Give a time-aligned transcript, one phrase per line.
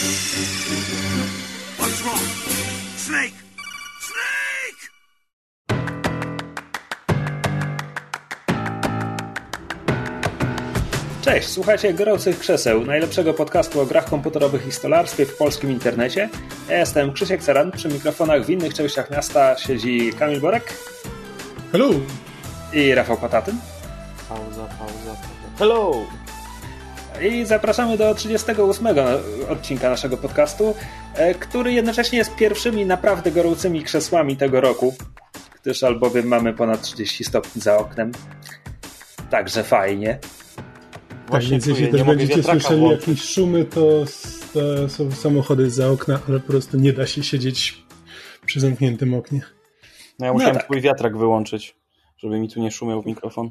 [0.00, 2.18] What's wrong?
[2.96, 3.34] Snake!
[4.00, 4.90] Snake!
[11.22, 16.28] Cześć, słuchajcie Gorących Krzeseł, najlepszego podcastu o grach komputerowych i stolarstwie w polskim internecie.
[16.68, 20.74] Ja jestem Krzysiek Ceran, przy mikrofonach w innych częściach miasta siedzi Kamil Borek
[21.72, 21.90] Hello!
[22.72, 23.56] i Rafał Patatyn.
[24.28, 25.58] Pauza, pauza, pauza.
[25.58, 26.06] Hello!
[27.22, 28.86] I zapraszamy do 38
[29.48, 30.74] odcinka naszego podcastu,
[31.14, 34.94] e, który jednocześnie jest pierwszymi naprawdę gorącymi krzesłami tego roku,
[35.62, 38.12] gdyż albowiem mamy ponad 30 stopni za oknem.
[39.30, 40.18] Także fajnie.
[41.30, 43.08] Tak, więc jeśli też będziecie słyszeli włączyć.
[43.08, 44.04] jakieś szumy, to,
[44.52, 47.84] to są samochody za okna, ale po prostu nie da się siedzieć
[48.46, 49.40] przy zamkniętym oknie.
[50.18, 50.64] No ja musiałem tak.
[50.64, 51.76] twój wiatrak wyłączyć,
[52.16, 53.50] żeby mi tu nie szumiał w mikrofon.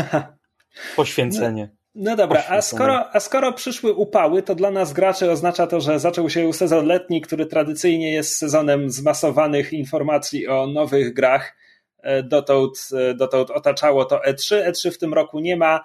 [0.96, 1.83] Poświęcenie.
[1.94, 6.00] No dobra, a skoro, a skoro przyszły upały, to dla nas graczy oznacza to, że
[6.00, 11.56] zaczął się sezon letni, który tradycyjnie jest sezonem zmasowanych informacji o nowych grach.
[12.02, 14.70] E, Dotąd, e, dotąd otaczało to E3.
[14.70, 15.84] E3 w tym roku nie ma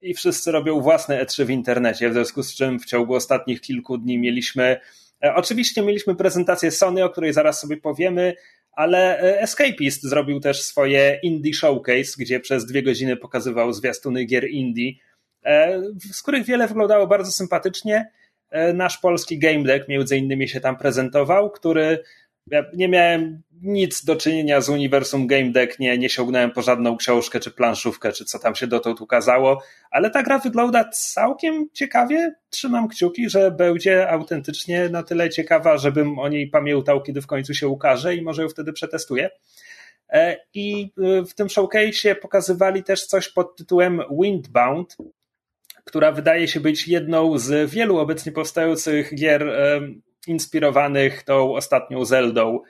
[0.00, 3.98] i wszyscy robią własne E3 w internecie, w związku z czym w ciągu ostatnich kilku
[3.98, 4.80] dni mieliśmy,
[5.24, 8.34] e, oczywiście mieliśmy prezentację Sony, o której zaraz sobie powiemy,
[8.72, 14.92] ale Escapist zrobił też swoje Indie Showcase, gdzie przez dwie godziny pokazywał zwiastuny gier indie,
[16.12, 18.10] z których wiele wyglądało bardzo sympatycznie.
[18.50, 21.98] E, Nasz polski Game Deck między innymi się tam prezentował, który
[22.50, 26.96] ja nie miałem nic do czynienia z uniwersum Game Deck, nie, nie sięgnąłem po żadną
[26.96, 32.34] książkę czy planszówkę, czy co tam się dotąd ukazało, ale ta gra wygląda całkiem ciekawie.
[32.50, 37.54] Trzymam kciuki, że będzie autentycznie na tyle ciekawa, żebym o niej pamiętał, kiedy w końcu
[37.54, 39.30] się ukaże i może ją wtedy przetestuję.
[40.08, 40.92] E, I
[41.30, 44.96] w tym showcase pokazywali też coś pod tytułem Windbound,
[45.86, 49.50] która wydaje się być jedną z wielu obecnie powstających gier
[50.26, 52.60] inspirowanych tą ostatnią Zeldą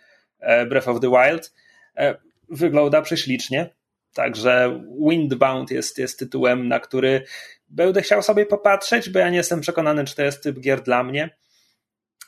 [0.41, 1.53] e, Breath of the Wild.
[1.97, 3.75] E, Wygląda prześlicznie,
[4.15, 7.25] także Windbound jest, jest tytułem, na który
[7.69, 11.03] będę chciał sobie popatrzeć, bo ja nie jestem przekonany, czy to jest typ gier dla
[11.03, 11.37] mnie.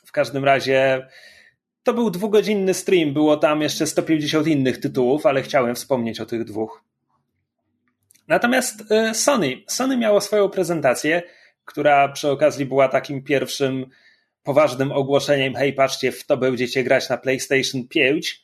[0.05, 1.07] W każdym razie
[1.83, 6.43] to był dwugodzinny stream, było tam jeszcze 150 innych tytułów, ale chciałem wspomnieć o tych
[6.43, 6.83] dwóch.
[8.29, 11.21] Natomiast e, Sony, Sony miało swoją prezentację,
[11.65, 13.85] która przy okazji była takim pierwszym
[14.43, 18.41] poważnym ogłoszeniem, hej patrzcie, w to będziecie grać na PlayStation 5,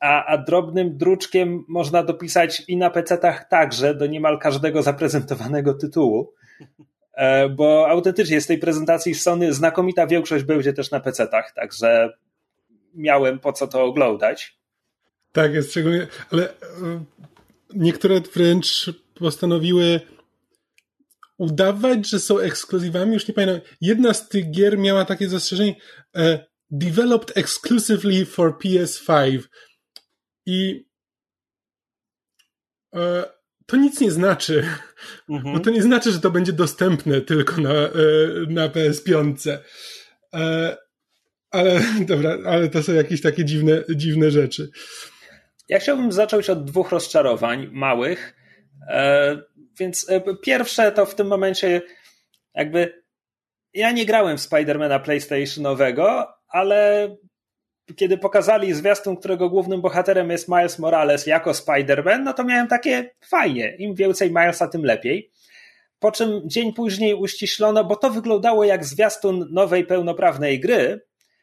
[0.00, 6.34] a, a drobnym druczkiem można dopisać i na PC-tach także do niemal każdego zaprezentowanego tytułu,
[7.20, 12.12] E, bo autentycznie z tej prezentacji Sony znakomita większość będzie też na PC-tach, także
[12.94, 14.58] miałem po co to oglądać.
[15.32, 16.54] Tak jest, szczególnie, ale e,
[17.74, 20.00] niektóre wręcz postanowiły
[21.38, 23.60] udawać, że są ekskluzywami, już nie pamiętam.
[23.80, 25.74] Jedna z tych gier miała takie zastrzeżenie
[26.16, 29.38] e, developed exclusively for PS5
[30.46, 30.84] i
[32.94, 33.24] e,
[33.66, 34.64] to nic nie znaczy,
[35.28, 35.54] Mhm.
[35.54, 37.90] bo to nie znaczy, że to będzie dostępne tylko na, e,
[38.48, 39.58] na PS5.
[40.34, 40.76] E,
[41.50, 44.70] ale dobra, ale to są jakieś takie dziwne, dziwne rzeczy.
[45.70, 48.36] Ja chciałbym zacząć od dwóch rozczarowań małych.
[48.88, 49.36] E,
[49.78, 51.82] Więc e, pierwsze to w tym momencie
[52.54, 53.02] jakby
[53.74, 57.08] ja nie grałem w Spidermana PlayStationowego, ale
[57.96, 63.10] kiedy pokazali zwiastun, którego głównym bohaterem jest Miles Morales jako Spider-Man, no to miałem takie
[63.24, 63.76] fajnie.
[63.78, 65.30] Im więcej Milesa, tym lepiej.
[65.98, 71.00] Po czym dzień później uściślono, bo to wyglądało jak zwiastun nowej pełnoprawnej gry,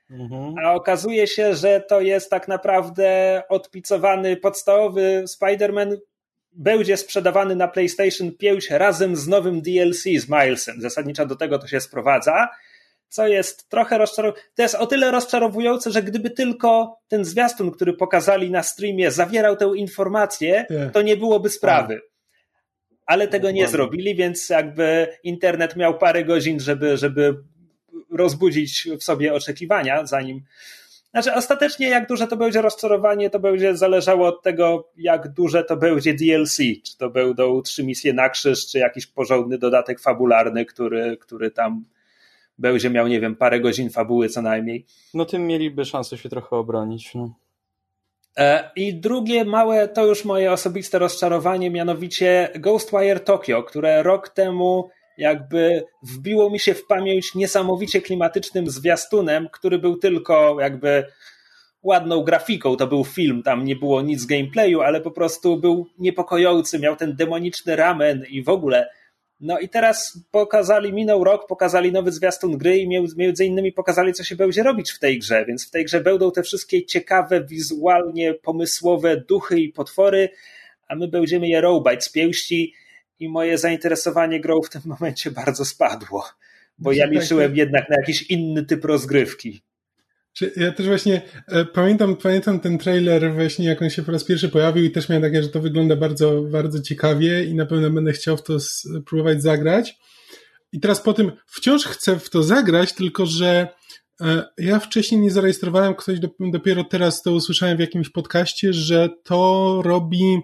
[0.09, 0.55] Mhm.
[0.65, 5.97] a okazuje się, że to jest tak naprawdę odpicowany podstawowy Spider-Man
[6.51, 10.81] będzie sprzedawany na PlayStation 5 razem z nowym DLC z Milesem.
[10.81, 12.49] Zasadniczo do tego to się sprowadza,
[13.09, 14.49] co jest trochę rozczarowujące.
[14.55, 19.55] To jest o tyle rozczarowujące, że gdyby tylko ten zwiastun, który pokazali na streamie, zawierał
[19.55, 20.91] tę informację, Tak.
[20.93, 22.01] to nie byłoby sprawy.
[23.05, 27.37] Ale tego nie zrobili, więc jakby internet miał parę godzin, żeby, żeby
[28.11, 30.41] rozbudzić w sobie oczekiwania, zanim.
[31.11, 35.77] Znaczy, ostatecznie, jak duże to będzie rozczarowanie, to będzie zależało od tego, jak duże to
[35.77, 36.57] będzie DLC.
[36.57, 41.85] Czy to będą trzy misje na krzyż, czy jakiś porządny dodatek fabularny, który, który tam
[42.57, 44.85] będzie miał, nie wiem, parę godzin fabuły co najmniej.
[45.13, 47.15] No tym mieliby szansę się trochę obronić.
[47.15, 47.33] No.
[48.37, 54.89] E, I drugie małe, to już moje osobiste rozczarowanie, mianowicie Ghostwire Tokyo, które rok temu
[55.17, 61.05] jakby wbiło mi się w pamięć niesamowicie klimatycznym zwiastunem, który był tylko jakby
[61.83, 66.79] ładną grafiką, to był film, tam nie było nic gameplayu, ale po prostu był niepokojący,
[66.79, 68.89] miał ten demoniczny ramen i w ogóle.
[69.39, 72.87] No i teraz pokazali, minął rok, pokazali nowy zwiastun gry i
[73.17, 76.31] między innymi pokazali, co się będzie robić w tej grze, więc w tej grze będą
[76.31, 80.29] te wszystkie ciekawe, wizualnie pomysłowe duchy i potwory,
[80.87, 82.73] a my będziemy je rąbać z pięści
[83.19, 86.25] i moje zainteresowanie grą w tym momencie bardzo spadło,
[86.77, 89.61] bo ja liczyłem jednak na jakiś inny typ rozgrywki.
[90.55, 94.49] Ja też właśnie e, pamiętam, pamiętam ten trailer właśnie, jak on się po raz pierwszy
[94.49, 98.11] pojawił i też miałem takie, że to wygląda bardzo, bardzo ciekawie i na pewno będę
[98.11, 99.97] chciał w to spróbować zagrać.
[100.71, 103.67] I teraz po tym wciąż chcę w to zagrać, tylko że
[104.21, 109.81] e, ja wcześniej nie zarejestrowałem, ktoś dopiero teraz to usłyszałem w jakimś podcaście, że to
[109.85, 110.39] robi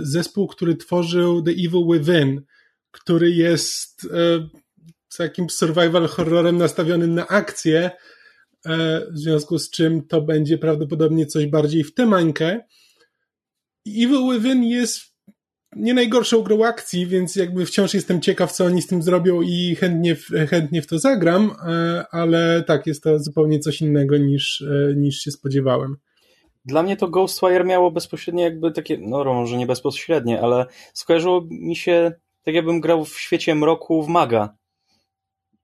[0.00, 2.42] zespół, który tworzył The Evil Within,
[2.90, 4.48] który jest e,
[5.16, 7.90] takim survival horrorem nastawionym na akcję,
[8.66, 12.60] E, w związku z czym to będzie prawdopodobnie coś bardziej w tę mańkę.
[13.86, 15.00] Evil Within jest
[15.76, 19.76] nie najgorszą grą akcji, więc jakby wciąż jestem ciekaw, co oni z tym zrobią i
[19.76, 20.16] chętnie,
[20.50, 25.18] chętnie w to zagram, e, ale tak, jest to zupełnie coś innego niż, e, niż
[25.18, 25.96] się spodziewałem.
[26.68, 31.76] Dla mnie to Ghostwire miało bezpośrednie jakby takie, no może nie bezpośrednie, ale skojarzyło mi
[31.76, 32.12] się
[32.42, 34.58] tak jakbym grał w świecie mroku w Maga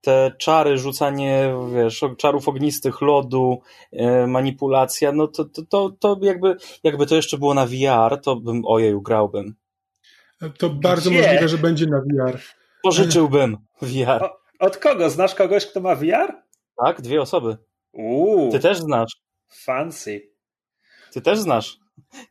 [0.04, 3.60] te czary, rzucanie, wiesz, czarów ognistych, lodu,
[3.92, 8.36] e, manipulacja, no to, to, to, to jakby, jakby to jeszcze było na VR, to
[8.36, 9.54] bym, ojeju, grałbym.
[10.58, 11.22] To bardzo Gdzie?
[11.22, 12.40] możliwe, że będzie na VR.
[12.82, 14.24] Pożyczyłbym VR.
[14.24, 15.10] O, od kogo?
[15.10, 16.42] Znasz kogoś, kto ma VR?
[16.84, 17.56] Tak, dwie osoby.
[17.92, 18.52] Uuu.
[18.52, 19.12] Ty też znasz.
[19.48, 20.33] Fancy.
[21.14, 21.78] Ty też znasz.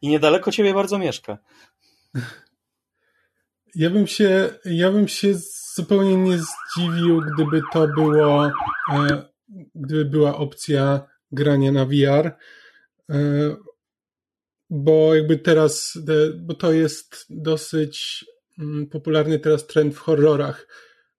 [0.01, 1.37] I niedaleko ciebie bardzo mieszka.
[3.75, 5.33] Ja bym się, ja bym się
[5.75, 8.51] zupełnie nie zdziwił, gdyby to było, e,
[9.75, 12.31] gdyby była opcja grania na VR,
[13.09, 13.55] e,
[14.69, 15.97] bo jakby teraz,
[16.39, 18.25] bo to jest dosyć
[18.59, 20.67] mm, popularny teraz trend w horrorach.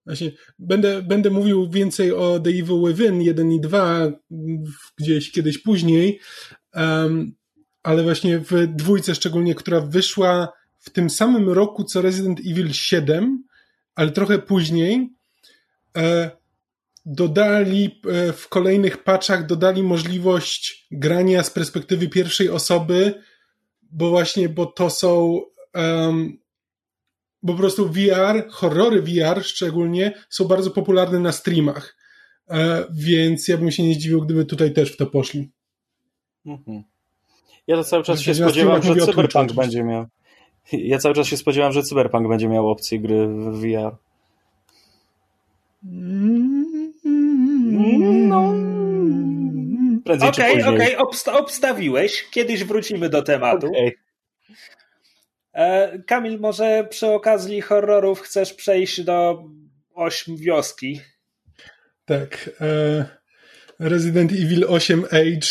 [0.06, 4.12] Właśnie będę, będę mówił więcej o The Evil Within 1 i 2
[4.99, 6.20] gdzieś kiedyś później,
[7.84, 13.44] ale właśnie w dwójce szczególnie, która wyszła w tym samym roku co Resident Evil 7,
[13.94, 15.12] ale trochę później
[15.96, 16.31] e,
[17.06, 23.22] dodali e, w kolejnych patchach dodali możliwość grania z perspektywy pierwszej osoby,
[23.82, 25.40] bo właśnie, bo to są
[25.75, 26.38] um,
[27.42, 31.96] bo po prostu VR, horrory VR szczególnie są bardzo popularne na streamach.
[32.48, 35.50] E, więc ja bym się nie zdziwił, gdyby tutaj też w to poszli.
[36.46, 36.84] Mhm.
[37.66, 40.06] Ja to cały czas się spodziewam, że Cyberpunk będzie miał.
[40.72, 43.96] Ja cały czas się spodziewam, że Cyberpunk będzie miał opcję gry w VR.
[48.28, 48.55] No.
[50.05, 50.99] Prędzej okej, okay, okej, okay.
[50.99, 52.25] Obsta obstawiłeś.
[52.31, 53.66] Kiedyś wrócimy do tematu.
[53.66, 53.93] Okay.
[55.52, 59.44] E, Kamil, może przy okazji horrorów chcesz przejść do
[59.94, 61.00] ośm wioski?
[62.05, 62.50] Tak.
[62.61, 63.05] E,
[63.78, 65.49] Resident Evil 8 Age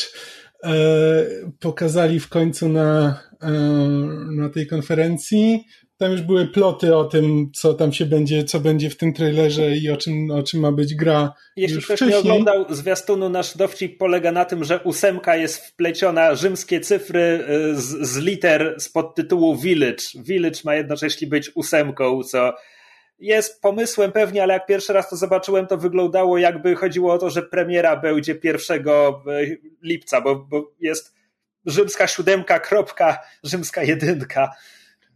[1.60, 3.52] pokazali w końcu na E,
[4.32, 5.66] na tej konferencji.
[5.98, 9.78] Tam już były ploty o tym, co tam się będzie, co będzie w tym trailerze
[9.78, 11.34] i o czym, o czym ma być gra.
[11.56, 12.10] Jeśli ktoś wcześniej.
[12.10, 17.76] nie oglądał zwiastunu, nasz dowcip polega na tym, że ósemka jest wpleciona rzymskie cyfry e,
[17.76, 20.04] z, z liter z podtytułu Village.
[20.16, 22.54] Village ma jednocześnie być ósemką, co
[23.24, 27.30] jest pomysłem pewnie, ale jak pierwszy raz to zobaczyłem, to wyglądało jakby chodziło o to,
[27.30, 29.22] że premiera będzie 1 e,
[29.82, 31.14] lipca, bo, bo jest
[31.66, 34.52] rzymska siódemka, kropka, rzymska jedynka.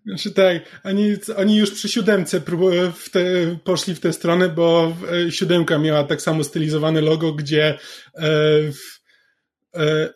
[0.06, 2.42] Znaczy tak, oni, oni już przy siódemce
[2.96, 3.22] w te,
[3.64, 4.96] poszli w tę stronę, bo
[5.28, 7.78] e, siódemka miała tak samo stylizowane logo, gdzie e,
[8.72, 9.00] w,
[9.76, 10.10] e,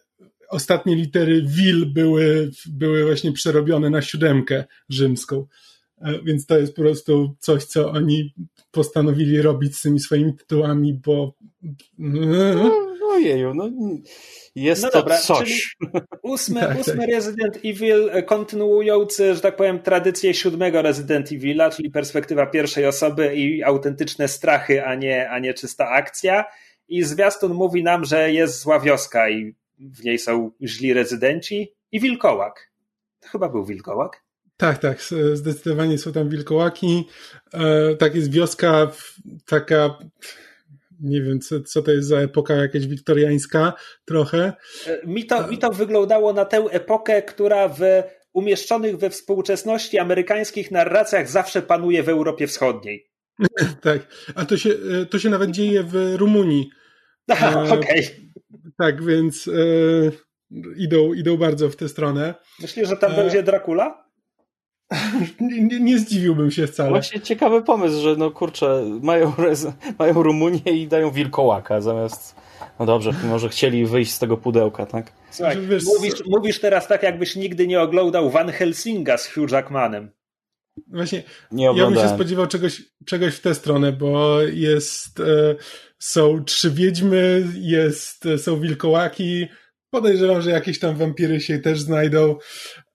[0.50, 5.48] ostatnie litery wil były, były właśnie przerobione na siódemkę rzymską.
[6.06, 8.34] E, więc to jest po prostu coś, co oni
[8.72, 11.34] postanowili robić z tymi swoimi tytułami, bo...
[11.98, 12.72] No,
[13.12, 13.70] ojeju, no
[14.56, 15.78] jest no to dobra, coś.
[16.24, 17.10] Ósmy, tak, ósmy tak.
[17.10, 23.36] Resident Evil e, kontynuujący, że tak powiem, tradycję siódmego Resident Evila, czyli perspektywa pierwszej osoby
[23.36, 26.46] i autentyczne strachy, a nie, a nie czysta akcja.
[26.88, 32.00] I zwiastun mówi nam, że jest zła wioska i w niej są źli rezydenci i
[32.00, 32.72] wilkołak.
[33.20, 34.24] To chyba był wilkołak.
[34.62, 35.02] Tak, tak,
[35.34, 37.08] zdecydowanie są tam wilkołaki.
[37.54, 38.92] E, tak jest wioska
[39.46, 39.98] taka
[41.00, 43.74] nie wiem, co, co to jest za epoka jakaś wiktoriańska
[44.06, 44.54] trochę.
[44.88, 47.82] E, mi to, mi to wyglądało na tę epokę, która w
[48.34, 53.12] umieszczonych we współczesności amerykańskich narracjach zawsze panuje w Europie Wschodniej.
[53.82, 56.70] tak, a to się, e, to się nawet dzieje w Rumunii.
[57.32, 57.80] Aha, okej.
[57.80, 58.72] Okay.
[58.78, 59.52] Tak, więc e,
[60.78, 62.34] idą, idą bardzo w tę stronę.
[62.60, 64.11] Myślisz, że tam będzie Dracula?
[65.40, 66.90] nie, nie, zdziwiłbym się wcale.
[66.90, 69.34] Właśnie ciekawy pomysł, że no kurczę, mają,
[70.00, 72.36] mają Rumunię i dają wilkołaka zamiast.
[72.80, 75.14] No dobrze, może chcieli wyjść z tego pudełka, tak?
[75.32, 80.12] Słuchaj, wiesz, mówisz, mówisz teraz tak, jakbyś nigdy nie oglądał Van Helsinga z Hugh Jackmanem.
[80.88, 85.56] Właśnie, nie ja bym się spodziewał czegoś, czegoś w tę stronę, bo jest, e,
[86.00, 89.48] są trzy wiedźmy, jest, e, są wilkołaki,
[89.90, 92.36] podejrzewam, że jakieś tam wampiry się też znajdą.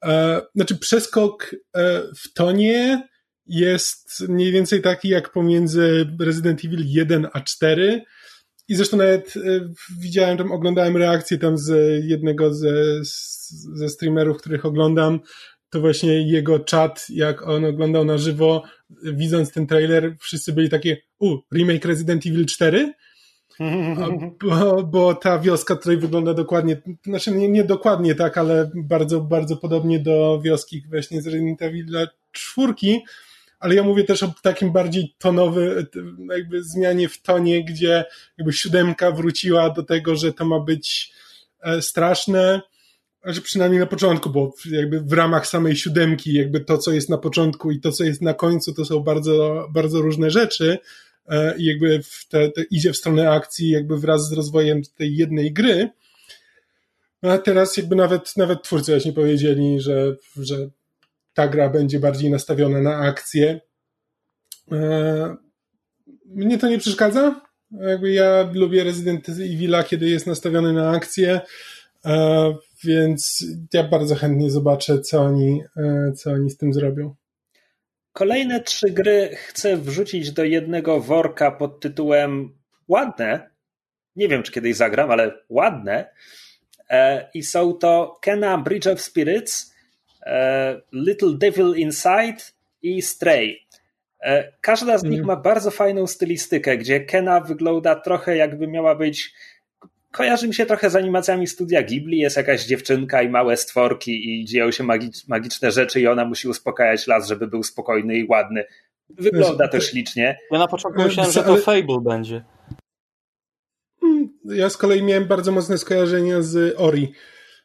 [0.07, 3.09] E, znaczy przeskok e, w tonie
[3.47, 8.03] jest mniej więcej taki jak pomiędzy Resident Evil 1 a 4,
[8.69, 9.41] i zresztą nawet e,
[10.01, 13.05] widziałem tam, oglądałem reakcję tam z jednego ze,
[13.75, 15.21] ze streamerów, których oglądam,
[15.71, 18.63] to właśnie jego czat, jak on oglądał na żywo,
[19.03, 22.93] widząc ten trailer, wszyscy byli takie, u, remake Resident Evil 4?
[24.45, 29.57] Bo, bo, ta wioska tutaj wygląda dokładnie, znaczy nie, nie dokładnie tak, ale bardzo, bardzo
[29.57, 31.87] podobnie do wioski właśnie z Resident Evil
[32.33, 32.75] 4,
[33.59, 35.87] ale ja mówię też o takim bardziej tonowy,
[36.31, 38.05] jakby zmianie w tonie, gdzie
[38.39, 41.13] jakby siódemka wróciła do tego, że to ma być
[41.63, 42.61] e, straszne,
[43.25, 47.19] że przynajmniej na początku, bo jakby w ramach samej siódemki, jakby to, co jest na
[47.19, 50.79] początku i to, co jest na końcu, to są bardzo, bardzo różne rzeczy
[51.59, 55.53] i jakby w te, te idzie w stronę akcji jakby wraz z rozwojem tej jednej
[55.53, 55.91] gry.
[57.23, 60.69] No a teraz jakby nawet, nawet twórcy właśnie powiedzieli, że, że
[61.35, 63.61] ta gra będzie bardziej nastawiona na akcję.
[64.73, 65.37] E,
[66.27, 67.41] mnie to nie przeszkadza.
[67.71, 71.41] Jakby ja lubię Resident Evil, kiedy jest nastawiony na akcję,
[72.05, 72.55] e,
[72.85, 77.15] więc ja bardzo chętnie zobaczę, co oni, e, co oni z tym zrobią.
[78.17, 82.59] Kolejne trzy gry chcę wrzucić do jednego worka pod tytułem
[82.89, 83.51] ładne.
[84.17, 86.11] Nie wiem, czy kiedyś zagram, ale ładne.
[87.35, 89.77] I są to Kena Bridge of Spirits,
[90.27, 92.37] E, Little Devil Inside
[92.83, 93.67] i Stray.
[94.21, 95.27] E, każda z nich mhm.
[95.27, 99.35] ma bardzo fajną stylistykę, gdzie Kena wygląda trochę jakby miała być.
[100.13, 102.19] Kojarzy mi się trochę z animacjami studia Ghibli.
[102.19, 104.85] Jest jakaś dziewczynka i małe stworki, i dzieją się
[105.29, 108.65] magiczne rzeczy, i ona musi uspokajać las, żeby był spokojny i ładny.
[109.11, 110.39] Wygląda to ślicznie.
[110.51, 112.45] Ja na początku myślałem, że to Fable będzie.
[114.01, 117.13] Hmm, ja z kolei miałem bardzo mocne skojarzenia z Ori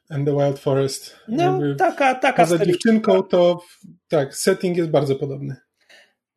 [0.10, 1.16] and the Wild Forest.
[1.28, 3.64] No, Jakby taka, taka Poza dziewczynką to
[4.08, 5.56] tak, setting jest bardzo podobny.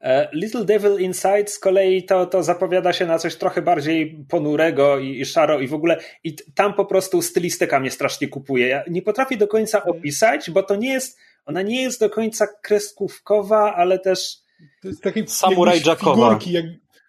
[0.05, 4.99] E, Little Devil Inside z kolei to, to zapowiada się na coś trochę bardziej ponurego
[4.99, 8.69] i, i szaro i w ogóle i tam po prostu stylistyka mnie strasznie kupuje.
[8.69, 9.97] Ja nie potrafię do końca mhm.
[9.97, 14.37] opisać, bo to nie jest, ona nie jest do końca kreskówkowa, ale też
[14.83, 16.29] to jest takie Samurai Jackowa.
[16.29, 16.65] Figurki, jak,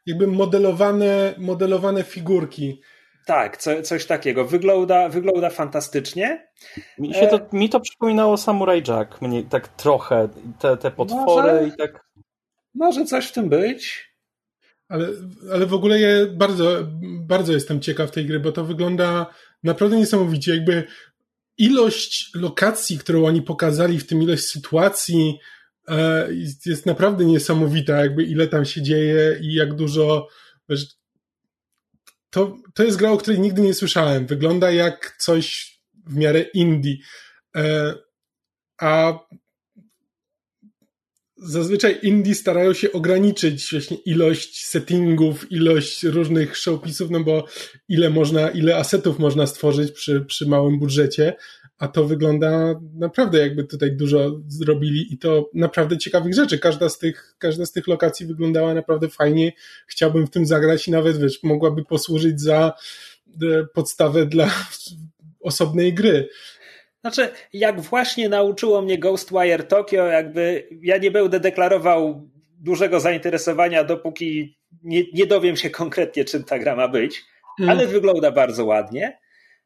[0.05, 2.81] jakby modelowane, modelowane figurki.
[3.25, 4.45] Tak, co, coś takiego.
[4.45, 6.47] Wygląda, wygląda fantastycznie.
[6.99, 7.47] Mi, się to, e...
[7.53, 12.04] mi to przypominało Samurai Jack, mnie tak trochę, te, te potwory może, i tak.
[12.75, 14.15] Może coś w tym być.
[14.87, 15.09] Ale,
[15.53, 16.87] ale w ogóle ja bardzo,
[17.19, 20.55] bardzo jestem ciekaw tej gry, bo to wygląda naprawdę niesamowicie.
[20.55, 20.83] Jakby
[21.57, 25.39] ilość lokacji, którą oni pokazali, w tym ilość sytuacji
[25.87, 26.27] e,
[26.65, 30.27] jest naprawdę niesamowita, jakby ile tam się dzieje i jak dużo
[30.69, 30.85] wiesz,
[32.29, 34.27] to, to jest gra, o której nigdy nie słyszałem.
[34.27, 35.75] Wygląda jak coś
[36.07, 36.95] w miarę indie.
[37.55, 37.93] E,
[38.81, 39.19] a
[41.37, 47.45] zazwyczaj indie starają się ograniczyć właśnie ilość settingów, ilość różnych showpisów, no bo
[47.89, 51.33] ile można, ile asetów można stworzyć przy, przy małym budżecie,
[51.77, 56.59] a to wygląda naprawdę jakby tutaj dużo zrobili i to naprawdę ciekawych rzeczy.
[56.59, 59.53] Każda z tych, każda z tych lokacji wyglądała naprawdę fajnie.
[59.87, 62.73] Chciałbym w tym zagrać i nawet, wiesz, mogłaby posłużyć za
[63.41, 64.51] e, podstawę dla
[65.39, 66.29] osobnej gry.
[67.05, 74.57] Znaczy, jak właśnie nauczyło mnie Ghostwire Tokyo, jakby ja nie będę deklarował dużego zainteresowania, dopóki
[74.83, 77.23] nie, nie dowiem się konkretnie, czym ta gra ma być,
[77.59, 77.69] mm.
[77.69, 79.19] ale wygląda bardzo ładnie.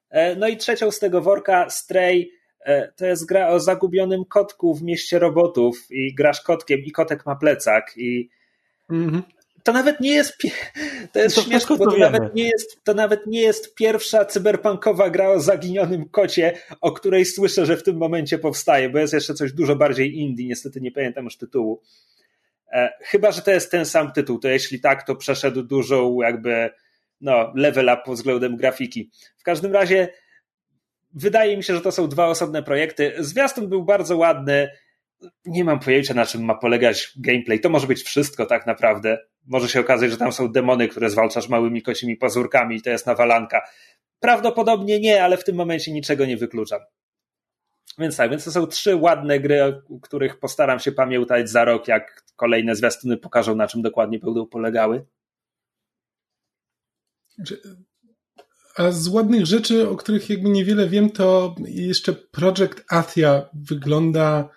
[0.09, 2.31] E, no i trzecią z tego worka, Stray,
[2.65, 7.25] e, to jest gra o zagubionym kotku w mieście robotów i grasz kotkiem i kotek
[7.25, 8.29] ma plecak i
[8.91, 9.21] mm-hmm.
[9.69, 10.37] To nawet nie jest
[11.11, 15.09] to jest to śmieszne, bo to nawet, nie jest, to nawet nie jest pierwsza cyberpunkowa
[15.09, 19.33] gra o zaginionym kocie, o której słyszę, że w tym momencie powstaje, bo jest jeszcze
[19.33, 21.81] coś dużo bardziej indie, niestety nie pamiętam już tytułu.
[22.71, 26.69] E, chyba, że to jest ten sam tytuł, to jeśli tak, to przeszedł dużą jakby
[27.21, 29.11] no, level up pod względem grafiki.
[29.37, 30.07] W każdym razie
[31.13, 33.13] wydaje mi się, że to są dwa osobne projekty.
[33.19, 34.69] Zwiastun był bardzo ładny.
[35.45, 37.59] Nie mam pojęcia, na czym ma polegać gameplay.
[37.59, 39.28] To może być wszystko tak naprawdę.
[39.45, 43.05] Może się okazać, że tam są demony, które zwalczasz małymi kocimi pazurkami i to jest
[43.05, 43.61] nawalanka.
[44.19, 46.79] Prawdopodobnie nie, ale w tym momencie niczego nie wykluczam.
[47.97, 51.87] Więc tak, więc to są trzy ładne gry, o których postaram się pamiętać za rok,
[51.87, 55.05] jak kolejne zwiastuny pokażą, na czym dokładnie będą polegały.
[58.77, 64.49] A z ładnych rzeczy, o których jakby niewiele wiem, to jeszcze Project Athia wygląda.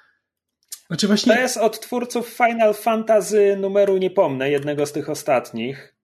[0.92, 1.34] Znaczy właśnie...
[1.34, 5.94] To jest od twórców Final Fantasy numeru nie pomnę, jednego z tych ostatnich.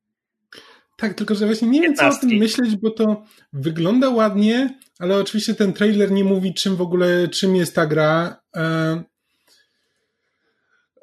[0.96, 5.16] Tak, tylko że właśnie nie wiem, co o tym myśleć, bo to wygląda ładnie, ale
[5.16, 8.40] oczywiście ten trailer nie mówi, czym w ogóle, czym jest ta gra.
[8.56, 9.02] E,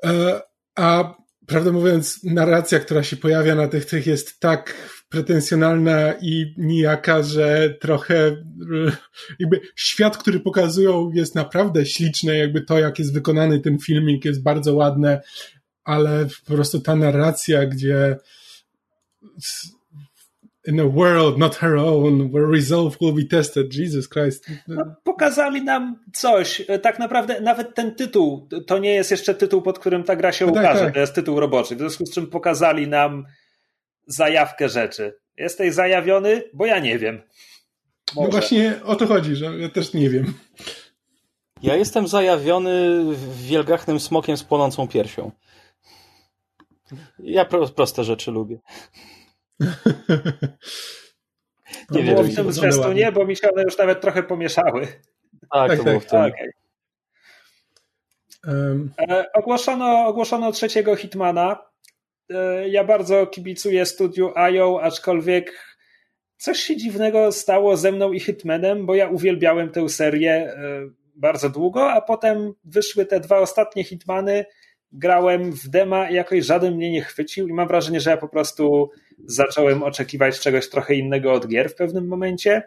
[0.06, 0.42] e,
[0.75, 1.15] a
[1.48, 4.74] prawdę mówiąc, narracja, która się pojawia na tych tych jest tak
[5.10, 8.44] pretensjonalna i nijaka, że trochę
[9.40, 14.44] jakby świat, który pokazują jest naprawdę śliczny, jakby to, jak jest wykonany ten filmik jest
[14.44, 15.22] bardzo ładne,
[15.84, 18.18] ale po prostu ta narracja, gdzie
[20.68, 23.74] in a world not her own, where resolve will be tested.
[23.74, 24.46] Jesus Christ.
[24.68, 26.62] No, pokazali nam coś.
[26.82, 30.46] Tak naprawdę nawet ten tytuł to nie jest jeszcze tytuł, pod którym ta gra się
[30.46, 30.68] no ukaże.
[30.68, 30.94] Tak, tak.
[30.94, 31.76] To jest tytuł roboczy.
[31.76, 33.26] W związku z czym pokazali nam
[34.08, 35.20] zajawkę rzeczy.
[35.38, 36.44] Jesteś zajawiony?
[36.54, 37.16] Bo ja nie wiem.
[37.16, 38.28] No Może.
[38.28, 40.34] No właśnie o to chodzi, że ja też nie wiem.
[41.62, 43.04] Ja jestem zajawiony
[43.36, 45.32] wielgachnym smokiem z płonącą piersią.
[47.20, 47.46] Ja
[47.76, 48.60] proste rzeczy lubię.
[51.92, 54.88] nie wiem, w tym zresztą nie, bo mi się one już nawet trochę pomieszały.
[55.52, 56.20] Tak, tak to tak, było w tym.
[56.20, 56.52] Okay.
[58.48, 58.94] Um.
[59.10, 61.58] E, ogłoszono, ogłoszono trzeciego Hitmana.
[62.29, 65.75] E, ja bardzo kibicuję studiu IO, aczkolwiek
[66.38, 70.55] coś się dziwnego stało ze mną i Hitmanem, bo ja uwielbiałem tę serię e,
[71.15, 74.46] bardzo długo, a potem wyszły te dwa ostatnie Hitmany
[74.91, 78.27] grałem w dema i jakoś żaden mnie nie chwycił i mam wrażenie, że ja po
[78.27, 78.89] prostu
[79.25, 82.63] zacząłem oczekiwać czegoś trochę innego od gier w pewnym momencie.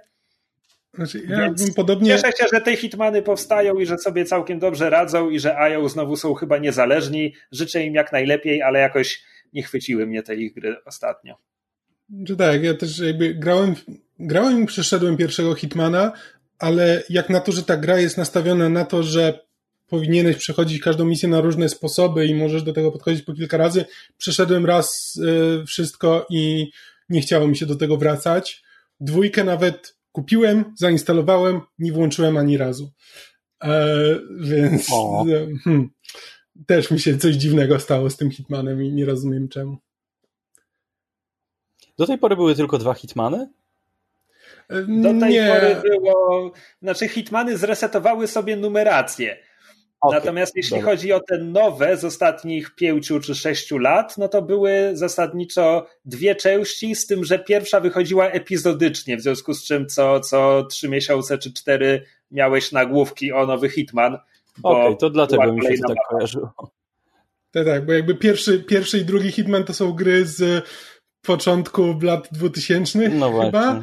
[0.94, 2.10] Znaczy, ja Więc bym podobnie...
[2.10, 5.88] Cieszę się, że te hitmany powstają i że sobie całkiem dobrze radzą i że IO
[5.88, 7.34] znowu są chyba niezależni.
[7.52, 9.22] Życzę im jak najlepiej, ale jakoś
[9.52, 11.36] nie chwyciły mnie te ich gry ostatnio.
[12.26, 13.74] Czy tak, ja też jakby grałem,
[14.18, 16.12] grałem i przeszedłem pierwszego Hitmana,
[16.58, 19.48] ale jak na to, że ta gra jest nastawiona na to, że
[19.86, 23.84] powinieneś przechodzić każdą misję na różne sposoby i możesz do tego podchodzić po kilka razy.
[24.16, 25.16] Przeszedłem raz
[25.62, 26.70] y, wszystko i
[27.08, 28.62] nie chciało mi się do tego wracać.
[29.00, 32.92] Dwójkę nawet kupiłem, zainstalowałem, nie włączyłem ani razu.
[33.64, 33.96] E,
[34.40, 35.90] więc e, hmm,
[36.66, 39.76] też mi się coś dziwnego stało z tym Hitmanem i nie rozumiem czemu.
[41.98, 43.48] Do tej pory były tylko dwa Hitmany?
[44.88, 45.46] Do tej nie.
[45.54, 46.52] pory było.
[46.82, 49.36] Znaczy, Hitmany zresetowały sobie numerację.
[50.00, 50.90] Okay, Natomiast jeśli dobra.
[50.92, 56.34] chodzi o te nowe z ostatnich pięciu czy sześciu lat, no to były zasadniczo dwie
[56.34, 61.38] części, z tym, że pierwsza wychodziła epizodycznie, w związku z czym co, co trzy miesiące
[61.38, 64.18] czy cztery miałeś nagłówki o nowy Hitman.
[64.62, 66.52] Okej, okay, to dlatego mi się to tak kojarzyło.
[67.50, 70.68] Tak, tak, bo jakby pierwszy, pierwszy i drugi Hitman to są gry z
[71.22, 73.80] początku lat 2000 no chyba.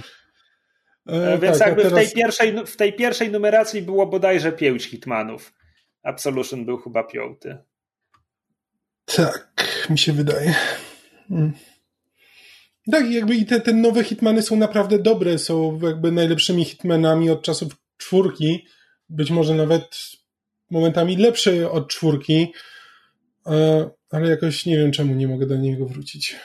[1.09, 1.99] E, e, Więc tak, jakby teraz...
[1.99, 5.53] w, tej pierwszej, w tej pierwszej numeracji było bodajże pięć Hitmanów.
[6.03, 7.57] Absolution był chyba piąty.
[9.05, 10.55] Tak, mi się wydaje.
[11.29, 11.53] Hmm.
[12.91, 17.41] Tak, jakby i te, te nowe Hitmany są naprawdę dobre, są jakby najlepszymi Hitmanami od
[17.41, 18.67] czasów czwórki,
[19.09, 19.97] być może nawet
[20.69, 22.53] momentami lepsze od czwórki,
[23.47, 26.35] e, ale jakoś nie wiem czemu nie mogę do niego wrócić.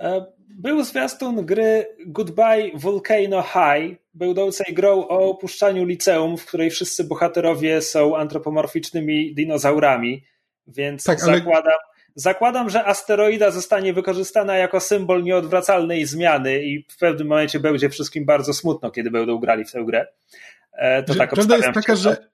[0.00, 7.04] E, był zwiastun gry Goodbye Volcano High, będącej grą o opuszczaniu liceum, w której wszyscy
[7.04, 10.24] bohaterowie są antropomorficznymi dinozaurami,
[10.66, 11.38] więc tak, ale...
[11.38, 11.72] zakładam,
[12.14, 18.24] zakładam, że asteroida zostanie wykorzystana jako symbol nieodwracalnej zmiany i w pewnym momencie będzie wszystkim
[18.24, 20.06] bardzo smutno, kiedy będą grali w tę grę.
[20.72, 22.30] E, to że, tak prawda jest taka, że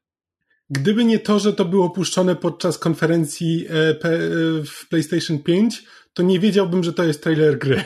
[0.71, 3.73] gdyby nie to, że to było opuszczone podczas konferencji e,
[4.65, 7.85] w PlayStation 5, to nie wiedziałbym, że to jest trailer gry.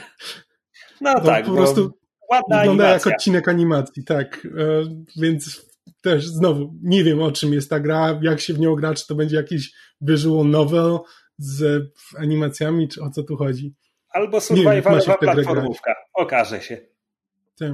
[1.00, 1.98] No tak, po prostu
[2.30, 3.10] ładna wygląda animacja.
[3.10, 4.46] jak odcinek animacji, tak.
[4.46, 4.82] E,
[5.16, 5.70] więc
[6.02, 9.06] też znowu nie wiem o czym jest ta gra, jak się w nią gra, czy
[9.06, 10.98] to będzie jakiś visual novel
[11.38, 11.86] z
[12.18, 13.74] animacjami, czy o co tu chodzi.
[14.10, 15.94] Albo survivalowa platformówka.
[16.14, 16.78] Okaże się.
[17.58, 17.72] Tak.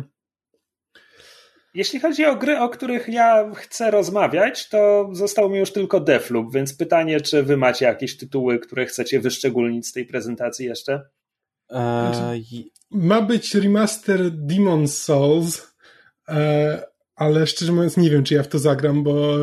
[1.77, 6.53] Jeśli chodzi o gry, o których ja chcę rozmawiać, to został mi już tylko Defloop,
[6.53, 11.03] więc pytanie, czy wy macie jakieś tytuły, które chcecie wyszczególnić z tej prezentacji jeszcze?
[11.71, 12.71] Eee...
[12.91, 15.73] Ma być remaster Demon Souls,
[16.29, 16.83] e,
[17.17, 19.37] ale szczerze mówiąc nie wiem, czy ja w to zagram, bo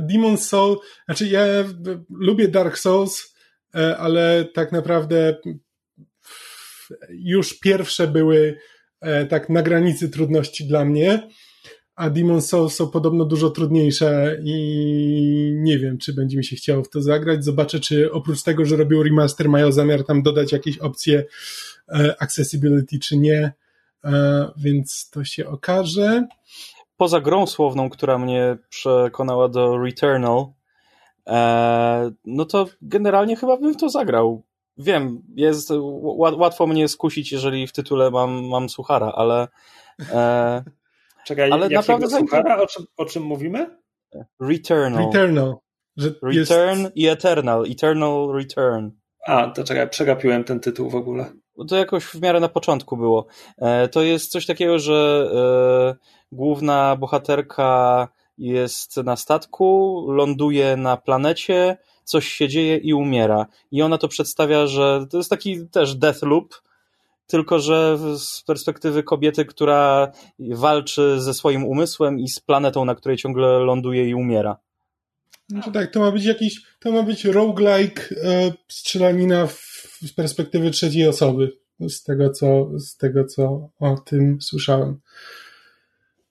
[0.00, 1.44] Demon Souls, znaczy ja
[2.10, 3.34] lubię Dark Souls,
[3.74, 5.36] e, ale tak naprawdę
[7.10, 8.77] już pierwsze były E,
[9.28, 11.28] tak na granicy trudności dla mnie.
[11.98, 16.84] a Demon Souls są podobno dużo trudniejsze i nie wiem, czy będzie mi się chciało
[16.84, 17.44] w to zagrać.
[17.44, 21.24] Zobaczę, czy oprócz tego, że robią remaster, mają zamiar tam dodać jakieś opcje
[21.88, 23.52] e, accessibility, czy nie,
[24.04, 26.26] e, więc to się okaże.
[26.96, 30.46] Poza grą słowną, która mnie przekonała do Returnal,
[31.26, 34.42] e, no to generalnie chyba bym to zagrał.
[34.78, 35.72] Wiem, jest
[36.16, 39.48] łatwo mnie skusić, jeżeli w tytule mam, mam suchara, ale
[40.12, 40.62] e,
[41.26, 42.62] Czekaj, ale naprawdę suchara?
[42.62, 43.78] O czym, o czym mówimy?
[44.40, 45.04] Returnal.
[45.04, 45.54] Returnal.
[45.96, 46.96] Że Return jest...
[46.96, 47.64] i Eternal.
[47.70, 48.90] Eternal Return.
[49.26, 51.26] A, to czekaj, przegapiłem ten tytuł w ogóle.
[51.68, 53.26] To jakoś w miarę na początku było.
[53.58, 61.76] E, to jest coś takiego, że e, główna bohaterka jest na statku, ląduje na planecie,
[62.08, 63.46] coś się dzieje i umiera.
[63.70, 66.54] I ona to przedstawia, że to jest taki też death loop,
[67.26, 73.16] tylko że z perspektywy kobiety, która walczy ze swoim umysłem i z planetą, na której
[73.16, 74.56] ciągle ląduje i umiera.
[75.48, 80.70] Znaczy tak, to ma być jakiś, to ma być roguelike e, strzelanina w, z perspektywy
[80.70, 81.58] trzeciej osoby.
[81.88, 85.00] Z tego, co, z tego, co o tym słyszałem.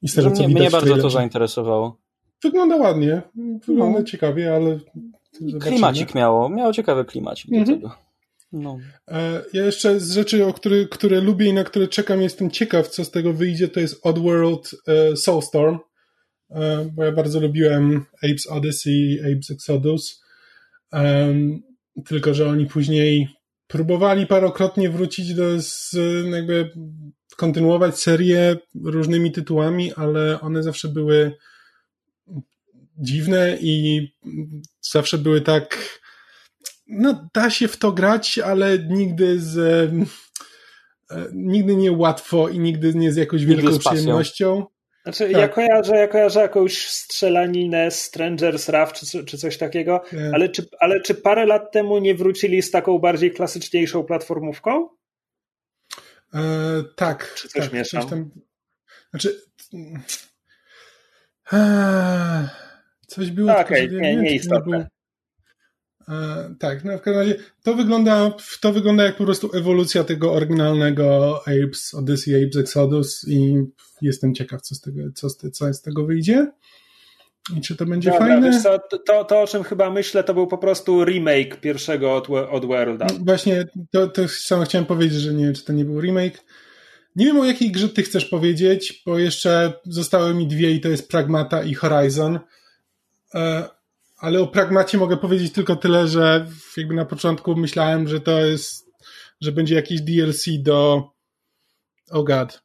[0.02, 1.98] I z tego, co mnie, mnie bardzo to zainteresowało.
[2.44, 3.22] Wygląda ładnie,
[3.68, 4.06] wygląda no.
[4.06, 4.80] ciekawie, ale.
[5.62, 7.66] Klimacik miało, miało ciekawy klimacik mhm.
[7.66, 8.08] do tego.
[8.52, 8.80] No.
[9.08, 12.88] E, ja jeszcze z rzeczy, o które, które lubię i na które czekam, jestem ciekaw,
[12.88, 15.78] co z tego wyjdzie, to jest Oddworld e, Soulstorm,
[16.50, 20.24] e, bo ja bardzo lubiłem Apes Odyssey, Apes Exodus,
[22.06, 23.28] tylko że oni później
[23.68, 25.44] próbowali parokrotnie wrócić do,
[26.32, 26.72] jakby
[27.38, 31.38] kontynuować serię różnymi tytułami, ale one zawsze były
[32.98, 34.08] dziwne i
[34.82, 36.00] zawsze były tak
[36.88, 39.58] no, da się w to grać, ale nigdy z
[41.12, 44.66] e, nigdy nie łatwo i nigdy nie z jakąś wielką przyjemnością.
[45.04, 45.42] Znaczy, tak.
[45.42, 51.02] ja, kojarzę, ja kojarzę jakąś strzelaninę Stranger's Wrath czy, czy coś takiego, ale czy, ale
[51.02, 54.90] czy parę lat temu nie wrócili z taką bardziej klasyczniejszą platformówką?
[56.34, 56.40] E,
[56.96, 57.34] tak.
[57.36, 58.02] Czy coś tak, mieszam?
[58.02, 58.32] Coś tam,
[59.12, 59.42] znaczy...
[61.54, 62.67] E,
[63.08, 63.52] coś było...
[63.52, 64.88] Okej, okay, nie, nie, nie istotne.
[66.10, 70.34] E, tak, no w każdym razie to wygląda, to wygląda jak po prostu ewolucja tego
[70.34, 73.64] oryginalnego Apes Odyssey, Apes Exodus i
[74.02, 76.52] jestem ciekaw, co z tego, co, z, co z tego wyjdzie.
[77.58, 78.62] I czy to będzie Dobra, fajne?
[78.62, 82.66] Co, to, to, o czym chyba myślę, to był po prostu remake pierwszego od, od
[82.66, 83.08] Worlda.
[83.10, 86.44] No, właśnie, to, to samo chciałem powiedzieć, że nie wiem, czy to nie był remake.
[87.16, 90.90] Nie wiem, o jakiej grze ty chcesz powiedzieć, bo jeszcze zostały mi dwie i to
[90.90, 92.40] jest Pragmata i Horizon.
[93.36, 93.70] E,
[94.18, 98.92] ale o pragmacie mogę powiedzieć tylko tyle, że jakby na początku myślałem, że to jest,
[99.42, 101.10] że będzie jakiś DLC do
[102.12, 102.62] oh god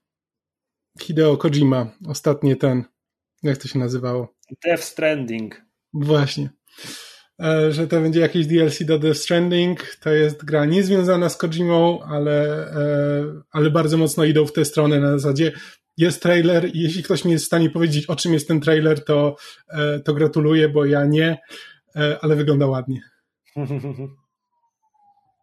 [1.01, 2.85] Hideo Kojima, ostatnie ten
[3.43, 4.35] jak to się nazywało?
[4.65, 5.63] Death Stranding.
[5.93, 6.51] Właśnie.
[7.41, 9.97] E, że to będzie jakiś DLC do Death Stranding.
[10.01, 15.01] To jest gra niezwiązana z Kojimą, ale, e, ale bardzo mocno idą w tę stronę
[15.01, 15.53] na zasadzie
[15.97, 19.05] jest trailer i jeśli ktoś mi jest w stanie powiedzieć, o czym jest ten trailer,
[19.05, 19.37] to,
[19.69, 21.39] e, to gratuluję, bo ja nie,
[21.97, 23.01] e, ale wygląda ładnie.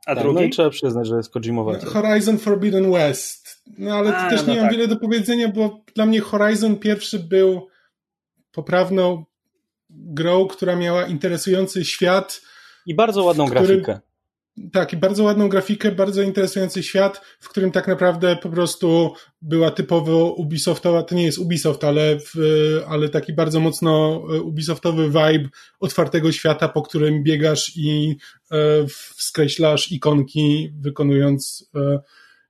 [0.05, 0.39] A tak, drugi?
[0.39, 1.85] No i trzeba przyznać, że jest Kojimowaty.
[1.85, 3.63] Horizon Forbidden West.
[3.77, 4.63] No ale A, też no nie tak.
[4.63, 7.67] mam wiele do powiedzenia, bo dla mnie Horizon pierwszy był
[8.51, 9.25] poprawną
[9.89, 12.41] grą, która miała interesujący świat.
[12.85, 13.99] I bardzo ładną grafikę.
[14.71, 19.71] Tak, i bardzo ładną grafikę, bardzo interesujący świat, w którym tak naprawdę po prostu była
[19.71, 22.33] typowo Ubisoftowa, to nie jest Ubisoft, ale, w,
[22.87, 28.17] ale taki bardzo mocno e, Ubisoftowy vibe otwartego świata, po którym biegasz i
[28.51, 28.57] e,
[29.15, 31.99] skreślasz ikonki, wykonując e,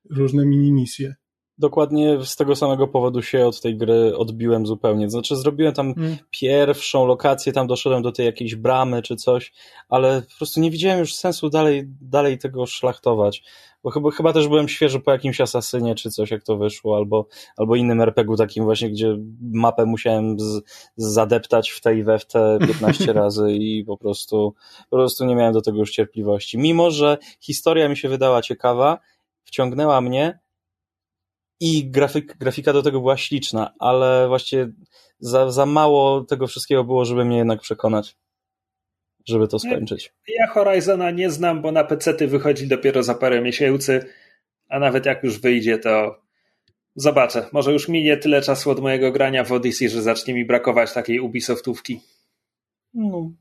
[0.09, 1.15] różne mini misje
[1.59, 5.09] dokładnie z tego samego powodu się od tej gry odbiłem zupełnie.
[5.09, 6.17] Znaczy, zrobiłem tam hmm.
[6.29, 9.53] pierwszą lokację, tam doszedłem do tej jakiejś bramy czy coś,
[9.89, 13.43] ale po prostu nie widziałem już sensu dalej, dalej tego szlachtować.
[13.83, 17.27] Bo chyba, chyba też byłem świeży po jakimś asasynie czy coś, jak to wyszło, albo,
[17.57, 20.61] albo innym RPG-u takim właśnie, gdzie mapę musiałem z,
[20.97, 24.55] zadeptać w tej we w te 15 razy i po prostu,
[24.89, 26.57] po prostu nie miałem do tego już cierpliwości.
[26.57, 28.99] Mimo, że historia mi się wydała ciekawa,
[29.43, 30.39] wciągnęła mnie,
[31.59, 34.71] i grafik, grafika do tego była śliczna, ale właśnie
[35.19, 38.17] za, za mało tego wszystkiego było, żeby mnie jednak przekonać,
[39.25, 40.13] żeby to skończyć.
[40.27, 44.05] Ja Horizona nie znam, bo na PC wychodzi dopiero za parę miesięcy,
[44.69, 46.21] a nawet jak już wyjdzie, to
[46.95, 47.45] zobaczę.
[47.51, 51.19] Może już minie tyle czasu od mojego grania w Odyssey, że zacznie mi brakować takiej
[51.19, 51.99] Ubisoftówki.
[52.93, 53.31] No.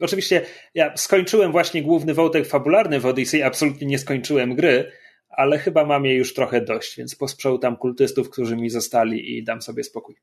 [0.00, 4.92] Oczywiście ja skończyłem właśnie główny wątek fabularny w Odyssey, absolutnie nie skończyłem gry,
[5.36, 9.62] ale chyba mam jej już trochę dość, więc posprzątam kultystów, którzy mi zostali i dam
[9.62, 10.14] sobie spokój.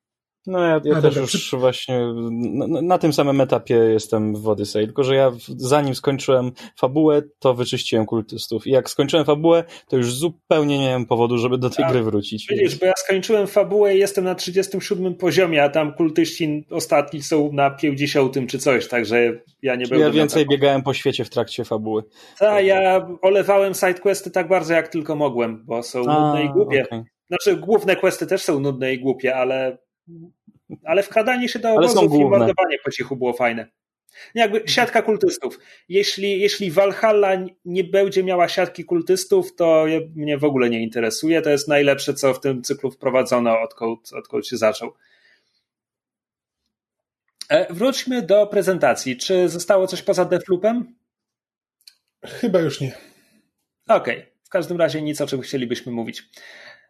[0.47, 5.03] No ja, ja też już właśnie na, na, tym samym etapie jestem w Odyssey, tylko
[5.03, 10.79] że ja zanim skończyłem fabułę, to wyczyściłem kultystów i jak skończyłem fabułę, to już zupełnie
[10.79, 12.47] nie miałem powodu, żeby do tej a, gry wrócić.
[12.49, 17.53] Widzisz, bo ja skończyłem fabułę i jestem na 37 poziomie, a tam kultyści ostatni są
[17.53, 20.06] na 50 czy coś, także ja nie będę...
[20.06, 22.03] Ja więcej biegałem po świecie w trakcie fabuły.
[22.39, 26.84] Tak, ja olewałem sidequesty tak bardzo jak tylko mogłem, bo są a, nudne i głupie.
[26.84, 27.03] Okay.
[27.27, 29.77] Znaczy główne questy też są nudne i głupie, ale
[30.84, 33.68] ale wkradanie się do obozów i mordowanie po cichu było fajne.
[34.36, 35.60] Jakby siatka kultystów.
[35.89, 37.30] Jeśli, jeśli Valhalla
[37.66, 39.86] nie będzie miała siatki kultystów, to
[40.16, 41.42] mnie w ogóle nie interesuje.
[41.42, 44.94] To jest najlepsze, co w tym cyklu wprowadzono, odkąd, odkąd się zaczął.
[47.50, 49.18] E, wróćmy do prezentacji.
[49.18, 50.96] Czy zostało coś poza Defloopem?
[52.26, 52.96] Chyba już nie.
[53.88, 54.18] Okej.
[54.18, 54.34] Okay.
[54.44, 56.24] W każdym razie nic, o czym chcielibyśmy mówić.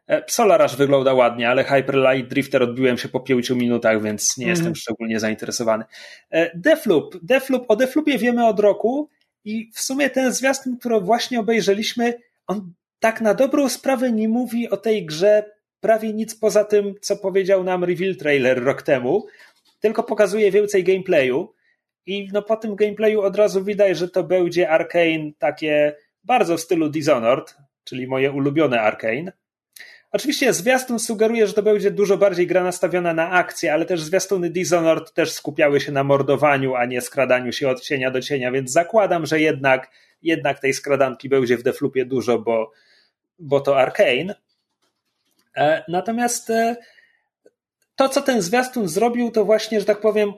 [0.08, 4.46] E, Solar wygląda ładnie, ale Hyper Light Drifter odbiłem się po pięciu minutach, więc nie
[4.46, 4.56] mm.
[4.56, 5.84] jestem szczególnie zainteresowany.
[6.32, 7.18] E, Defloop.
[7.22, 7.66] Defloop.
[7.68, 9.10] O Defloopie wiemy od roku
[9.46, 12.14] i w sumie ten zwiastun, który właśnie obejrzeliśmy,
[12.48, 17.18] on tak na dobrą sprawę nie mówi o tej grze prawie nic poza tym, co
[17.18, 19.26] powiedział nam reveal trailer rok temu,
[19.80, 21.54] tylko pokazuje więcej gameplayu
[22.06, 26.62] i no po tym gameplayu od razu widać, że to będzie Arkane takie bardzo w
[26.62, 29.32] stylu Dishonored, czyli moje ulubione Arkane
[30.14, 34.50] Oczywiście zwiastun sugeruje, że to będzie dużo bardziej gra nastawiona na akcję, ale też zwiastuny
[34.50, 38.72] Dishonored też skupiały się na mordowaniu, a nie skradaniu się od cienia do cienia, więc
[38.72, 42.72] zakładam, że jednak, jednak tej skradanki będzie w Deflupie dużo, bo,
[43.40, 44.36] bo to Arkane.
[45.58, 46.76] E, natomiast e,
[47.96, 50.34] to, co ten zwiastun zrobił, to właśnie, że tak powiem,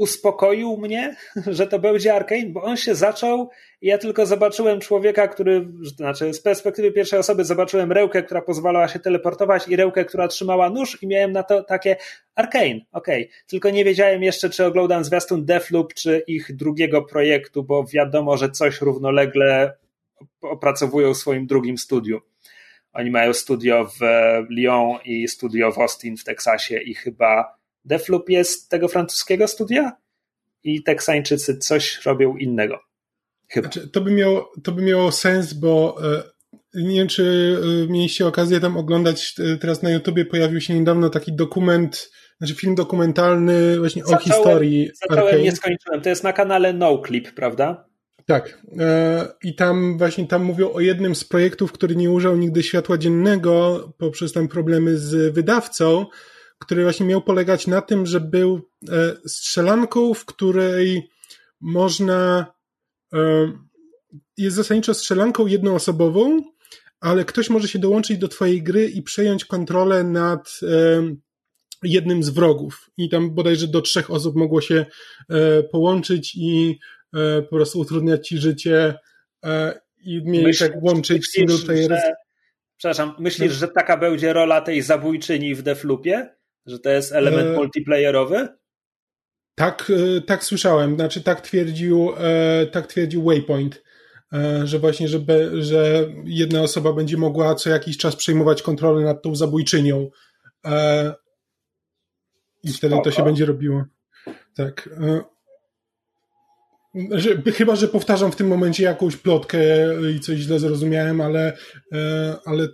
[0.00, 5.28] uspokoił mnie, że to będzie Arkane, bo on się zaczął i ja tylko zobaczyłem człowieka,
[5.28, 10.28] który, znaczy z perspektywy pierwszej osoby zobaczyłem rełkę, która pozwalała się teleportować i rełkę, która
[10.28, 11.96] trzymała nóż i miałem na to takie
[12.34, 13.22] Arkane, okej.
[13.22, 13.28] Okay.
[13.46, 18.50] Tylko nie wiedziałem jeszcze, czy oglądam zwiastun Deathloop, czy ich drugiego projektu, bo wiadomo, że
[18.50, 19.76] coś równolegle
[20.40, 22.20] opracowują w swoim drugim studiu.
[22.92, 24.00] Oni mają studio w
[24.50, 29.92] Lyon i studio w Austin w Teksasie i chyba Defloop jest tego francuskiego studia
[30.64, 32.80] i Teksańczycy coś robią innego.
[33.48, 33.72] Chyba.
[33.72, 36.22] Znaczy, to, by miało, to by miało sens, bo e,
[36.74, 41.10] nie wiem, czy e, mieliście okazję tam oglądać, e, teraz na YouTubie pojawił się niedawno
[41.10, 44.90] taki dokument, znaczy film dokumentalny właśnie zacząłem, o historii.
[45.00, 45.42] Zacząłem, Arcane.
[45.42, 46.00] nie skończyłem.
[46.00, 47.90] To jest na kanale NoClip, prawda?
[48.26, 48.62] Tak.
[49.42, 53.84] I tam właśnie tam mówią o jednym z projektów, który nie ujrzał nigdy światła dziennego
[53.98, 56.06] poprzez tam problemy z wydawcą,
[56.60, 61.10] który właśnie miał polegać na tym, że był e, strzelanką, w której
[61.60, 62.46] można
[63.12, 63.18] e,
[64.36, 66.42] jest zasadniczo strzelanką jednoosobową,
[67.00, 70.66] ale ktoś może się dołączyć do twojej gry i przejąć kontrolę nad e,
[71.82, 72.90] jednym z wrogów.
[72.96, 74.86] I tam bodajże do trzech osób mogło się
[75.72, 76.78] połączyć i
[77.50, 78.94] po prostu utrudniać ci życie
[80.04, 82.00] i mieli tak łączyć single player.
[82.76, 83.58] Przepraszam, myślisz, no.
[83.58, 86.39] że taka będzie rola tej zabójczyni w Deflupie?
[86.66, 87.52] Że to jest element e...
[87.52, 88.48] multiplayerowy?
[89.60, 90.94] Tak, e, tak słyszałem.
[90.94, 93.82] Znaczy tak twierdził, e, tak twierdził Waypoint,
[94.32, 95.18] e, że właśnie, że,
[95.62, 100.10] że jedna osoba będzie mogła co jakiś czas przejmować kontrolę nad tą zabójczynią.
[102.62, 102.78] I Spoko.
[102.78, 103.84] wtedy to się będzie robiło.
[104.56, 104.88] Tak.
[107.10, 109.58] Że, chyba, że powtarzam w tym momencie jakąś plotkę
[110.16, 111.56] i coś źle zrozumiałem, ale,
[112.44, 112.68] ale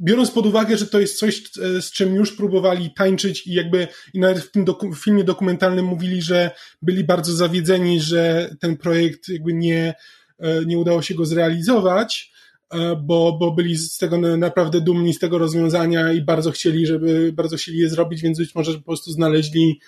[0.00, 3.88] biorąc pod uwagę, że to jest coś, e, z czym już próbowali tańczyć i jakby
[4.14, 6.50] i nawet w tym doku, filmie dokumentalnym mówili, że
[6.82, 9.94] byli bardzo zawiedzeni, że ten projekt jakby nie,
[10.38, 12.32] e, nie udało się go zrealizować,
[12.70, 17.32] e, bo, bo byli z tego naprawdę dumni z tego rozwiązania i bardzo chcieli, żeby,
[17.32, 19.80] bardzo chcieli je zrobić, więc być może po prostu znaleźli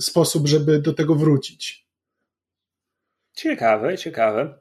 [0.00, 1.84] sposób, żeby do tego wrócić.
[3.32, 4.58] Ciekawe, ciekawe.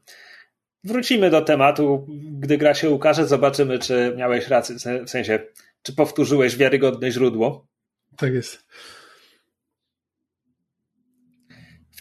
[0.84, 2.08] Wrócimy do tematu,
[2.40, 5.40] gdy gra się ukaże, zobaczymy, czy miałeś rację, w sensie,
[5.82, 7.68] czy powtórzyłeś wiarygodne źródło.
[8.18, 8.66] Tak jest.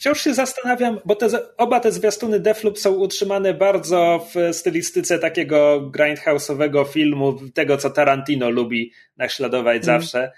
[0.03, 5.91] Wciąż się zastanawiam, bo te, oba te zwiastuny Defloop są utrzymane bardzo w stylistyce takiego
[5.95, 9.85] grindhouse'owego filmu, tego co Tarantino lubi naśladować mm.
[9.85, 10.33] zawsze.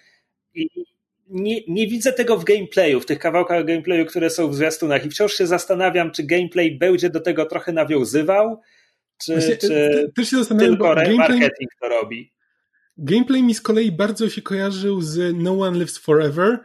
[0.55, 0.69] I
[1.31, 5.11] nie, nie widzę tego w gameplayu, w tych kawałkach gameplayu, które są w zwiastunach i
[5.11, 8.61] wciąż się zastanawiam, czy gameplay będzie do tego trochę nawiązywał,
[9.19, 12.33] czy, Właśnie, czy też się tylko gameplay, marketing to robi.
[12.97, 16.59] Gameplay mi z kolei bardzo się kojarzył z No One Lives Forever,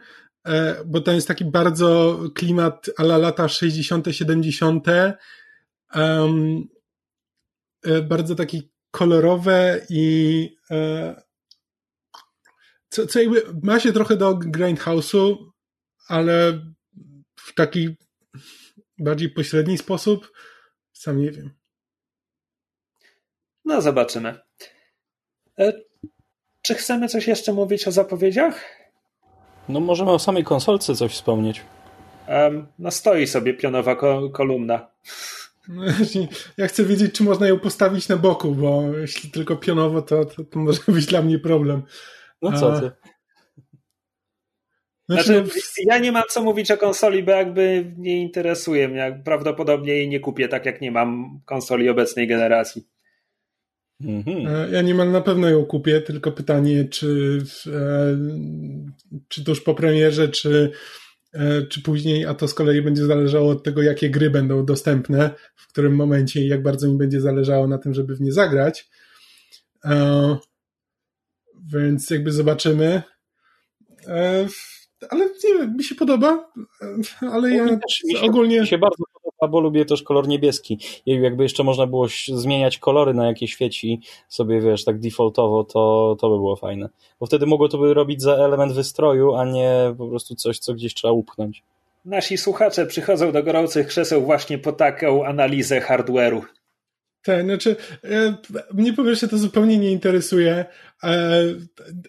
[0.46, 4.86] e, bo to jest taki bardzo klimat ala lata 60., 70.
[5.94, 6.68] Um,
[8.02, 11.22] bardzo taki kolorowe i e,
[12.90, 15.36] co, co jakby ma się trochę do Grindhouse'u,
[16.08, 16.52] ale
[17.36, 17.96] w taki
[18.98, 20.32] bardziej pośredni sposób.
[20.92, 21.50] Sam nie wiem.
[23.64, 24.38] No, zobaczymy.
[25.58, 25.72] E,
[26.62, 28.64] czy chcemy coś jeszcze mówić o zapowiedziach?
[29.68, 31.62] No możemy o samej konsolce coś wspomnieć.
[32.28, 34.90] Um, no stoi sobie pionowa ko kolumna.
[35.68, 35.82] No,
[36.56, 40.44] ja chcę wiedzieć, czy można ją postawić na boku, bo jeśli tylko pionowo, to, to,
[40.44, 41.82] to może być dla mnie problem.
[42.42, 42.90] No co ty?
[45.08, 49.22] Znaczy, znaczy, ja nie mam co mówić o konsoli, bo jakby nie interesuje mnie.
[49.24, 52.88] Prawdopodobnie jej nie kupię, tak jak nie mam konsoli obecnej generacji.
[54.00, 54.46] Mhm.
[54.46, 58.18] E, ja niemal na pewno ją kupię, tylko pytanie, czy, e,
[59.28, 60.70] czy tuż po premierze, czy,
[61.32, 65.30] e, czy później, a to z kolei będzie zależało od tego, jakie gry będą dostępne,
[65.56, 68.90] w którym momencie i jak bardzo mi będzie zależało na tym, żeby w nie zagrać.
[71.66, 73.02] Więc jakby zobaczymy
[75.08, 76.52] ale nie wiem, mi się podoba,
[77.32, 78.60] ale ja też, mi się, ogólnie...
[78.60, 80.78] Mi się bardzo podoba, bo lubię też kolor niebieski.
[81.06, 86.16] I jakby jeszcze można było zmieniać kolory, na jakie świeci sobie, wiesz, tak defaultowo, to,
[86.20, 86.88] to by było fajne.
[87.20, 90.74] Bo wtedy mogło to by robić za element wystroju, a nie po prostu coś, co
[90.74, 91.62] gdzieś trzeba upchnąć.
[92.04, 96.42] Nasi słuchacze przychodzą do gorących krzeseł właśnie po taką analizę hardware'u.
[97.22, 98.36] Tak, znaczy, e,
[98.72, 100.64] mnie po pierwsze to zupełnie nie interesuje,
[101.02, 101.12] a,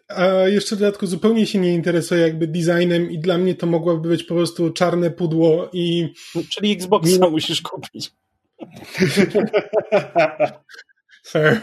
[0.07, 4.09] a jeszcze w dodatku zupełnie się nie interesuje jakby designem i dla mnie to mogłoby
[4.09, 6.13] być po prostu czarne pudło i...
[6.35, 7.29] No, czyli Xboxa nie...
[7.29, 8.11] musisz kupić.
[11.27, 11.61] Fair.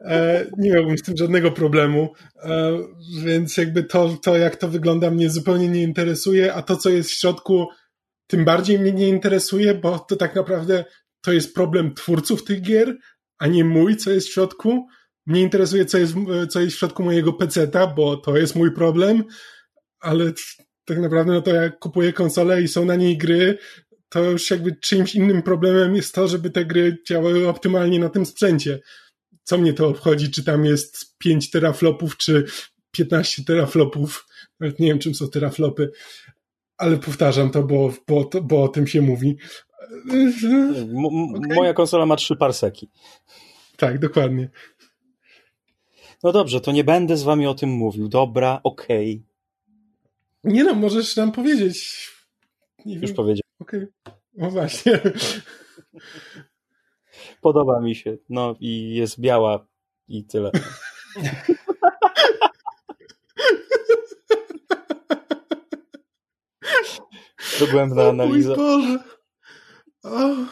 [0.00, 2.12] E, nie miałbym z tym żadnego problemu,
[2.42, 2.78] e,
[3.24, 7.10] więc jakby to, to, jak to wygląda, mnie zupełnie nie interesuje, a to, co jest
[7.10, 7.66] w środku,
[8.26, 10.84] tym bardziej mnie nie interesuje, bo to tak naprawdę
[11.24, 12.96] to jest problem twórców tych gier,
[13.38, 14.86] a nie mój, co jest w środku.
[15.26, 16.14] Mnie interesuje, co jest,
[16.50, 19.24] co jest w środku mojego peceta, bo to jest mój problem,
[20.00, 20.32] ale
[20.84, 23.58] tak naprawdę no to jak kupuję konsolę i są na niej gry,
[24.08, 28.26] to już jakby czymś innym problemem jest to, żeby te gry działały optymalnie na tym
[28.26, 28.80] sprzęcie.
[29.42, 32.44] Co mnie to obchodzi, czy tam jest 5 teraflopów, czy
[32.90, 34.26] 15 teraflopów.
[34.60, 35.90] Nawet nie wiem, czym są teraflopy,
[36.76, 39.36] ale powtarzam to, bo, bo, bo o tym się mówi.
[40.12, 41.54] M okay.
[41.54, 42.88] Moja konsola ma trzy parseki.
[43.76, 44.50] Tak, dokładnie.
[46.22, 48.08] No dobrze, to nie będę z wami o tym mówił.
[48.08, 49.22] Dobra, okej.
[50.42, 50.52] Okay.
[50.54, 52.10] Nie no, możesz nam powiedzieć.
[52.86, 53.42] Nie Już powiedziałem.
[53.60, 53.86] Okej.
[54.04, 54.18] Okay.
[54.34, 55.00] No właśnie.
[57.40, 58.16] Podoba mi się.
[58.28, 59.66] No i jest biała
[60.08, 60.50] i tyle.
[67.60, 68.54] Dogłębna analiza.
[68.56, 68.98] Boże.
[70.04, 70.34] O.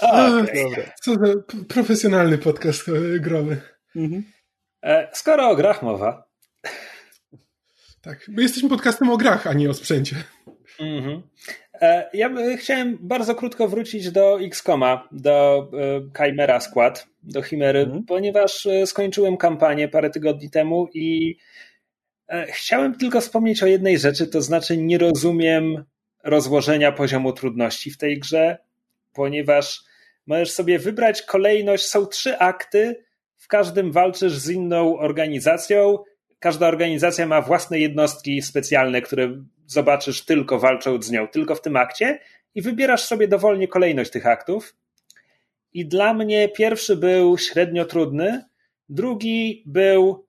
[0.00, 0.92] A, okay.
[1.02, 1.26] Co za
[1.68, 3.60] profesjonalny podcast e, growy.
[3.96, 4.24] Mhm.
[4.82, 6.28] E, skoro o grach mowa.
[8.00, 10.16] Tak, my jesteśmy podcastem o grach, a nie o sprzęcie.
[10.80, 11.22] Mhm.
[11.80, 15.70] E, ja chciałem bardzo krótko wrócić do X-Koma, do
[16.16, 18.04] Chimera Skład, do Chimery, mhm.
[18.04, 21.36] ponieważ skończyłem kampanię parę tygodni temu i
[22.48, 25.84] chciałem tylko wspomnieć o jednej rzeczy, to znaczy nie rozumiem
[26.26, 28.58] rozłożenia poziomu trudności w tej grze,
[29.12, 29.84] ponieważ
[30.26, 31.84] możesz sobie wybrać kolejność.
[31.84, 33.04] Są trzy akty,
[33.36, 35.98] w każdym walczysz z inną organizacją.
[36.38, 41.76] Każda organizacja ma własne jednostki specjalne, które zobaczysz tylko walcząc z nią, tylko w tym
[41.76, 42.18] akcie,
[42.54, 44.76] i wybierasz sobie dowolnie kolejność tych aktów.
[45.72, 48.44] I dla mnie pierwszy był średnio trudny,
[48.88, 50.25] drugi był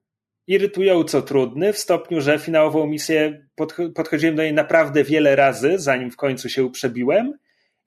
[0.48, 3.46] irytująco trudny, w stopniu, że finałową misję
[3.94, 7.32] podchodziłem do niej naprawdę wiele razy, zanim w końcu się przebiłem.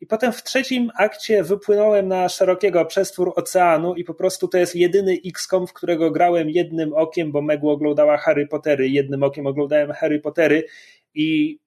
[0.01, 4.75] I potem w trzecim akcie wypłynąłem na szerokiego przestwór oceanu i po prostu to jest
[4.75, 9.91] jedyny XCOM, w którego grałem jednym okiem, bo Megu oglądała Harry Pottery, jednym okiem oglądałem
[9.91, 10.65] Harry Pottery
[11.13, 11.59] i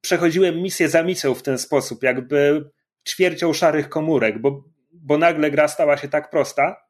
[0.00, 2.70] przechodziłem misję za misją w ten sposób, jakby
[3.08, 6.85] ćwiercią szarych komórek, bo, bo nagle gra stała się tak prosta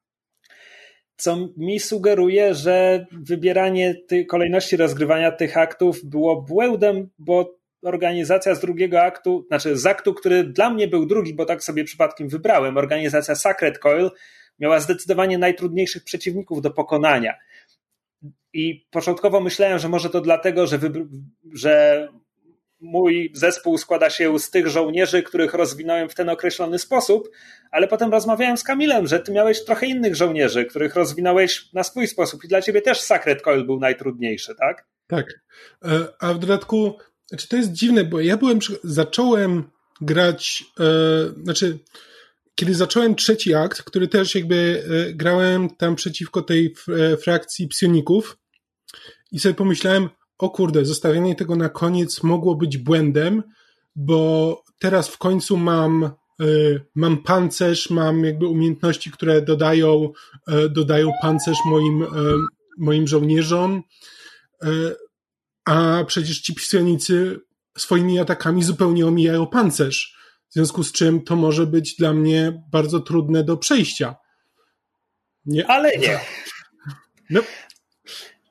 [1.16, 8.60] co mi sugeruje, że wybieranie tej kolejności rozgrywania tych aktów było błędem, bo organizacja z
[8.60, 12.76] drugiego aktu, znaczy z aktu, który dla mnie był drugi, bo tak sobie przypadkiem wybrałem,
[12.76, 14.10] organizacja Sacred Coil
[14.58, 17.34] miała zdecydowanie najtrudniejszych przeciwników do pokonania.
[18.52, 20.78] I początkowo myślałem, że może to dlatego, że,
[21.54, 22.08] że
[22.86, 27.30] mój zespół składa się z tych żołnierzy, których rozwinąłem w ten określony sposób,
[27.70, 32.06] ale potem rozmawiałem z Kamilem, że ty miałeś trochę innych żołnierzy, których rozwinąłeś na swój
[32.06, 34.86] sposób i dla ciebie też Sacred Coil był najtrudniejszy, tak?
[35.06, 35.26] Tak.
[35.84, 39.64] E, a w dodatku, znaczy to jest dziwne, bo ja byłem, zacząłem
[40.00, 40.84] grać, e,
[41.42, 41.78] znaczy
[42.54, 46.74] kiedy zacząłem trzeci akt, który też jakby e, grałem tam przeciwko tej
[47.22, 48.38] frakcji psioników
[49.32, 50.08] i sobie pomyślałem,
[50.38, 53.42] o kurde, zostawienie tego na koniec mogło być błędem,
[53.96, 56.10] bo teraz w końcu mam
[56.94, 60.12] mam pancerz, mam jakby umiejętności, które dodają,
[60.70, 62.06] dodają pancerz moim,
[62.78, 63.82] moim żołnierzom,
[65.64, 67.40] a przecież ci psionicy
[67.78, 70.16] swoimi atakami zupełnie omijają pancerz.
[70.48, 74.16] W związku z czym to może być dla mnie bardzo trudne do przejścia.
[75.46, 75.66] Nie.
[75.66, 76.20] Ale nie.
[77.30, 77.40] No.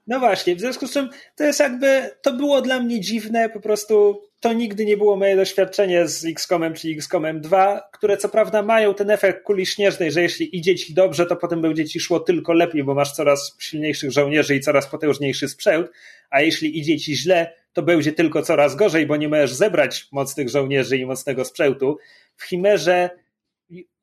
[0.07, 3.59] No właśnie, w związku z czym to jest jakby, to było dla mnie dziwne, po
[3.59, 8.61] prostu to nigdy nie było moje doświadczenie z XCOMem czy XCOMem 2, które co prawda
[8.61, 12.19] mają ten efekt kuli śnieżnej, że jeśli idzie ci dobrze, to potem będzie ci szło
[12.19, 15.87] tylko lepiej, bo masz coraz silniejszych żołnierzy i coraz potężniejszy sprzęt,
[16.29, 20.49] a jeśli idzie ci źle, to będzie tylko coraz gorzej, bo nie możesz zebrać mocnych
[20.49, 21.97] żołnierzy i mocnego sprzętu.
[22.35, 23.09] W Chimerze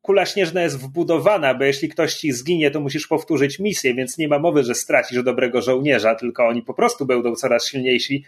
[0.03, 4.27] kula śnieżna jest wbudowana, bo jeśli ktoś ci zginie, to musisz powtórzyć misję, więc nie
[4.27, 8.23] ma mowy, że stracisz dobrego żołnierza, tylko oni po prostu będą coraz silniejsi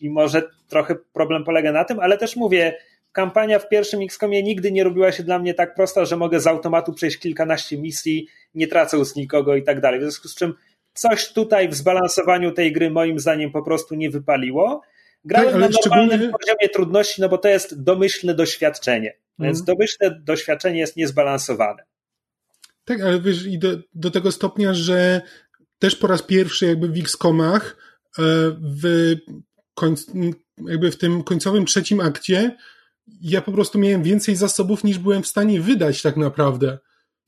[0.00, 2.78] i może trochę problem polega na tym, ale też mówię,
[3.12, 6.46] kampania w pierwszym XCOMie nigdy nie robiła się dla mnie tak prosta, że mogę z
[6.46, 10.00] automatu przejść kilkanaście misji, nie tracę z nikogo i tak dalej.
[10.00, 10.54] W związku z czym
[10.94, 14.82] coś tutaj w zbalansowaniu tej gry moim zdaniem po prostu nie wypaliło.
[15.24, 16.38] Grałem tak, na normalnym szczególnie...
[16.40, 19.14] poziomie trudności, no bo to jest domyślne doświadczenie.
[19.38, 19.54] Mhm.
[19.54, 21.82] Więc domyślne doświadczenie jest niezbalansowane.
[22.84, 25.22] Tak, ale wiesz, i do, do tego stopnia, że
[25.78, 27.76] też po raz pierwszy jakby w X-komach
[28.18, 28.22] e,
[28.82, 29.14] w,
[30.68, 32.56] jakby w tym końcowym trzecim akcie
[33.20, 36.78] ja po prostu miałem więcej zasobów niż byłem w stanie wydać tak naprawdę.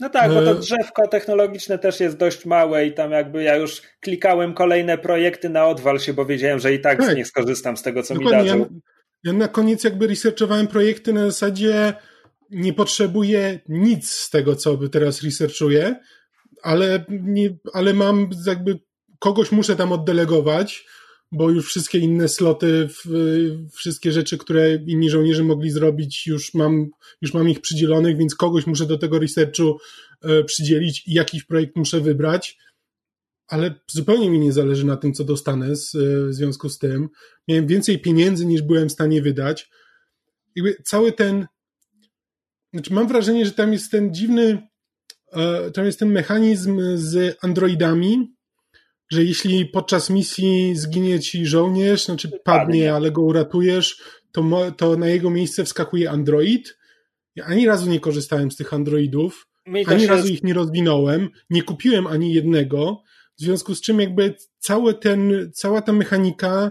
[0.00, 3.56] No tak, bo to e, drzewko technologiczne też jest dość małe i tam jakby ja
[3.56, 7.16] już klikałem kolejne projekty na odwal się, bo wiedziałem, że i tak, tak.
[7.16, 8.38] nie skorzystam z tego, co Dokładnie.
[8.38, 8.58] mi dadzą.
[8.58, 8.80] Ja,
[9.26, 11.94] ja na koniec jakby researchowałem projekty na zasadzie
[12.50, 15.96] nie potrzebuję nic z tego, co teraz researchuję,
[16.62, 18.78] ale, nie, ale mam jakby
[19.18, 20.86] kogoś muszę tam oddelegować,
[21.32, 22.88] bo już wszystkie inne sloty,
[23.72, 26.86] wszystkie rzeczy, które inni żołnierze mogli zrobić, już mam,
[27.22, 29.78] już mam ich przydzielonych, więc kogoś muszę do tego researchu
[30.22, 32.58] e, przydzielić i jakiś projekt muszę wybrać.
[33.48, 35.96] Ale zupełnie mi nie zależy na tym, co dostanę z,
[36.28, 37.08] w związku z tym.
[37.48, 39.70] Miałem więcej pieniędzy niż byłem w stanie wydać.
[40.56, 41.46] Jakby cały ten.
[42.72, 44.68] Znaczy, mam wrażenie, że tam jest ten dziwny.
[45.32, 48.36] E, tam jest ten mechanizm z androidami,
[49.10, 55.08] że jeśli podczas misji zginie ci żołnierz, znaczy padnie, ale go uratujesz, to, to na
[55.08, 56.78] jego miejsce wskakuje android.
[57.36, 59.48] Ja ani razu nie korzystałem z tych androidów,
[59.86, 63.02] ani razu ich nie rozwinąłem, nie kupiłem ani jednego,
[63.38, 66.70] w związku z czym jakby cały ten, cała ta mechanika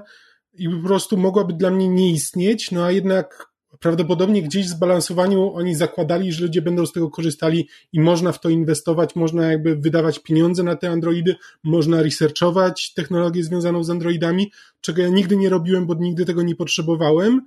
[0.53, 5.53] i po prostu mogłaby dla mnie nie istnieć, no a jednak prawdopodobnie gdzieś w zbalansowaniu
[5.53, 9.75] oni zakładali, że ludzie będą z tego korzystali i można w to inwestować, można jakby
[9.75, 14.51] wydawać pieniądze na te Androidy, można researchować technologię związaną z Androidami,
[14.81, 17.41] czego ja nigdy nie robiłem, bo nigdy tego nie potrzebowałem,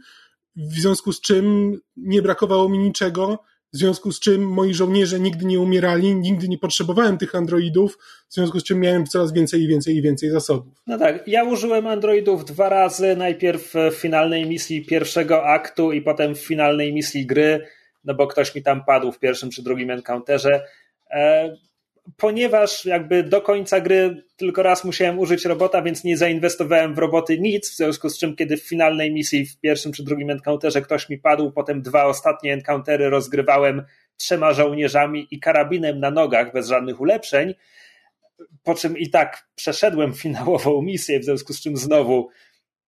[0.57, 3.39] w związku z czym nie brakowało mi niczego,
[3.73, 7.99] w związku z czym moi żołnierze nigdy nie umierali, nigdy nie potrzebowałem tych androidów,
[8.29, 10.75] w związku z czym miałem coraz więcej i więcej i więcej zasobów.
[10.87, 16.35] No tak, ja użyłem androidów dwa razy, najpierw w finalnej misji pierwszego aktu i potem
[16.35, 17.67] w finalnej misji gry,
[18.05, 20.65] no bo ktoś mi tam padł w pierwszym czy drugim encounterze.
[22.17, 27.39] Ponieważ jakby do końca gry tylko raz musiałem użyć robota, więc nie zainwestowałem w roboty
[27.39, 31.09] nic, w związku z czym kiedy w finalnej misji w pierwszym czy drugim encounterze ktoś
[31.09, 33.83] mi padł, potem dwa ostatnie encountery rozgrywałem
[34.17, 37.55] trzema żołnierzami i karabinem na nogach bez żadnych ulepszeń,
[38.63, 42.29] po czym i tak przeszedłem finałową misję, w związku z czym znowu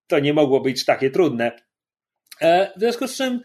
[0.07, 1.53] to nie mogło być takie trudne.
[2.41, 3.41] E, w związku z czym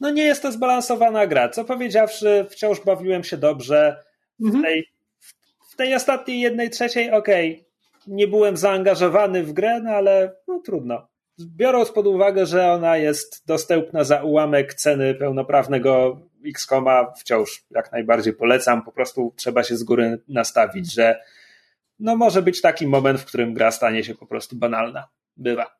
[0.00, 1.48] no nie jest to zbalansowana gra.
[1.48, 4.04] Co powiedziawszy, wciąż bawiłem się dobrze.
[4.38, 4.64] W mhm.
[4.64, 4.93] tej
[5.74, 7.64] w tej ostatniej jednej trzeciej, okej, okay,
[8.06, 11.08] nie byłem zaangażowany w grę, no ale no, trudno.
[11.40, 18.32] Biorąc pod uwagę, że ona jest dostępna za ułamek ceny pełnoprawnego X-Koma, wciąż jak najbardziej
[18.32, 18.82] polecam.
[18.82, 21.20] Po prostu trzeba się z góry nastawić, że
[21.98, 25.08] no może być taki moment, w którym gra stanie się po prostu banalna.
[25.36, 25.76] Bywa.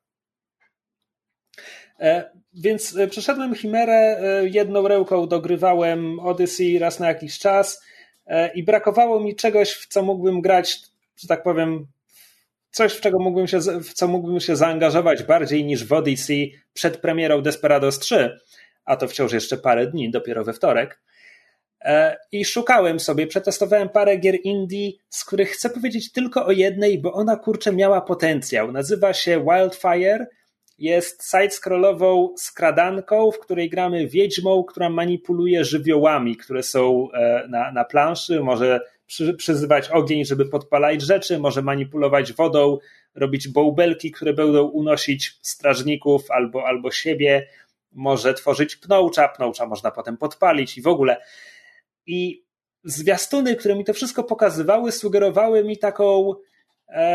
[2.01, 7.83] E, więc e, przeszedłem Chimerę, e, jedną ręką dogrywałem Odyssey raz na jakiś czas
[8.55, 10.81] i brakowało mi czegoś, w co mógłbym grać,
[11.17, 11.87] że tak powiem,
[12.71, 16.97] coś, w, czego mógłbym się, w co mógłbym się zaangażować bardziej niż w Odyssey przed
[16.97, 18.39] premierą Desperados 3,
[18.85, 21.01] a to wciąż jeszcze parę dni, dopiero we wtorek.
[21.81, 26.99] E, I szukałem sobie, przetestowałem parę gier indie, z których chcę powiedzieć tylko o jednej,
[26.99, 28.73] bo ona kurczę miała potencjał.
[28.73, 30.27] Nazywa się Wildfire
[30.79, 37.85] jest side-scrollową skradanką, w której gramy wiedźmą, która manipuluje żywiołami, które są e, na, na
[37.85, 42.79] planszy, może przy, przyzywać ogień, żeby podpalać rzeczy, może manipulować wodą,
[43.15, 47.49] robić bołbelki, które będą unosić strażników albo, albo siebie,
[47.93, 51.17] może tworzyć pnącza, pnącza można potem podpalić i w ogóle.
[52.07, 52.45] I
[52.85, 56.35] zwiastuny, które mi to wszystko pokazywały, sugerowały mi taką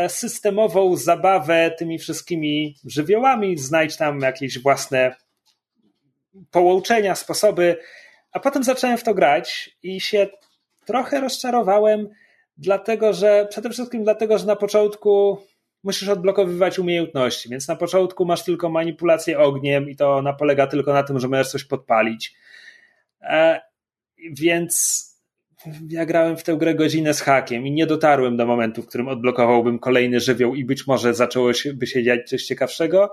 [0.08, 5.14] systemową zabawę tymi wszystkimi żywiołami, znajdź tam jakieś własne
[6.50, 7.76] połączenia, sposoby,
[8.32, 10.26] a potem zacząłem w to grać i się
[10.84, 12.08] trochę rozczarowałem,
[12.56, 15.38] dlatego że przede wszystkim dlatego, że na początku
[15.82, 20.92] musisz odblokowywać umiejętności, więc na początku masz tylko manipulację ogniem i to ona polega tylko
[20.92, 22.34] na tym, że możesz coś podpalić.
[23.22, 23.60] E,
[24.30, 25.04] więc
[25.88, 29.08] ja grałem w tę grę godzinę z hakiem i nie dotarłem do momentu, w którym
[29.08, 33.12] odblokowałbym kolejny żywioł i być może zaczęło by się dziać coś ciekawszego.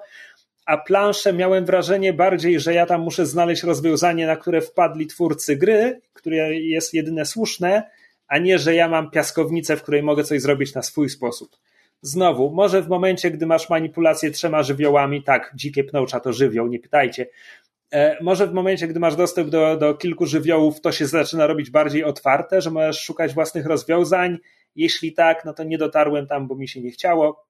[0.65, 5.55] A planszę miałem wrażenie bardziej, że ja tam muszę znaleźć rozwiązanie, na które wpadli twórcy
[5.55, 7.83] gry, które jest jedyne słuszne,
[8.27, 11.57] a nie, że ja mam piaskownicę, w której mogę coś zrobić na swój sposób.
[12.01, 16.79] Znowu, może w momencie, gdy masz manipulację trzema żywiołami, tak, dzikie pnącza to żywioł, nie
[16.79, 17.25] pytajcie,
[18.21, 22.03] może w momencie, gdy masz dostęp do, do kilku żywiołów, to się zaczyna robić bardziej
[22.03, 24.38] otwarte, że możesz szukać własnych rozwiązań.
[24.75, 27.47] Jeśli tak, no to nie dotarłem tam, bo mi się nie chciało.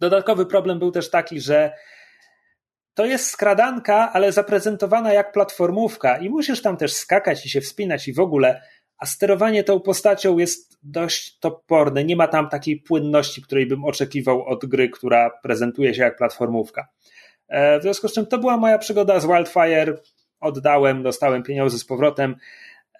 [0.00, 1.72] Dodatkowy problem był też taki, że
[2.94, 8.08] to jest skradanka, ale zaprezentowana jak platformówka i musisz tam też skakać i się wspinać
[8.08, 8.62] i w ogóle,
[8.98, 12.04] a sterowanie tą postacią jest dość toporne.
[12.04, 16.88] Nie ma tam takiej płynności, której bym oczekiwał od gry, która prezentuje się jak platformówka.
[17.50, 19.98] E, w związku z czym to była moja przygoda z Wildfire.
[20.40, 22.36] Oddałem, dostałem pieniądze z powrotem.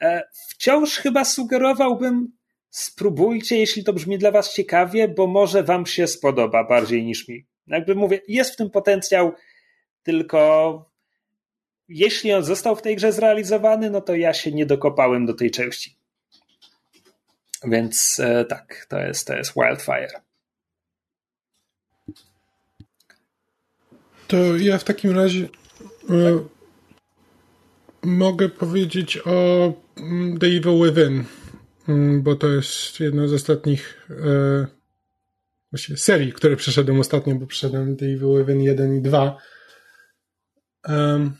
[0.00, 2.32] E, wciąż chyba sugerowałbym,
[2.70, 7.46] spróbujcie, jeśli to brzmi dla Was ciekawie, bo może Wam się spodoba bardziej niż mi.
[7.66, 9.32] Jakby mówię, jest w tym potencjał,
[10.02, 10.90] tylko
[11.88, 15.50] jeśli on został w tej grze zrealizowany, no to ja się nie dokopałem do tej
[15.50, 15.96] części.
[17.64, 20.29] Więc e, tak, to jest, to jest Wildfire.
[24.30, 25.48] To ja w takim razie
[26.10, 26.44] e,
[28.02, 31.24] mogę powiedzieć o mm, The Evil Within,
[31.88, 34.66] mm, bo to jest jedna z ostatnich e,
[35.72, 39.36] właściwie serii, które przeszedłem ostatnio, bo przeszedłem The Evil Within 1 i 2.
[40.88, 41.32] Um,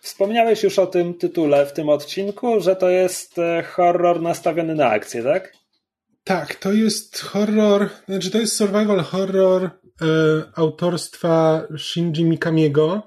[0.00, 4.86] Wspomniałeś już o tym tytule w tym odcinku, że to jest e, horror nastawiony na
[4.86, 5.52] akcję, tak?
[6.24, 9.70] Tak, to jest horror, znaczy to jest survival horror
[10.54, 13.02] autorstwa Shinji Mikamiego,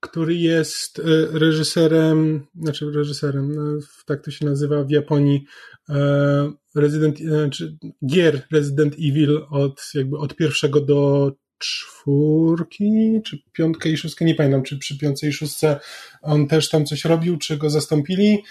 [0.00, 1.02] który jest e,
[1.38, 3.62] reżyserem, znaczy reżyserem, no,
[4.06, 5.44] tak to się nazywa w Japonii,
[5.88, 7.76] e, Resident, znaczy
[8.06, 14.62] gier Resident Evil od, jakby od pierwszego do czwórki, czy piątkę i szóstkę, nie pamiętam,
[14.62, 15.80] czy przy piątce i szóstce
[16.22, 18.42] on też tam coś robił, czy go zastąpili.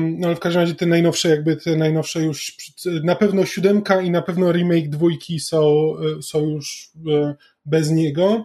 [0.00, 2.56] No ale w każdym razie te najnowsze, jakby te najnowsze już,
[3.04, 7.34] na pewno siódemka i na pewno remake dwójki są, e, są już e,
[7.64, 8.44] bez niego.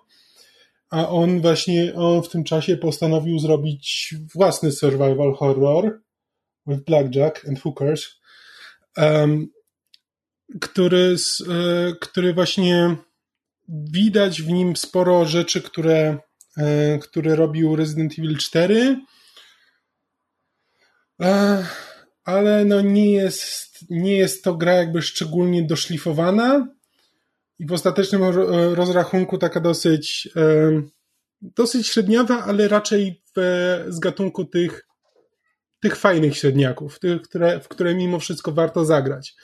[0.90, 6.02] A on właśnie, on w tym czasie postanowił zrobić własny survival horror
[6.68, 8.06] with Blackjack and Hookers,
[8.98, 9.48] um,
[10.62, 11.16] który,
[11.50, 12.96] e, który właśnie
[13.68, 16.18] widać w nim sporo rzeczy, które,
[17.02, 18.98] które robił Resident Evil 4,
[22.24, 26.68] ale no nie jest, nie jest to gra jakby szczególnie doszlifowana
[27.60, 28.22] i w ostatecznym
[28.74, 30.30] rozrachunku taka dosyć
[31.42, 33.40] dosyć średniawa, ale raczej w,
[33.88, 34.88] z gatunku tych
[35.84, 39.36] tych fajnych średniaków, tych, które, w które mimo wszystko warto zagrać.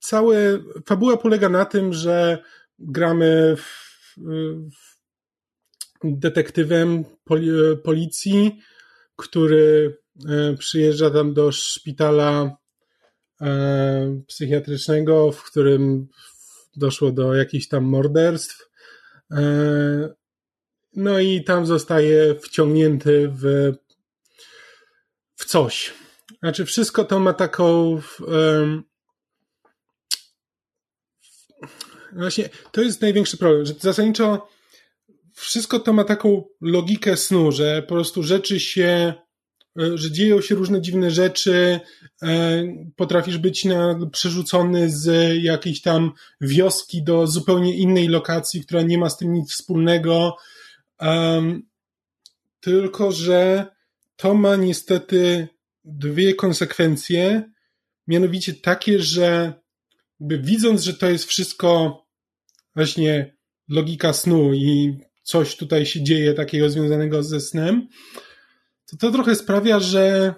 [0.00, 2.38] Całe, fabuła polega na tym, że
[2.78, 4.14] gramy w,
[6.04, 7.50] w detektywem poli,
[7.84, 8.60] policji,
[9.16, 10.07] który e,
[10.58, 12.56] przyjeżdża tam do szpitala
[13.40, 16.08] e, psychiatrycznego, w którym
[16.76, 18.68] doszło do jakichś tam morderstw.
[19.30, 20.14] E,
[20.96, 23.72] no i tam zostaje wciągnięty w,
[25.34, 25.94] w coś.
[26.38, 28.00] Znaczy, wszystko to ma taką.
[32.12, 34.48] Właśnie, to jest największy problem, że zasadniczo
[35.38, 39.14] wszystko to ma taką logikę snu, że po prostu rzeczy się, e,
[39.94, 41.80] że dzieją się różne dziwne rzeczy,
[42.22, 42.62] e,
[42.96, 43.66] potrafisz być
[44.12, 49.52] przerzucony z jakiejś tam wioski do zupełnie innej lokacji, która nie ma z tym nic
[49.52, 50.36] wspólnego.
[52.60, 53.66] Tylko, że
[54.16, 55.48] to ma niestety
[55.84, 57.50] dwie konsekwencje,
[58.06, 59.52] mianowicie takie, że
[60.20, 62.02] widząc, że to jest wszystko
[62.74, 63.36] właśnie
[63.68, 67.88] logika snu i coś tutaj się dzieje takiego związanego ze snem,
[68.90, 70.34] to to trochę sprawia, że,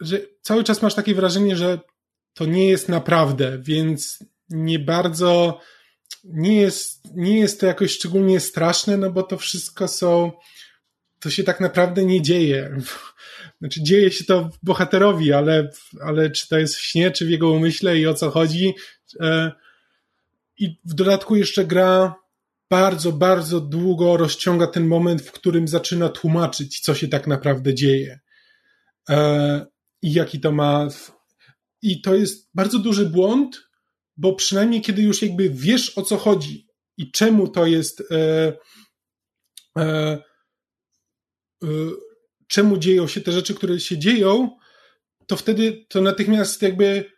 [0.00, 1.80] że cały czas masz takie wrażenie, że
[2.34, 4.18] to nie jest naprawdę, więc
[4.48, 5.60] nie bardzo
[6.24, 10.32] nie jest, nie jest to jakoś szczególnie straszne, no bo to wszystko są,
[11.20, 12.76] to się tak naprawdę nie dzieje.
[13.60, 15.70] Znaczy, dzieje się to bohaterowi, ale,
[16.00, 18.74] ale czy to jest w śnie, czy w jego umyśle i o co chodzi.
[19.20, 19.52] E,
[20.58, 22.14] I w dodatku jeszcze gra
[22.70, 28.20] bardzo, bardzo długo rozciąga ten moment, w którym zaczyna tłumaczyć, co się tak naprawdę dzieje.
[29.08, 29.66] E,
[30.02, 30.88] I jaki to ma.
[31.82, 33.66] I to jest bardzo duży błąd,
[34.16, 38.52] bo przynajmniej kiedy już jakby wiesz o co chodzi i czemu to jest, e,
[39.78, 41.68] e, e,
[42.46, 44.56] czemu dzieją się te rzeczy, które się dzieją,
[45.26, 47.12] to wtedy to natychmiast jakby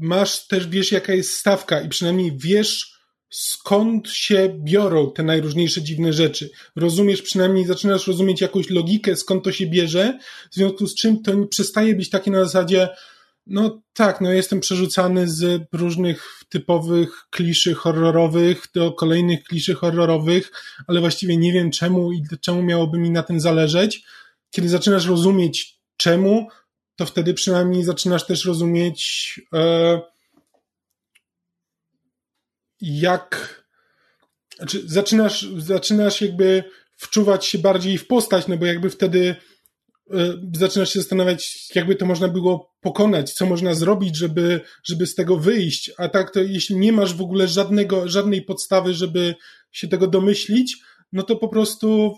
[0.00, 2.91] masz też, wiesz jaka jest stawka i przynajmniej wiesz
[3.32, 6.50] skąd się biorą te najróżniejsze dziwne rzeczy.
[6.76, 10.18] Rozumiesz przynajmniej, zaczynasz rozumieć jakąś logikę, skąd to się bierze,
[10.50, 12.88] w związku z czym to przestaje być takie na zasadzie,
[13.46, 20.52] no tak, no jestem przerzucany z różnych typowych kliszy horrorowych do kolejnych kliszy horrorowych,
[20.86, 24.04] ale właściwie nie wiem czemu i czemu miałoby mi na tym zależeć.
[24.50, 26.48] Kiedy zaczynasz rozumieć czemu,
[26.96, 30.00] to wtedy przynajmniej zaczynasz też rozumieć e,
[32.82, 33.62] jak
[34.56, 36.64] znaczy zaczynasz, zaczynasz jakby
[36.96, 39.36] wczuwać się bardziej w postać, no bo jakby wtedy
[40.10, 45.14] E, zaczynasz się zastanawiać, jakby to można było pokonać, co można zrobić, żeby, żeby z
[45.14, 45.90] tego wyjść.
[45.98, 49.34] A tak to jeśli nie masz w ogóle żadnego, żadnej podstawy, żeby
[49.72, 50.76] się tego domyślić,
[51.12, 52.14] no to po prostu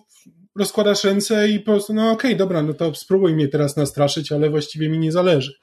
[0.56, 4.32] rozkładasz ręce i po prostu, no okej, okay, dobra, no to spróbuj mnie teraz nastraszyć,
[4.32, 5.54] ale właściwie mi nie zależy.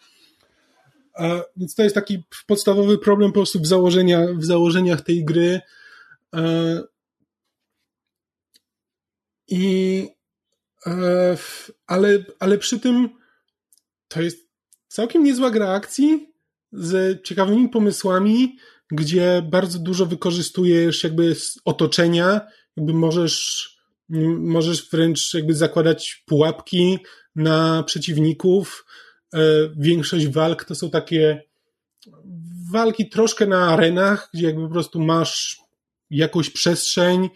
[1.13, 5.61] A, więc to jest taki podstawowy problem po prostu w, założenia, w założeniach tej gry.
[6.35, 6.81] E,
[9.47, 10.07] I
[10.87, 11.37] E,
[11.87, 13.09] ale, ale przy tym
[14.07, 14.47] to jest
[14.87, 16.33] całkiem niezła gra akcji
[16.71, 18.57] z ciekawymi pomysłami,
[18.91, 21.35] gdzie bardzo dużo wykorzystujesz jakby
[21.65, 22.41] otoczenia,
[22.77, 23.69] jakby możesz,
[24.39, 26.99] możesz wręcz jakby zakładać pułapki
[27.35, 28.85] na przeciwników.
[29.33, 29.39] E,
[29.77, 31.43] większość walk to są takie
[32.71, 35.61] walki troszkę na arenach, gdzie jakby po prostu masz
[36.09, 37.29] jakąś przestrzeń, e,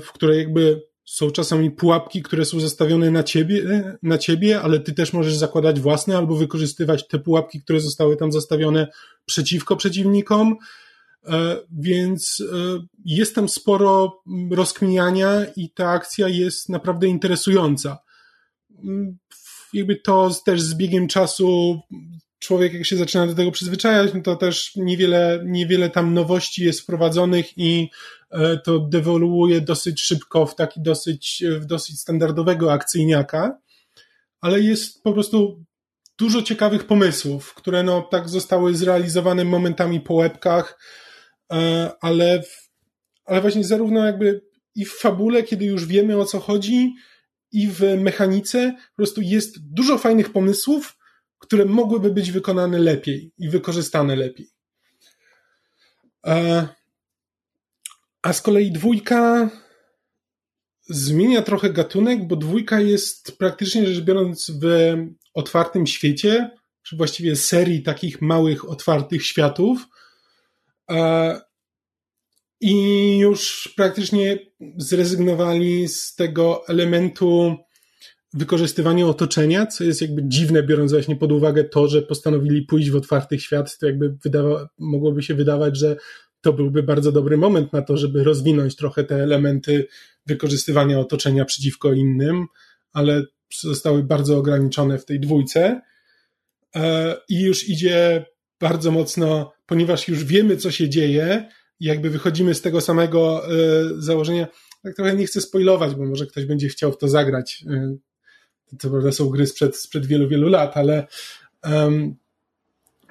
[0.00, 3.62] w której jakby są czasami pułapki, które są zastawione na ciebie,
[4.02, 8.32] na ciebie, ale ty też możesz zakładać własne albo wykorzystywać te pułapki, które zostały tam
[8.32, 8.88] zastawione
[9.26, 10.56] przeciwko przeciwnikom.
[11.26, 12.42] E, więc
[13.04, 17.98] jest tam sporo rozkminiania i ta akcja jest naprawdę interesująca.
[19.76, 21.80] Jakby to też z biegiem czasu
[22.38, 26.80] człowiek jak się zaczyna do tego przyzwyczajać, no to też niewiele, niewiele tam nowości jest
[26.80, 27.90] wprowadzonych i
[28.30, 33.58] e, to dewoluuje dosyć szybko w taki dosyć, w dosyć standardowego akcyjniaka,
[34.40, 35.64] ale jest po prostu
[36.18, 40.78] dużo ciekawych pomysłów, które no tak zostały zrealizowane momentami po łebkach,
[41.52, 42.42] e, ale,
[43.24, 44.42] ale właśnie zarówno jakby
[44.74, 46.94] i w fabule, kiedy już wiemy o co chodzi,
[47.56, 50.98] i w mechanice po prostu jest dużo fajnych pomysłów,
[51.38, 54.48] które mogłyby być wykonane lepiej i wykorzystane lepiej.
[56.26, 56.68] E,
[58.22, 59.50] a z kolei dwójka
[60.88, 64.94] zmienia trochę gatunek, bo dwójka jest praktycznie rzecz biorąc w
[65.34, 66.50] otwartym świecie,
[66.82, 69.86] czy właściwie serii takich małych, otwartych światów.
[72.60, 74.38] I już praktycznie
[74.76, 77.56] zrezygnowali z tego elementu
[78.34, 82.96] wykorzystywanie otoczenia, co jest jakby dziwne, biorąc właśnie pod uwagę to, że postanowili pójść w
[82.96, 85.96] otwarty świat, to jakby wydawa, mogłoby się wydawać, że
[86.40, 89.86] to byłby bardzo dobry moment na to, żeby rozwinąć trochę te elementy
[90.26, 92.46] wykorzystywania otoczenia przeciwko innym,
[92.92, 93.24] ale
[93.60, 95.80] zostały bardzo ograniczone w tej dwójce.
[96.76, 98.26] E, I już idzie
[98.60, 101.48] bardzo mocno, ponieważ już wiemy, co się dzieje,
[101.80, 103.52] i jakby wychodzimy z tego samego e,
[103.98, 104.46] założenia.
[104.82, 107.64] Tak trochę nie chcę spoilować, bo może ktoś będzie chciał w to zagrać.
[107.70, 107.96] E,
[108.78, 111.06] to prawda są gry sprzed, sprzed wielu, wielu lat, ale
[111.64, 112.16] um,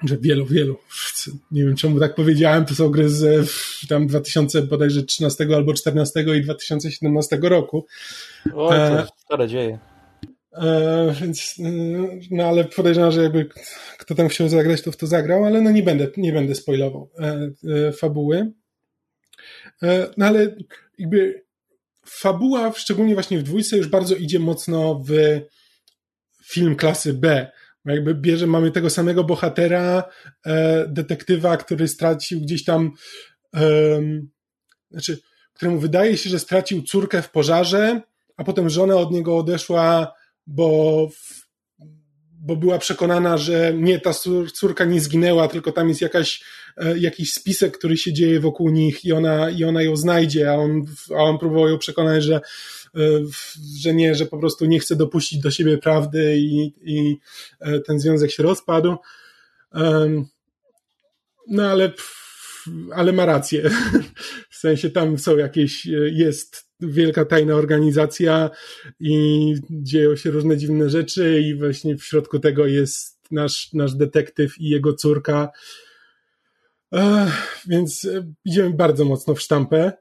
[0.04, 0.76] że wielu, wielu.
[1.50, 3.46] Nie wiem, czemu tak powiedziałem, to są gry z
[3.88, 7.86] tam 2000 bodajże 13 albo 14 i 2017 roku.
[8.54, 9.78] O, to stare dzieje.
[10.56, 11.70] E, więc, e,
[12.30, 13.48] no ale podejrzewam, że jakby
[13.98, 17.10] kto tam chciał zagrać, to w to zagrał, ale no nie będę, nie będę spoilował
[17.18, 17.50] e,
[17.88, 18.52] e, fabuły.
[19.82, 20.56] E, no ale
[20.98, 21.44] jakby
[22.06, 25.12] fabuła, szczególnie właśnie w dwójce, już bardzo idzie mocno w
[26.44, 27.50] film klasy B.
[27.84, 30.04] Jakby bierze, mamy tego samego bohatera,
[30.46, 32.92] e, detektywa, który stracił gdzieś tam
[34.90, 35.18] znaczy,
[35.52, 38.02] któremu wydaje się, że stracił córkę w pożarze,
[38.36, 40.12] a potem żona od niego odeszła,
[40.46, 41.08] bo,
[42.32, 44.12] bo była przekonana, że nie, ta
[44.52, 46.44] córka nie zginęła, tylko tam jest jakaś,
[46.76, 50.54] e, jakiś spisek, który się dzieje wokół nich i ona, i ona ją znajdzie, a
[50.54, 52.40] on, a on próbował ją przekonać, że,
[52.94, 53.00] e,
[53.80, 57.18] że nie, że po prostu nie chce dopuścić do siebie prawdy i, i
[57.60, 58.96] e, ten związek się rozpadł.
[61.48, 61.92] No ale
[62.94, 63.70] ale ma rację.
[64.50, 68.50] W sensie tam są jakieś, jest wielka tajna organizacja
[69.00, 74.58] i dzieją się różne dziwne rzeczy i właśnie w środku tego jest nasz, nasz detektyw
[74.58, 75.50] i jego córka.
[77.66, 78.08] Więc
[78.44, 79.92] idziemy bardzo mocno w sztampę.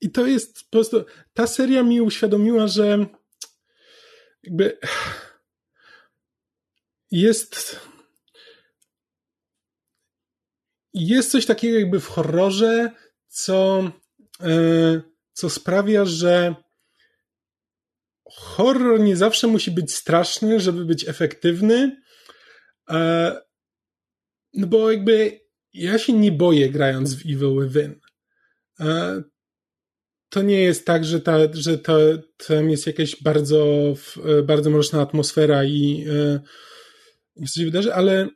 [0.00, 3.06] I to jest po prostu, ta seria mi uświadomiła, że
[4.42, 4.78] jakby
[7.10, 7.80] jest
[11.06, 12.90] jest coś takiego jakby w horrorze,
[13.28, 13.90] co,
[14.40, 15.00] e,
[15.32, 16.54] co sprawia, że
[18.30, 22.02] horror nie zawsze musi być straszny, żeby być efektywny.
[22.90, 23.40] E,
[24.54, 25.40] no bo jakby
[25.72, 28.00] ja się nie boję grając w Evil Within.
[28.80, 29.22] E,
[30.28, 31.98] to nie jest tak, że, ta, że to,
[32.46, 33.94] tam jest jakaś bardzo,
[34.44, 36.06] bardzo mroczna atmosfera i
[37.36, 38.28] nic się wydarzy, ale,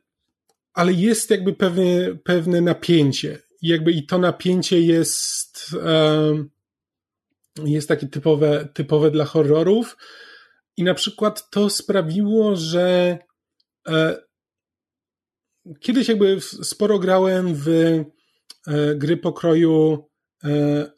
[0.73, 3.39] ale jest jakby pewne, pewne napięcie.
[3.61, 5.75] I jakby i to napięcie jest,
[7.63, 9.97] jest takie typowe, typowe dla horrorów.
[10.77, 13.17] I na przykład to sprawiło, że
[13.87, 14.17] e,
[15.79, 20.09] kiedyś jakby sporo grałem w e, gry pokroju
[20.43, 20.91] e,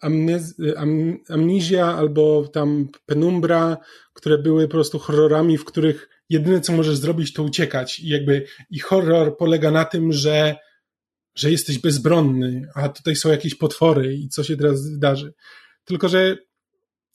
[1.30, 3.78] Amnezja albo tam Penumbra,
[4.14, 8.46] które były po prostu horrorami, w których jedyne co możesz zrobić to uciekać i jakby
[8.70, 10.56] i horror polega na tym, że
[11.36, 15.34] że jesteś bezbronny, a tutaj są jakieś potwory i co się teraz wydarzy.
[15.86, 16.38] Tylko, że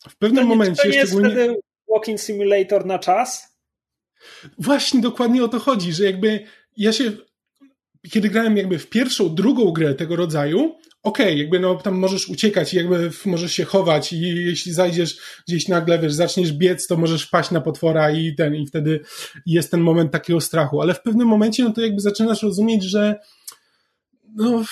[0.08, 1.28] w pewnym to nie, momencie to nie szczególnie...
[1.28, 3.56] jest wtedy Walking Simulator na czas?
[4.58, 6.44] Właśnie dokładnie o to chodzi, że jakby
[6.76, 7.12] ja się
[8.10, 12.28] kiedy grałem jakby w pierwszą, drugą grę tego rodzaju, okej, okay, jakby no tam możesz
[12.28, 17.22] uciekać jakby możesz się chować i jeśli zajdziesz gdzieś nagle, wiesz, zaczniesz biec, to możesz
[17.22, 19.00] wpaść na potwora i ten, i wtedy
[19.46, 23.20] jest ten moment takiego strachu, ale w pewnym momencie no to jakby zaczynasz rozumieć, że
[24.36, 24.64] no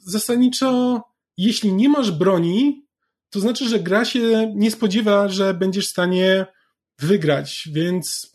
[0.00, 1.02] zasadniczo
[1.36, 2.86] jeśli nie masz broni,
[3.30, 6.46] to znaczy, że gra się nie spodziewa, że będziesz w stanie
[6.98, 8.34] wygrać, więc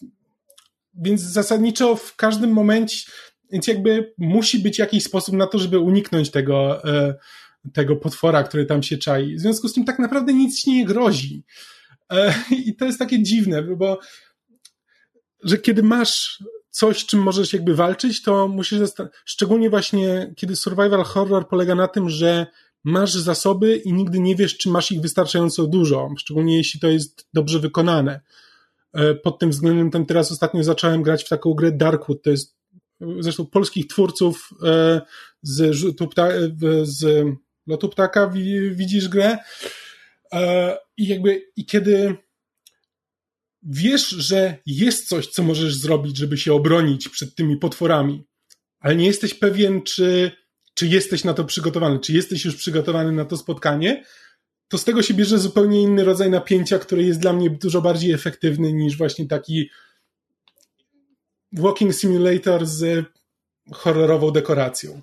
[0.93, 3.11] więc zasadniczo w każdym momencie
[3.51, 7.15] więc jakby musi być jakiś sposób na to, żeby uniknąć tego, e,
[7.73, 9.35] tego potwora, który tam się czai.
[9.35, 11.43] W związku z tym tak naprawdę nic ci nie grozi.
[12.11, 12.33] E,
[12.65, 13.99] I to jest takie dziwne, bo
[15.43, 18.79] że kiedy masz coś, czym możesz jakby walczyć, to musisz,
[19.25, 22.47] szczególnie właśnie kiedy survival horror polega na tym, że
[22.83, 27.27] masz zasoby i nigdy nie wiesz, czy masz ich wystarczająco dużo, szczególnie jeśli to jest
[27.33, 28.21] dobrze wykonane.
[28.93, 32.55] E, pod tym względem tam teraz ostatnio zacząłem grać w taką grę Darkwood, to jest
[33.19, 35.01] zresztą polskich twórców e,
[35.41, 35.75] z,
[36.83, 37.25] z
[37.71, 38.31] lotu ptaka
[38.71, 39.37] widzisz grę
[40.33, 42.15] e, i jakby i kiedy
[43.63, 48.23] wiesz, że jest coś, co możesz zrobić, żeby się obronić przed tymi potworami,
[48.79, 50.31] ale nie jesteś pewien, czy,
[50.73, 54.03] czy jesteś na to przygotowany, czy jesteś już przygotowany na to spotkanie,
[54.67, 58.11] to z tego się bierze zupełnie inny rodzaj napięcia, który jest dla mnie dużo bardziej
[58.11, 59.69] efektywny niż właśnie taki
[61.51, 63.05] walking simulator z
[63.73, 65.01] horrorową dekoracją.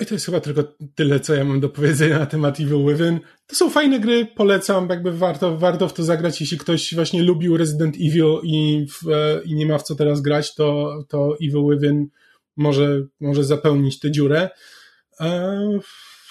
[0.00, 3.20] I to jest chyba tylko tyle, co ja mam do powiedzenia na temat Evil Within.
[3.46, 6.40] To są fajne gry, polecam, jakby warto, warto w to zagrać.
[6.40, 9.02] Jeśli ktoś właśnie lubił Resident Evil i, w,
[9.44, 12.08] i nie ma w co teraz grać, to, to Evil Within
[12.56, 14.50] może, może zapełnić tę dziurę.
[15.20, 15.58] E,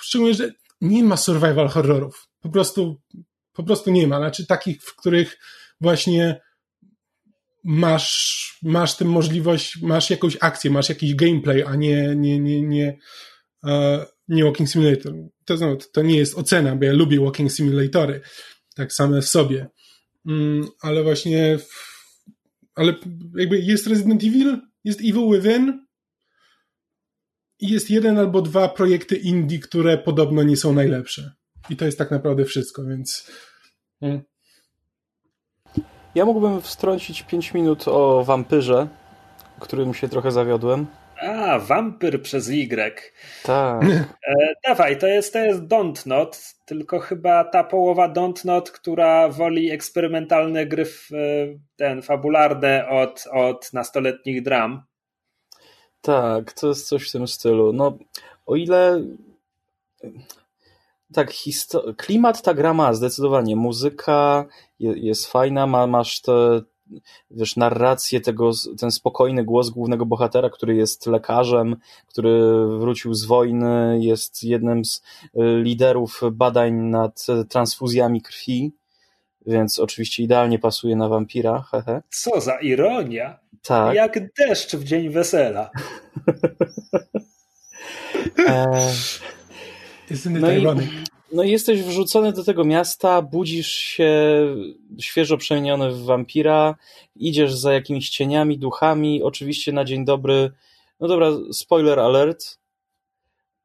[0.01, 0.51] szczególnie, że
[0.82, 2.28] nie ma survival horrorów.
[2.41, 3.01] Po prostu,
[3.53, 4.17] po prostu nie ma.
[4.17, 5.38] Znaczy takich, w których
[5.82, 6.41] właśnie
[7.63, 12.97] masz, masz tę możliwość, masz jakąś akcję, masz jakiś gameplay, a nie, nie, nie, nie,
[14.28, 15.14] nie Walking Simulator.
[15.45, 18.22] To, no, to nie jest ocena, bo ja lubię Walking Simulatory,
[18.76, 19.70] tak same w sobie.
[20.28, 21.60] Mm, ale właśnie,
[22.76, 22.93] ale
[23.36, 25.86] jakby jest Resident Evil, jest Evil Within
[27.60, 31.32] i jest jeden albo dwa projekty indie, które podobno nie są najlepsze.
[31.70, 33.32] I to jest tak naprawdę wszystko, więc.
[33.99, 34.22] Hmm.
[36.16, 38.88] Ja mógłbym wstrącić 5 minut o wampyrze,
[39.60, 40.88] którym się trochę zawiodłem.
[41.22, 43.13] A, wampyr przez Y.
[43.43, 43.84] Tak.
[43.84, 50.65] E, dawaj, to jest, to jest Dontnod, tylko chyba ta połowa Dontnod, która woli eksperymentalne
[50.65, 51.15] gry w, e,
[51.76, 54.84] ten, fabularne od, od nastoletnich dram.
[56.01, 57.74] Tak, to jest coś w tym stylu.
[57.74, 57.97] No,
[58.45, 59.03] o ile
[61.13, 61.32] tak,
[61.97, 63.55] klimat ta gra ma zdecydowanie.
[63.55, 64.45] Muzyka
[64.80, 66.61] jest fajna, ma, masz te,
[67.32, 71.76] wiesz, narrację tego, ten spokojny głos głównego bohatera, który jest lekarzem,
[72.08, 72.40] który
[72.80, 75.30] wrócił z wojny, jest jednym z y,
[75.64, 78.72] liderów badań nad transfuzjami krwi,
[79.46, 82.02] więc oczywiście idealnie pasuje na wampira, hehe.
[82.10, 83.40] Co za ironia!
[83.64, 83.96] Tak.
[83.96, 85.70] Jak deszcz w dzień wesela.
[88.48, 88.92] e...
[90.30, 90.68] no, i,
[91.32, 94.12] no i jesteś wrzucony do tego miasta, budzisz się
[95.02, 96.76] świeżo przemieniony w wampira,
[97.16, 100.52] idziesz za jakimiś cieniami, duchami, oczywiście na dzień dobry,
[101.00, 102.60] no dobra, spoiler alert,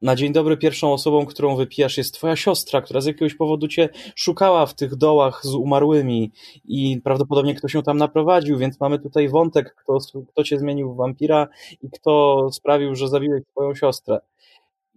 [0.03, 3.89] na dzień dobry pierwszą osobą, którą wypijasz jest twoja siostra, która z jakiegoś powodu cię
[4.15, 6.33] szukała w tych dołach z umarłymi
[6.65, 9.99] i prawdopodobnie ktoś ją tam naprowadził, więc mamy tutaj wątek, kto,
[10.29, 11.49] kto cię zmienił w wampira
[11.83, 14.21] i kto sprawił, że zabiłeś twoją siostrę.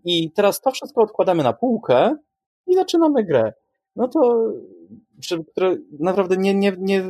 [0.03, 2.15] I teraz to wszystko odkładamy na półkę
[2.67, 3.53] i zaczynamy grę.
[3.95, 4.51] No to
[5.51, 7.03] które naprawdę nie, nie, nie,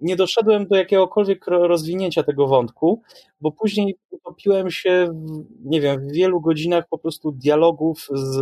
[0.00, 3.02] nie doszedłem do jakiegokolwiek rozwinięcia tego wątku,
[3.40, 8.40] bo później utopiłem się, w, nie wiem, w wielu godzinach po prostu dialogów z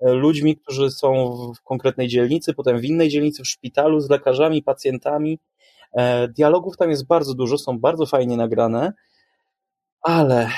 [0.00, 4.62] e, ludźmi, którzy są w konkretnej dzielnicy, potem w innej dzielnicy, w szpitalu, z lekarzami,
[4.62, 5.38] pacjentami.
[5.92, 8.92] E, dialogów tam jest bardzo dużo, są bardzo fajnie nagrane,
[10.02, 10.48] ale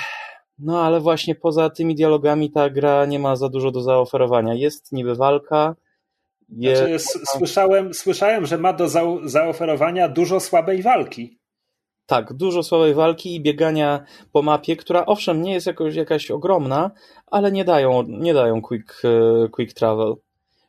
[0.58, 4.54] no ale właśnie poza tymi dialogami ta gra nie ma za dużo do zaoferowania.
[4.54, 5.76] Jest niby walka.
[6.48, 6.82] Jest...
[6.82, 8.88] Znaczy, słyszałem, słyszałem, że ma do
[9.24, 11.38] zaoferowania dużo słabej walki.
[12.06, 16.90] Tak, dużo słabej walki i biegania po mapie, która owszem nie jest jakoś, jakaś ogromna,
[17.26, 20.14] ale nie dają, nie dają quick, e, quick travel.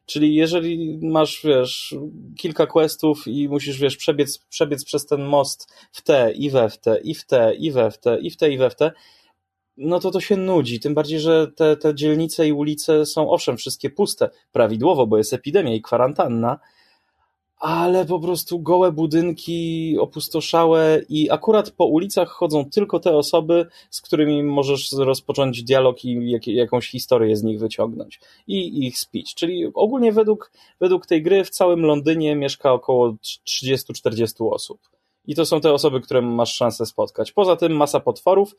[0.05, 1.95] Czyli jeżeli masz, wiesz,
[2.37, 6.77] kilka questów i musisz, wiesz, przebiec, przebiec przez ten most w te i we w
[6.77, 8.91] te, i w te, i we w te, i w te, i we w te,
[9.77, 10.79] no to to się nudzi.
[10.79, 15.33] Tym bardziej, że te, te dzielnice i ulice są owszem wszystkie puste, prawidłowo, bo jest
[15.33, 16.59] epidemia i kwarantanna,
[17.57, 24.01] ale po prostu gołe budynki, opustoszałe i akurat po ulicach chodzą tylko te osoby, z
[24.01, 29.33] którymi możesz rozpocząć dialog i jak, jakąś historię z nich wyciągnąć i ich speech.
[29.35, 33.15] Czyli ogólnie według, według tej gry w całym Londynie mieszka około
[33.47, 34.94] 30-40 osób.
[35.27, 37.31] I to są te osoby, które masz szansę spotkać.
[37.31, 38.55] Poza tym masa potworów,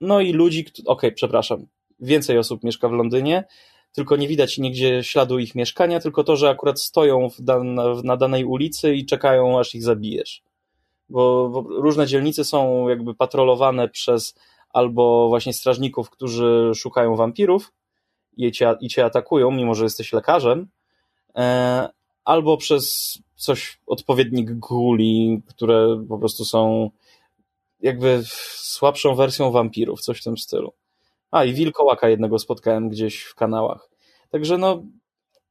[0.00, 1.66] no i ludzi, okej, okay, przepraszam,
[2.00, 3.44] więcej osób mieszka w Londynie,
[3.92, 8.44] tylko nie widać nigdzie śladu ich mieszkania, tylko to, że akurat stoją dan na danej
[8.44, 10.42] ulicy i czekają, aż ich zabijesz.
[11.08, 14.34] Bo, bo, różne dzielnice są jakby patrolowane przez
[14.70, 17.72] albo właśnie strażników, którzy szukają wampirów
[18.36, 20.68] i cię, i cię atakują, mimo że jesteś lekarzem,
[21.36, 21.88] e,
[22.24, 26.90] albo przez coś, odpowiednik guli, które po prostu są
[27.80, 28.22] jakby
[28.56, 30.72] słabszą wersją wampirów, coś w tym stylu.
[31.30, 33.90] A i wilkołaka jednego spotkałem gdzieś w kanałach.
[34.30, 34.82] Także no,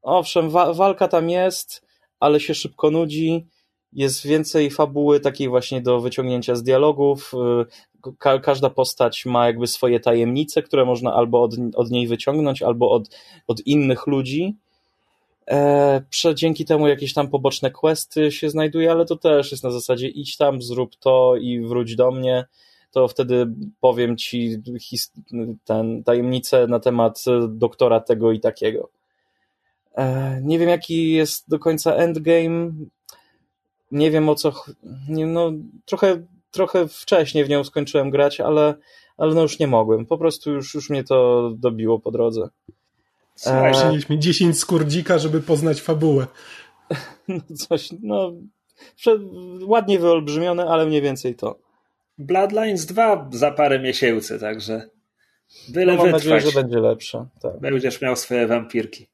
[0.01, 1.86] owszem, wa walka tam jest,
[2.19, 3.47] ale się szybko nudzi.
[3.93, 7.33] Jest więcej fabuły takiej właśnie do wyciągnięcia z dialogów.
[8.07, 12.61] Y, ka każda postać ma jakby swoje tajemnice, które można albo od, od niej wyciągnąć,
[12.61, 13.15] albo od,
[13.47, 14.57] od innych ludzi.
[15.50, 16.02] E,
[16.34, 20.38] dzięki temu jakieś tam poboczne questy się znajduje, ale to też jest na zasadzie idź
[20.38, 22.46] tam, zrób to i wróć do mnie.
[22.91, 23.48] To wtedy
[23.80, 24.56] powiem ci
[25.64, 28.89] ten, tajemnicę na temat doktora tego i takiego.
[29.96, 32.72] E, nie wiem, jaki jest do końca endgame.
[33.91, 34.54] Nie wiem o co.
[35.10, 35.52] Nie, no,
[35.86, 38.76] trochę, trochę wcześniej w nią skończyłem grać, ale,
[39.18, 40.06] ale no już nie mogłem.
[40.06, 42.50] Po prostu już, już mnie to dobiło po drodze.
[43.36, 43.89] Słuchaj, e...
[43.89, 46.27] mieliśmy 10 skurdzika, żeby poznać fabułę.
[47.27, 48.33] No coś, no
[49.61, 51.59] ładnie wyolbrzymione, ale mniej więcej to.
[52.17, 54.89] Bloodlines 2 za parę miesięcy, także
[55.69, 56.23] byle no, mam wytrwać.
[56.25, 57.25] nadzieję, że będzie lepsze.
[57.41, 57.59] Tak.
[57.59, 59.07] Będziesz miał swoje wampirki.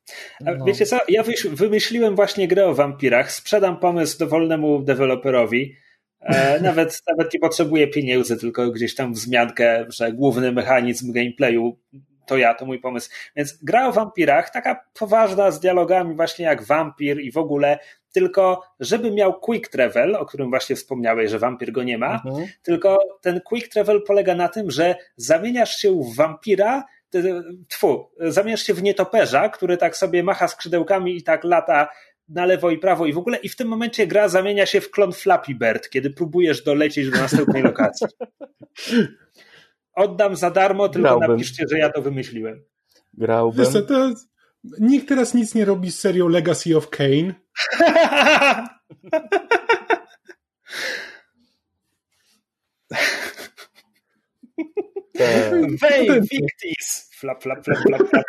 [0.45, 0.65] A no.
[0.65, 5.75] Wiecie co, ja wymyśliłem właśnie grę o wampirach, sprzedam pomysł dowolnemu deweloperowi,
[6.19, 11.77] e, nawet, nawet nie potrzebuję pieniędzy, tylko gdzieś tam wzmiankę, że główny mechanizm gameplayu
[12.25, 13.09] to ja, to mój pomysł.
[13.35, 17.79] Więc gra o wampirach, taka poważna z dialogami właśnie jak wampir i w ogóle,
[18.11, 22.47] tylko żeby miał quick travel, o którym właśnie wspomniałeś, że wampir go nie ma, mhm.
[22.61, 26.83] tylko ten quick travel polega na tym, że zamieniasz się w wampira,
[27.67, 31.89] tfu, zamieniasz się w nietoperza, który tak sobie macha skrzydełkami i tak lata
[32.29, 34.91] na lewo i prawo i w ogóle i w tym momencie gra zamienia się w
[34.91, 38.07] klon Flappy Bird, kiedy próbujesz dolecieć do następnej lokacji.
[39.93, 41.31] oddam za darmo, tylko Grałbym.
[41.31, 42.63] napiszcie, że ja to wymyśliłem.
[43.13, 43.65] Grałbym.
[43.65, 44.13] Wiesz co, to
[44.79, 47.33] nikt teraz nic nie robi z serią Legacy of Kane.
[55.81, 57.09] Wej, Victis!
[57.19, 58.25] Flap, flap, flap, flap, flap.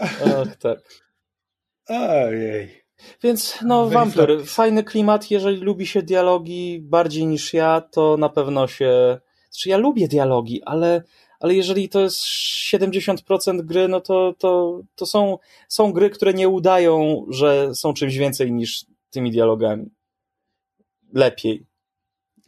[0.00, 0.78] Ach, tak.
[1.88, 2.85] Ojej.
[3.22, 4.52] Więc no, Flapis.
[4.52, 9.18] fajny klimat, jeżeli lubi się dialogi bardziej niż ja, to na pewno się...
[9.50, 11.02] Znaczy ja lubię dialogi, ale,
[11.40, 12.24] ale jeżeli to jest
[12.74, 15.38] 70% gry, no to, to, to są,
[15.68, 19.90] są gry, które nie udają, że są czymś więcej niż tymi dialogami.
[21.12, 21.66] Lepiej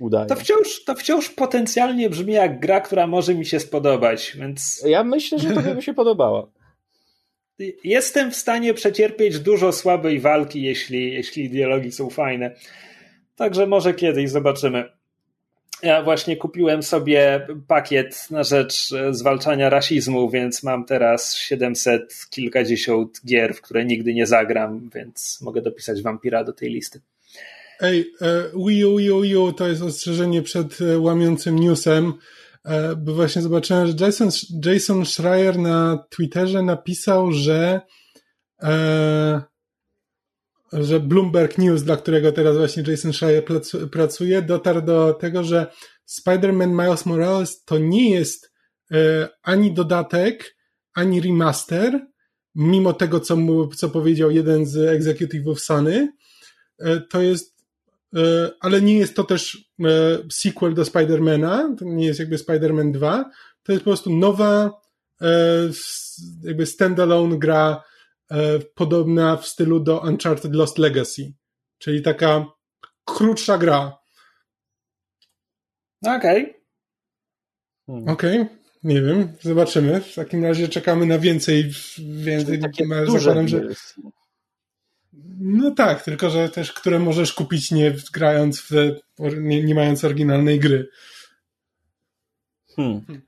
[0.01, 0.26] udają.
[0.26, 5.05] To wciąż, to wciąż potencjalnie brzmi jak gra, która może mi się spodobać, więc Ja
[5.05, 6.51] myślę, że to by mi się podobało.
[7.85, 12.55] Jestem w stanie przecierpieć dużo słabej walki, jeśli, jeśli dialogi są fajne.
[13.37, 14.85] Także może kiedyś zobaczymy.
[15.83, 23.21] Ja właśnie kupiłem sobie pakiet na rzecz e, zwalczania rasizmu, więc mam teraz 700 kilkadziesiąt
[23.27, 27.01] gier, w które nigdy nie zagram, więc mogę dopisać wampira do tej listy.
[27.81, 32.13] Ej, e, Wii U, Wii U, Wii U to jest ostrzeżenie przed e, łamiącym newsem,
[32.97, 34.29] bo właśnie zobaczyłem, że Jason,
[34.64, 37.81] Jason Schreier na Twitterze napisał, że
[38.62, 39.43] e,
[40.73, 43.45] że Bloomberg News, dla którego teraz właśnie Jason Schreier
[43.93, 45.66] pracuje, dotarł do tego, że
[46.21, 48.53] Spider-Man Miles Morales to nie jest
[48.93, 50.57] e, ani dodatek,
[50.95, 52.07] ani remaster,
[52.55, 56.09] mimo tego, co, mu, co powiedział jeden z executive'ów Sony,
[56.79, 57.58] E, to jest, e,
[58.61, 59.89] ale nie jest to też e,
[60.31, 63.31] sequel do Spidermana, to nie jest jakby Spider-Man 2,
[63.63, 64.81] to jest po prostu nowa,
[65.23, 65.27] e,
[66.43, 67.83] jakby standalone gra
[68.31, 71.33] e, podobna w stylu do Uncharted Lost Legacy,
[71.79, 72.47] czyli taka
[73.05, 73.99] krótsza gra.
[76.07, 76.55] Okej.
[77.87, 78.09] Hmm.
[78.09, 78.47] Okej,
[78.83, 80.01] nie wiem, zobaczymy.
[80.01, 83.95] W takim razie czekamy na więcej, więcej Takie zakładam, że DLC.
[85.41, 88.71] No tak, tylko że też, które możesz kupić nie grając w,
[89.41, 90.89] nie, nie mając oryginalnej gry.
[92.77, 93.23] Hmm.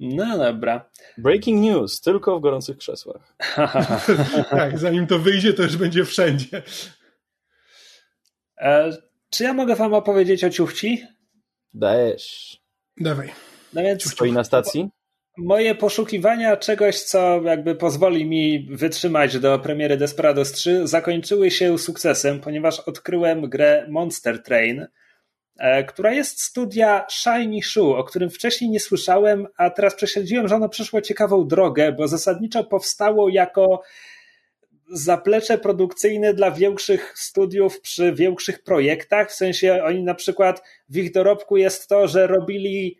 [0.00, 0.90] No dobra.
[1.18, 3.36] Breaking news, tylko w gorących krzesłach.
[4.50, 6.62] tak, zanim to wyjdzie, to już będzie wszędzie.
[8.58, 8.90] E,
[9.30, 11.02] czy ja mogę wam opowiedzieć o ciuchci?
[11.74, 12.60] Dajesz.
[13.00, 13.32] Dawaj.
[13.72, 14.88] No więc Stoi na stacji?
[15.38, 22.40] Moje poszukiwania czegoś, co jakby pozwoli mi wytrzymać do premiery Desperados 3, zakończyły się sukcesem,
[22.40, 24.86] ponieważ odkryłem grę Monster Train,
[25.58, 30.56] e, która jest studia Shiny Shoe, o którym wcześniej nie słyszałem, a teraz prześledziłem, że
[30.56, 33.82] ono przeszło ciekawą drogę, bo zasadniczo powstało jako
[34.92, 39.30] zaplecze produkcyjne dla większych studiów przy większych projektach.
[39.30, 42.98] W sensie oni na przykład w ich dorobku jest to, że robili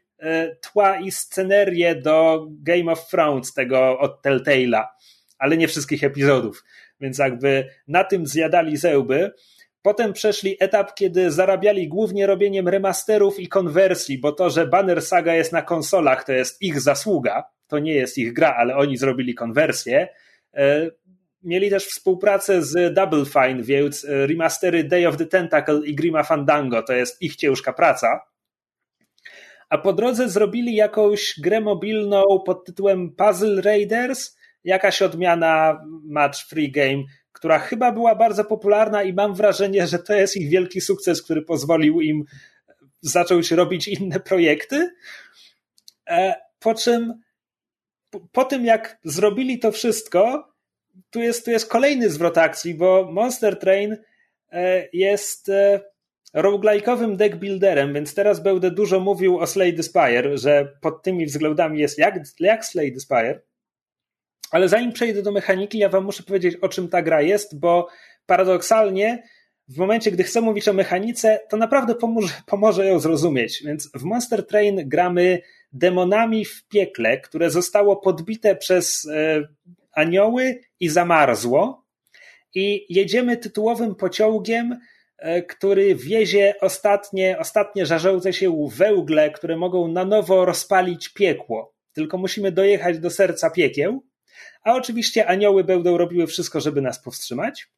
[0.60, 4.84] tła i scenerię do Game of Thrones, tego od Telltale'a,
[5.38, 6.64] ale nie wszystkich epizodów.
[7.00, 9.32] Więc jakby na tym zjadali zełby.
[9.82, 15.34] Potem przeszli etap, kiedy zarabiali głównie robieniem remasterów i konwersji, bo to, że Banner Saga
[15.34, 17.44] jest na konsolach, to jest ich zasługa.
[17.66, 20.08] To nie jest ich gra, ale oni zrobili konwersję.
[20.54, 20.90] E,
[21.42, 26.22] Mieli też współpracę z Double Fine, więc e, remastery Day of the Tentacle i Grima
[26.22, 28.20] Fandango to jest ich ciężka praca.
[29.68, 36.70] A po drodze zrobili jakąś grę mobilną pod tytułem Puzzle Raiders, jakaś odmiana match free
[36.72, 41.22] game, która chyba była bardzo popularna i mam wrażenie, że to jest ich wielki sukces,
[41.22, 42.24] który pozwolił im
[43.00, 44.90] zacząć robić inne projekty.
[46.10, 47.20] E, Po czym
[48.32, 50.48] po- tym jak zrobili to wszystko,
[51.10, 53.96] tu jest, tu jest kolejny zwrot akcji, bo Monster Train
[54.52, 55.48] e, jest
[56.42, 61.78] roguelike'owym deckbuilderem, więc teraz będę dużo mówił o Slay the Spire, że pod tymi względami
[61.78, 63.40] jest jak, jak Slay the Spire.
[64.50, 67.88] Ale zanim przejdę do mechaniki, ja wam muszę powiedzieć, o czym ta gra jest, bo
[68.26, 69.22] paradoksalnie
[69.68, 73.62] w momencie, gdy chcę mówić o mechanice, to naprawdę pomoże, pomoże ją zrozumieć.
[73.64, 75.40] Więc w Monster Train gramy
[75.72, 79.48] demonami w piekle, które zostało podbite przez e,
[79.92, 81.84] anioły i zamarzło.
[82.54, 84.78] I jedziemy tytułowym pociągiem,
[85.48, 91.74] który wiezie ostatnie, ostatnie żarzące się wełgle, które mogą na nowo rozpalić piekło.
[91.92, 94.04] Tylko musimy dojechać do serca piekieł.
[94.62, 97.68] A oczywiście anioły będą robiły wszystko, żeby nas powstrzymać.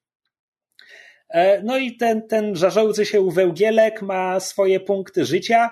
[1.28, 5.70] E, No i ten, ten żarzący się wełgielek ma swoje punkty życia,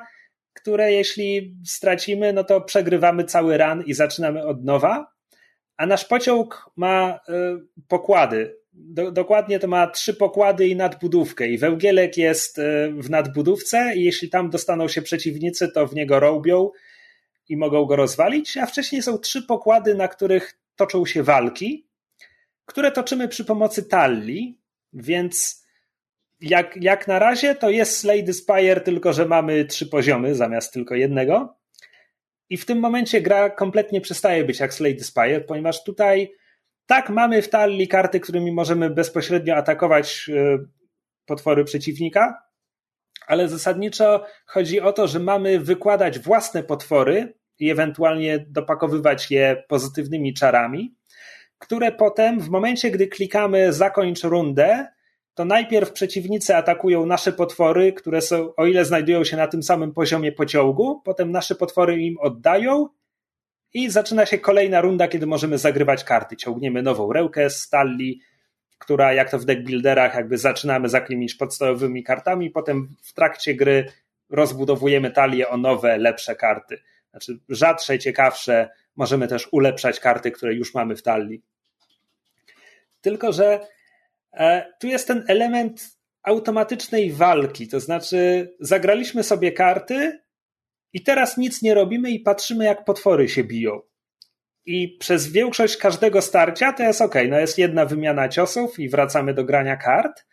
[0.53, 5.13] które jeśli stracimy, no to przegrywamy cały ran i zaczynamy od nowa.
[5.77, 7.59] A nasz pociąg ma e,
[7.89, 8.57] pokłady.
[8.79, 11.49] Do, dokładnie to ma trzy pokłady i nadbudówkę.
[11.49, 16.21] I wełgielek jest e, w nadbudówce, i jeśli tam dostaną się przeciwnicy, to w niego
[16.21, 16.71] robią
[17.49, 18.57] i mogą go rozwalić.
[18.57, 21.87] A wcześniej są trzy pokłady, na których toczą się walki,
[22.65, 24.59] które toczymy przy pomocy talli,
[24.93, 25.65] więc
[26.41, 30.95] jak, jak na razie to jest Slade Spire, tylko że mamy trzy poziomy zamiast tylko
[30.95, 31.57] jednego.
[32.51, 36.33] I w tym momencie gra kompletnie przestaje być jak Slade Spire, ponieważ tutaj
[36.89, 40.59] tak mamy w talli karty, którymi możemy bezpośrednio atakować e,
[41.27, 42.43] potwory przeciwnika,
[43.27, 50.35] ale zasadniczo chodzi o to, że mamy wykładać własne potwory i ewentualnie dopakowywać je pozytywnymi
[50.35, 50.95] czarami,
[51.59, 54.87] które potem w momencie, gdy klikamy zakończ rundę,
[55.35, 59.93] to najpierw przeciwnicy atakują nasze potwory, które są, o ile znajdują się na tym samym
[59.93, 62.89] poziomie pociągu, potem nasze potwory im oddają
[63.75, 66.37] i zaczyna się kolejna runda, kiedy możemy zagrywać karty.
[66.37, 68.21] Ciągniemy nową rełkę z talli,
[68.79, 73.93] która jak to w deckbuilderach jakby zaczynamy z jakimiś podstawowymi kartami, potem w trakcie gry
[74.31, 76.83] rozbudowujemy talię o nowe, lepsze karty.
[77.11, 81.43] Znaczy rzadsze, ciekawsze, możemy też ulepszać karty, które już mamy w talii.
[83.01, 83.61] Tylko, że
[84.33, 90.21] E, tu jest ten element automatycznej walki, to znaczy zagraliśmy sobie karty
[90.93, 93.81] i teraz nic nie robimy i patrzymy, jak potwory się biją.
[94.67, 99.35] I przez większość każdego starcia to jest ok, no jest jedna wymiana ciosów i wracamy
[99.35, 100.25] do grania kart,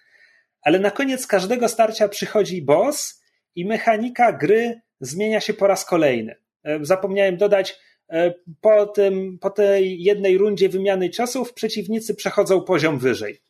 [0.62, 3.24] ale na koniec każdego starcia przychodzi boss
[3.56, 6.36] i mechanika gry zmienia się po raz kolejny.
[6.64, 7.80] E, zapomniałem dodać,
[8.10, 13.42] e, po, tym, po tej jednej rundzie wymiany ciosów przeciwnicy przechodzą poziom wyżej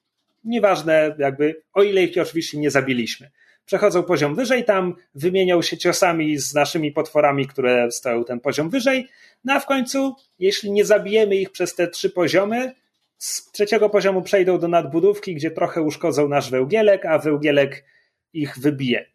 [0.46, 3.32] nieważne jakby, o ile ich oczywiście nie zabiliśmy.
[3.66, 9.08] Przechodzą poziom wyżej, tam wymienią się ciosami z naszymi potworami, które stoją ten poziom wyżej,
[9.46, 12.74] no a w końcu, jeśli nie zabijemy ich przez te trzy poziomy,
[13.18, 17.86] z trzeciego poziomu przejdą do nadbudówki, gdzie trochę uszkodzą nasz wełgielek, a wełgielek
[18.34, 19.06] ich wybije.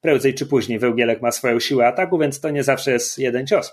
[0.00, 3.72] Prędzej czy później wełgielek ma swoją siłę ataku, więc to nie zawsze jest jeden cios.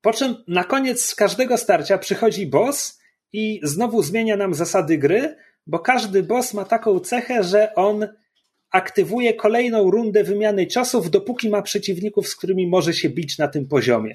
[0.00, 3.00] Po czym na koniec każdego starcia przychodzi boss
[3.32, 5.36] i znowu zmienia nam zasady gry,
[5.66, 8.08] bo każdy boss ma taką cechę, że on
[8.70, 13.68] aktywuje kolejną rundę wymiany ciosów, dopóki ma przeciwników, z którymi może się bić na tym
[13.68, 14.14] poziomie.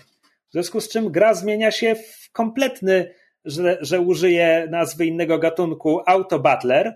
[0.50, 3.14] W związku z czym gra zmienia się w kompletny,
[3.46, 6.94] że, że użyję nazwy innego gatunku, auto-battler,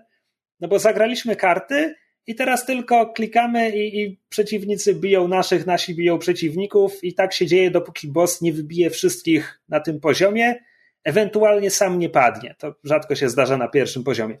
[0.60, 1.94] no bo zagraliśmy karty
[2.26, 7.46] i teraz tylko klikamy i, i, przeciwnicy biją naszych, nasi biją przeciwników i tak się
[7.46, 10.58] dzieje, dopóki boss nie wybije wszystkich na tym poziomie
[11.04, 12.54] ewentualnie sam nie padnie.
[12.58, 14.38] To rzadko się zdarza na pierwszym poziomie.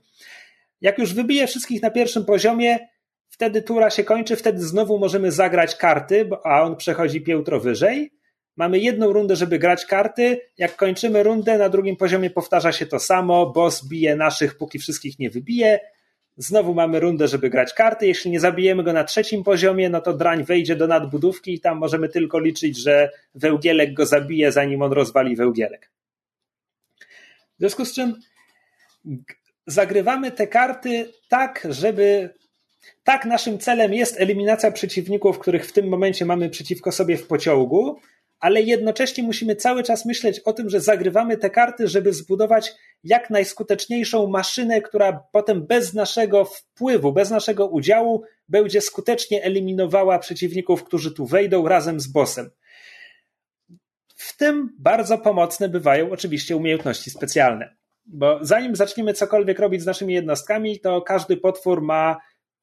[0.80, 2.78] Jak już wybije wszystkich na pierwszym poziomie,
[3.38, 8.10] wtedy tura się kończy, wtedy znowu możemy zagrać karty, a on przechodzi piętro wyżej.
[8.56, 10.40] Mamy jedną rundę, żeby grać karty.
[10.58, 13.46] Jak kończymy rundę, na drugim poziomie powtarza się to samo.
[13.46, 15.80] Boss bije naszych, póki wszystkich nie wybije.
[16.36, 18.06] Znowu mamy rundę, żeby grać karty.
[18.06, 21.78] Jeśli nie zabijemy go na trzecim poziomie, no to drań wejdzie do nadbudówki i tam
[21.78, 25.90] możemy tylko liczyć, że wełgielek go zabije, zanim on rozwali wełgielek.
[27.56, 28.14] W związku z czym
[29.66, 32.38] zagrywamy te karty tak, żeby.
[33.04, 37.96] Tak, naszym celem jest eliminacja przeciwników, których w tym momencie mamy przeciwko sobie w pociągu,
[38.40, 42.74] ale jednocześnie musimy cały czas myśleć o tym, że zagrywamy te karty, żeby zbudować
[43.04, 50.84] jak najskuteczniejszą maszynę, która potem bez naszego wpływu, bez naszego udziału będzie skutecznie eliminowała przeciwników,
[50.84, 52.50] którzy tu wejdą razem z bossem.
[54.16, 57.76] W tym bardzo pomocne bywają oczywiście umiejętności specjalne.
[58.06, 62.16] Bo zanim zaczniemy cokolwiek robić z naszymi jednostkami, to każdy potwór ma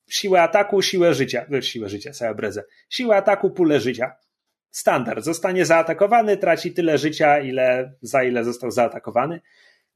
[0.10, 1.46] siłę ataku, siłę życia.
[1.54, 2.64] E, siłę życia, całe brezę.
[2.90, 4.12] Siłę ataku, pulę życia.
[4.72, 5.24] Standard.
[5.24, 9.42] Zostanie zaatakowany, traci tyle życia, ile, za ile został zaatakowany.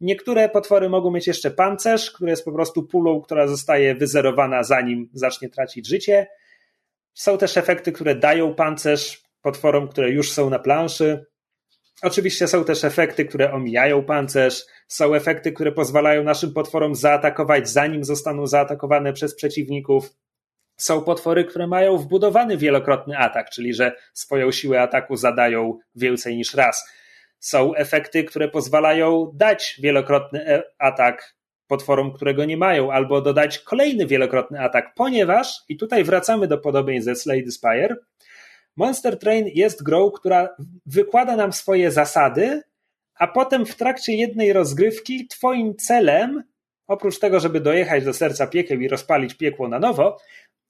[0.02, 5.10] Niektóre potwory mogą mieć jeszcze pancerz, który jest po prostu pulą, która zostaje wyzerowana zanim
[5.14, 6.28] zacznie tracić życie.
[7.14, 11.26] Są też efekty, które dają pancerz potworom, które już są na planszy.
[12.02, 18.04] Oczywiście są też efekty, które omijają pancerz, są efekty, które pozwalają naszym potworom zaatakować, zanim
[18.04, 20.10] zostaną zaatakowane przez przeciwników.
[20.78, 26.54] Są potwory, które mają wbudowany wielokrotny atak, czyli że swoją siłę ataku zadają więcej niż
[26.54, 26.90] raz.
[27.40, 31.36] Są efekty, które pozwalają dać wielokrotny e, atak
[31.68, 37.06] potworom, którego nie mają, albo dodać kolejny wielokrotny atak, ponieważ, i tutaj wracamy do podobieństw
[37.06, 37.96] ze Slade Spire,
[38.78, 40.50] Monster Train jest grą, która
[40.86, 42.62] wykłada nam swoje zasady,
[43.16, 46.44] a potem w trakcie jednej rozgrywki Twoim celem,
[46.88, 50.18] oprócz tego, żeby dojechać do serca piekieł i rozpalić piekło na nowo,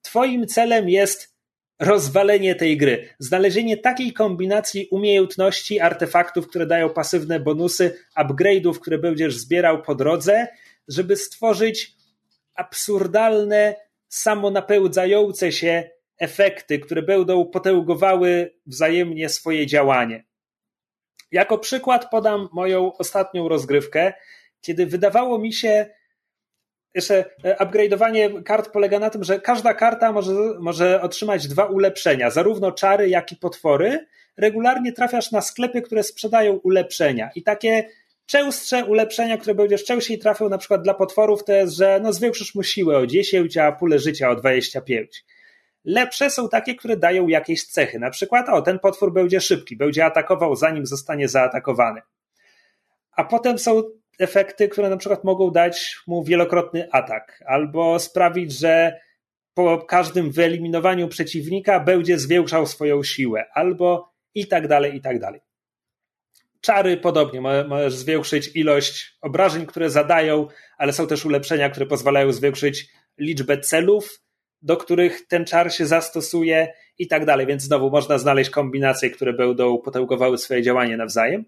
[0.01, 1.39] Twoim celem jest
[1.79, 3.09] rozwalenie tej gry.
[3.19, 10.47] Znalezienie takiej kombinacji umiejętności, artefaktów, które dają pasywne bonusy, upgrade'ów, które będziesz zbierał po drodze,
[10.87, 11.91] żeby stworzyć
[12.55, 13.75] absurdalne,
[14.07, 15.89] samonapełdzające się
[16.19, 20.23] efekty, które będą potęgowały wzajemnie swoje działanie.
[21.31, 24.13] Jako przykład podam moją ostatnią rozgrywkę,
[24.61, 25.85] kiedy wydawało mi się,
[26.95, 32.29] jeszcze e, upgrade'owanie kart polega na tym, że każda karta może, może otrzymać dwa ulepszenia,
[32.29, 34.05] zarówno czary, jak i potwory.
[34.37, 37.89] Regularnie trafiasz na sklepy, które sprzedają ulepszenia i takie
[38.25, 42.55] częstsze ulepszenia, które będziesz częściej trafił na przykład dla potworów, to jest, że no zwiększysz
[42.55, 45.25] mu siłę o 10, a pulę życia o 25.
[45.85, 47.99] Lepsze są takie, które dają jakieś cechy.
[47.99, 52.01] Na przykład, o, ten potwór będzie szybki, będzie atakował zanim zostanie zaatakowany.
[53.11, 53.83] A potem są
[54.19, 58.99] efekty, które na przykład mogą dać mu wielokrotny atak, albo sprawić, że
[59.53, 65.41] po każdym wyeliminowaniu przeciwnika będzie zwiększał swoją siłę, albo i tak dalej, i tak dalej.
[66.61, 70.47] Czary podobnie, możesz zwiększyć ilość obrażeń, które zadają,
[70.77, 74.21] ale są też ulepszenia, które pozwalają zwiększyć liczbę celów,
[74.61, 77.47] do których ten czar się zastosuje i tak dalej.
[77.47, 81.45] Więc znowu można znaleźć kombinacje, które będą potęgowały swoje działanie nawzajem.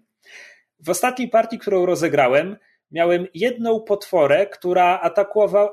[0.78, 2.56] W ostatniej partii, którą rozegrałem,
[2.90, 5.00] miałem jedną potworę, która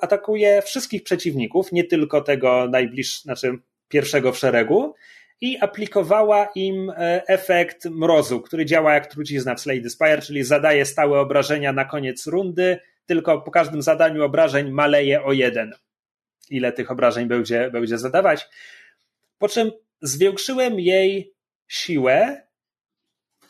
[0.02, 3.58] atakuje wszystkich przeciwników, nie tylko tego najbliższego, znaczy
[3.88, 4.94] pierwszego w szeregu,
[5.42, 10.86] i aplikowała im e, efekt mrozu, który działa jak trucizna w Slay Spire, czyli zadaje
[10.86, 15.74] stałe obrażenia na koniec rundy, tylko po każdym zadaniu obrażeń maleje o jeden.
[16.50, 18.50] Ile tych obrażeń będzie, będzie zadawać.
[19.38, 19.72] Po czym
[20.02, 21.34] zwiększyłem jej
[21.68, 22.42] siłę,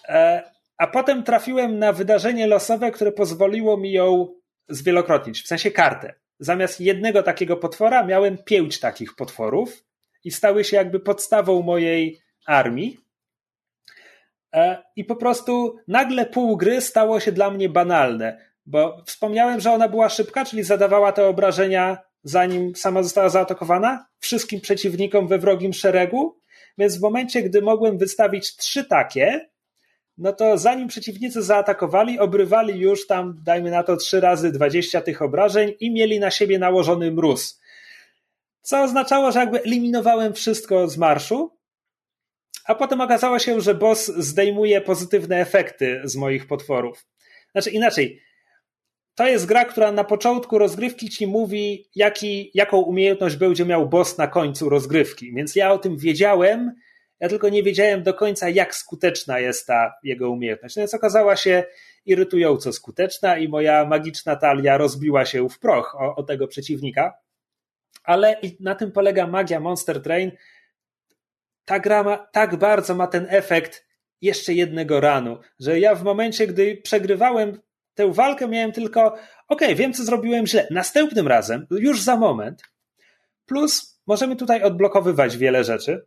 [0.08, 0.44] e,
[0.78, 4.36] a potem trafiłem na wydarzenie losowe, które pozwoliło mi ją
[4.70, 6.14] zwielokrotnić, w sensie kartę.
[6.40, 9.84] Zamiast jednego takiego potwora miałem pięć takich potworów
[10.24, 12.98] i stały się jakby podstawą mojej armii.
[14.54, 19.72] E, I po prostu nagle pół gry stało się dla mnie banalne, bo wspomniałem, że
[19.72, 25.74] ona była szybka, czyli zadawała te obrażenia zanim sama została zaatakowana, wszystkim przeciwnikom we wrogim
[25.74, 26.40] szeregu,
[26.78, 29.50] więc w momencie, gdy mogłem wystawić trzy takie,
[30.18, 35.22] no to zanim przeciwnicy zaatakowali, obrywali już tam, dajmy na to, trzy razy 20 tych
[35.22, 37.62] obrażeń i mieli na siebie nałożony mróz.
[38.62, 41.58] Co oznaczało, że jakby eliminowałem wszystko z marszu,
[42.66, 47.06] a potem okazało się, że boss zdejmuje pozytywne efekty z moich potworów.
[47.52, 48.22] Znaczy inaczej,
[49.20, 54.18] to jest gra, która na początku rozgrywki ci mówi, jaki, jaką umiejętność będzie miał boss
[54.18, 55.34] na końcu rozgrywki.
[55.34, 56.76] Więc ja o tym wiedziałem,
[57.20, 60.76] ja tylko nie wiedziałem do końca, jak skuteczna jest ta jego umiejętność.
[60.76, 61.64] No więc okazała się
[62.06, 67.14] irytująco skuteczna i moja magiczna talia rozbiła się w proch o, o tego przeciwnika.
[68.04, 70.32] Ale na tym polega magia Monster Train.
[71.66, 73.88] Ta gra ma, tak bardzo ma ten efekt
[74.22, 77.60] jeszcze jednego ranu, że ja w momencie, gdy przegrywałem
[78.00, 79.16] tę walkę, miałem tylko,
[79.48, 80.68] ok, wiem co zrobiłem źle.
[80.72, 82.64] Następnym razem, już za moment,
[83.46, 86.06] plus możemy tutaj odblokowywać wiele rzeczy.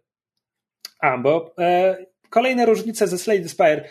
[1.01, 1.97] A, bo e,
[2.31, 3.85] kolejne różnice ze Slade Spire.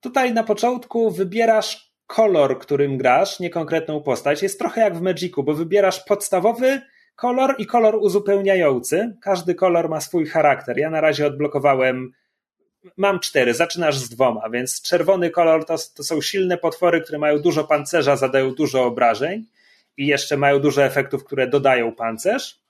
[0.00, 4.42] Tutaj na początku wybierasz kolor, którym grasz, nie konkretną postać.
[4.42, 6.80] Jest trochę jak w Magicu, bo wybierasz podstawowy
[7.16, 9.16] kolor i kolor uzupełniający.
[9.22, 10.78] Każdy kolor ma swój charakter.
[10.78, 12.12] Ja na razie odblokowałem
[12.96, 17.38] mam cztery, zaczynasz z dwoma, więc czerwony kolor to, to są silne potwory, które mają
[17.38, 19.46] dużo pancerza, zadają dużo obrażeń
[19.96, 22.60] i jeszcze mają dużo efektów, które dodają pancerz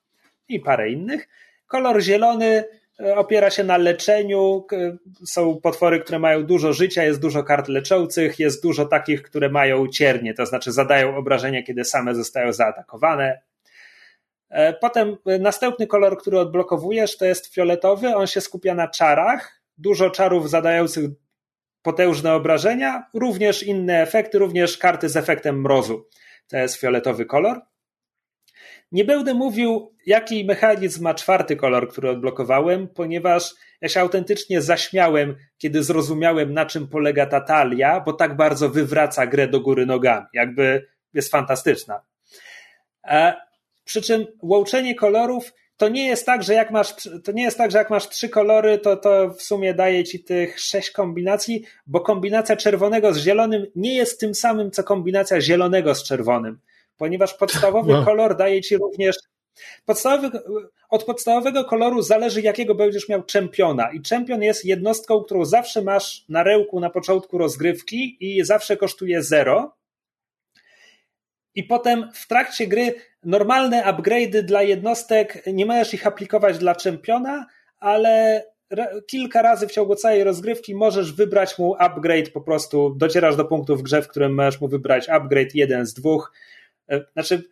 [0.49, 1.28] i parę innych.
[1.66, 2.65] Kolor zielony
[3.01, 4.66] e, opiera się na leczeniu.
[5.27, 9.89] Są potwory, które mają dużo życia, jest dużo kart leczących, jest dużo takich, które mają
[9.89, 13.41] ciernie, to znaczy zadają obrażenia, kiedy same zostają zaatakowane.
[14.51, 18.16] E, potem e, następny kolor, który odblokowujesz, to jest fioletowy.
[18.16, 21.11] On się skupia na czarach dużo czarów zadających
[21.82, 26.09] potężne obrażenia, również inne efekty, również karty z efektem mrozu.
[26.48, 27.61] To jest fioletowy kolor.
[28.93, 35.36] Nie będę mówił, jaki mechanizm ma czwarty kolor, który odblokowałem, ponieważ ja się autentycznie zaśmiałem,
[35.59, 40.27] kiedy zrozumiałem, na czym polega ta talia, bo tak bardzo wywraca grę do góry nogami.
[40.32, 42.01] Jakby jest fantastyczna.
[43.05, 43.35] E,
[43.85, 46.94] przy czym łączenie kolorów to nie jest tak, że jak masz,
[47.24, 50.24] to nie jest tak, że jak masz trzy kolory, to, to w sumie daje ci
[50.24, 55.94] tych sześć kombinacji, bo kombinacja czerwonego z zielonym nie jest tym samym, co kombinacja zielonego
[55.94, 56.59] z czerwonym,
[56.97, 58.05] ponieważ podstawowy wow.
[58.05, 59.16] kolor daje ci również
[59.85, 60.39] Podstawowy,
[60.90, 63.93] od podstawowego koloru zależy, jakiego będziesz miał czempiona.
[63.93, 69.23] I czempion jest jednostką, którą zawsze masz na rełku na początku rozgrywki i zawsze kosztuje
[69.23, 69.77] zero.
[71.55, 72.95] I potem w trakcie gry
[73.25, 77.47] normalne upgrade'y dla jednostek nie możesz ich aplikować dla czempiona,
[77.79, 78.45] ale
[79.07, 83.77] kilka razy w ciągu całej rozgrywki możesz wybrać mu upgrade, po prostu docierasz do punktu
[83.77, 86.33] w grze, w którym możesz mu wybrać upgrade jeden z dwóch.
[86.89, 87.43] E, znaczy,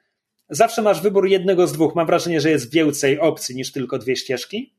[0.50, 1.94] zawsze masz wybór jednego z dwóch.
[1.94, 4.72] Mam wrażenie, że jest więcej opcji niż tylko dwie ścieżki.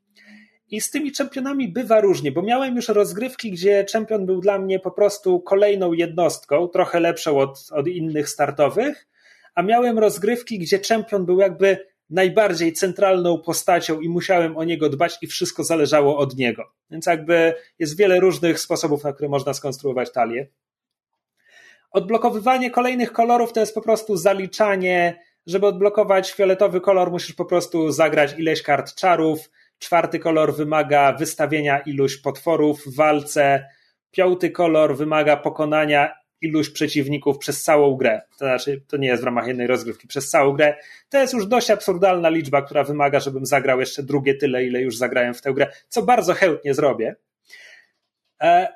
[0.71, 4.79] I z tymi czempionami bywa różnie, bo miałem już rozgrywki, gdzie czempion był dla mnie
[4.79, 9.07] po prostu kolejną jednostką, trochę lepszą od, od innych startowych,
[9.55, 15.17] a miałem rozgrywki, gdzie czempion był jakby najbardziej centralną postacią i musiałem o niego dbać
[15.21, 16.71] i wszystko zależało od niego.
[16.91, 20.47] Więc jakby jest wiele różnych sposobów, na które można skonstruować talię.
[21.91, 25.19] Odblokowywanie kolejnych kolorów to jest po prostu zaliczanie.
[25.45, 29.49] Żeby odblokować fioletowy kolor, musisz po prostu zagrać ileś kart czarów.
[29.79, 33.65] Czwarty kolor wymaga wystawienia iluś potworów w walce.
[34.11, 38.21] Piąty kolor wymaga pokonania iluś przeciwników przez całą grę.
[38.31, 40.77] To znaczy, to nie jest w ramach jednej rozgrywki, przez całą grę.
[41.09, 44.97] To jest już dość absurdalna liczba, która wymaga, żebym zagrał jeszcze drugie tyle, ile już
[44.97, 47.15] zagrałem w tę grę, co bardzo chętnie zrobię.
[48.41, 48.67] E,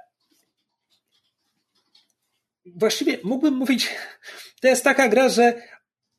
[2.65, 3.89] właściwie mógłbym mówić,
[4.61, 5.53] to jest taka gra, że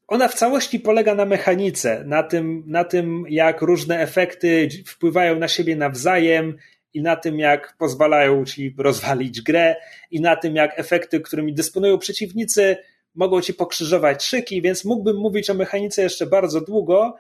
[0.07, 5.49] ona w całości polega na mechanice, na tym, na tym, jak różne efekty wpływają na
[5.49, 6.57] siebie nawzajem
[6.95, 9.77] i na tym, jak pozwalają ci rozwalić grę,
[10.11, 12.77] i na tym, jak efekty, którymi dysponują przeciwnicy,
[13.15, 17.17] mogą ci pokrzyżować szyki, więc mógłbym mówić o mechanice jeszcze bardzo długo.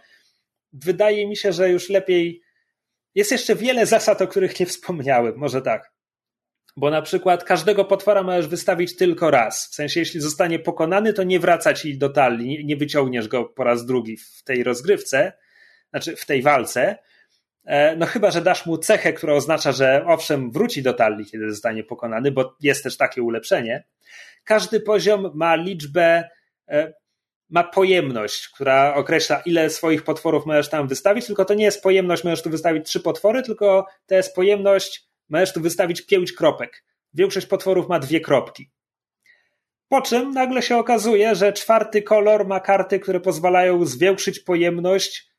[0.72, 2.42] Wydaje mi się, że już lepiej.
[3.14, 5.93] Jest jeszcze wiele zasad, o których nie wspomniałem, może tak.
[6.76, 9.68] Bo na przykład każdego potwora możesz wystawić tylko raz.
[9.70, 13.64] W sensie, jeśli zostanie pokonany, to nie wraca ci do talii, nie wyciągniesz go po
[13.64, 15.32] raz drugi w tej rozgrywce,
[15.90, 16.98] znaczy w tej walce.
[17.64, 21.50] E, no chyba, że dasz mu cechę, która oznacza, że owszem, wróci do talii, kiedy
[21.50, 23.84] zostanie pokonany, bo jest też takie ulepszenie.
[24.44, 26.28] Każdy poziom ma liczbę,
[26.68, 26.92] e,
[27.50, 32.24] ma pojemność, która określa, ile swoich potworów możesz tam wystawić, tylko to nie jest pojemność,
[32.24, 36.84] możesz tu wystawić trzy potwory, tylko to jest pojemność, możesz tu wystawić pięć kropek.
[37.14, 38.70] Większość potworów ma dwie kropki.
[39.88, 45.30] Po czym nagle się okazuje, że czwarty kolor ma karty, które pozwalają zwiększyć pojemność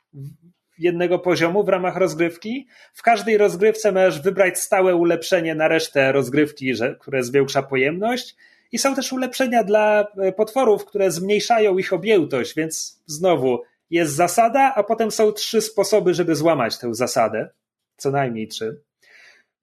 [0.77, 2.67] jednego poziomu w ramach rozgrywki.
[2.93, 8.35] W każdej rozgrywce możesz wybrać stałe ulepszenie na resztę rozgrywki, które zwiększa pojemność.
[8.71, 14.73] I są też ulepszenia dla e, potworów, które zmniejszają ich objętość, więc znowu jest zasada,
[14.75, 17.49] a potem są trzy sposoby, żeby złamać tę zasadę.
[17.97, 18.81] Co najmniej trzy.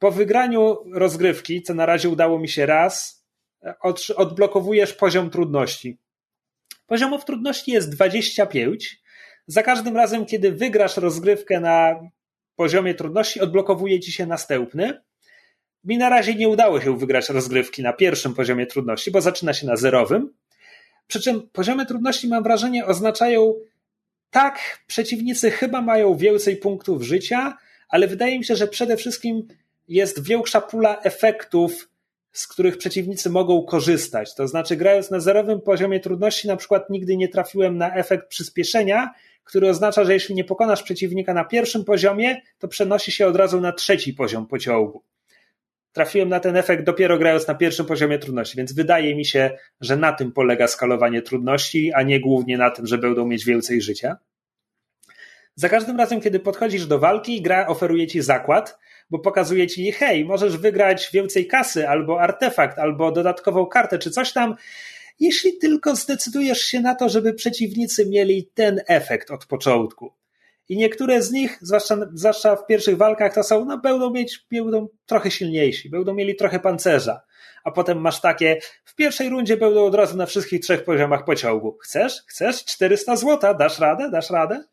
[0.03, 3.24] Po wygraniu rozgrywki, co na razie udało mi się raz,
[3.62, 3.74] e,
[4.16, 5.99] odblokowujesz poziom trudności.
[6.87, 9.03] Poziomów trudności jest 25
[9.47, 11.95] za każdym razem, kiedy wygrasz rozgrywkę na
[12.57, 15.01] poziomie trudności, odblokowuje ci się następny.
[15.85, 19.66] Mi na razie nie udało się wygrać rozgrywki na pierwszym poziomie trudności, bo zaczyna się
[19.66, 20.35] na zerowym.
[21.07, 23.55] Przy czym poziomy trudności, mam wrażenie, oznaczają
[24.31, 27.59] tak, przeciwnicy chyba mają więcej punktów życia,
[27.89, 29.49] ale wydaje mi się, że przede wszystkim
[29.88, 31.88] jest większa pula efektów,
[32.32, 34.34] z których przeciwnicy mogą korzystać.
[34.34, 39.10] To znaczy, grając na zerowym poziomie trudności, na przykład nigdy nie trafiłem na efekt przyspieszenia,
[39.44, 43.60] który oznacza, że jeśli nie pokonasz przeciwnika na pierwszym poziomie, to przenosi się od razu
[43.60, 45.02] na trzeci poziom pociągu.
[45.92, 49.50] Trafiłem na ten efekt dopiero grając na pierwszym poziomie trudności, więc wydaje mi się,
[49.80, 53.82] że na tym polega skalowanie trudności, a nie głównie na tym, że będą mieć więcej
[53.82, 54.16] życia.
[55.54, 58.78] Za każdym razem, kiedy podchodzisz do walki, gra oferuje ci zakład,
[59.12, 64.32] bo pokazuje ci, hej, możesz wygrać więcej kasy, albo artefakt, albo dodatkową kartę, czy coś
[64.32, 64.55] tam,
[65.20, 70.12] jeśli tylko zdecydujesz się na to, żeby przeciwnicy mieli ten efekt od początku.
[70.68, 74.89] I niektóre z nich, zwłaszcza, zwłaszcza w pierwszych walkach, to są, no będą mieć, będą
[75.06, 77.20] trochę silniejsi, będą mieli trochę pancerza.
[77.64, 81.78] A potem masz takie, w pierwszej rundzie będą od razu na wszystkich trzech poziomach pociągu.
[81.82, 82.22] Chcesz?
[82.26, 82.64] Chcesz?
[82.64, 83.55] 400 złota?
[83.55, 84.10] Dasz radę?
[84.10, 84.64] Dasz radę?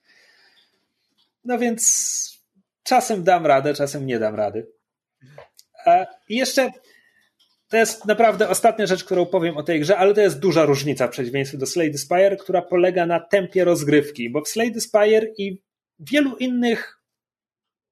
[1.46, 2.39] No więc
[2.84, 4.68] czasem dam radę, czasem nie dam rady.
[6.30, 6.72] I jeszcze
[7.70, 11.08] to jest naprawdę ostatnia rzecz, którą powiem o tej grze, ale to jest duża różnica
[11.08, 14.82] w przeciwieństwie do Slay the Spire, która polega na tempie rozgrywki, bo w Slay the
[14.82, 15.62] Spire i
[16.00, 17.00] wielu innych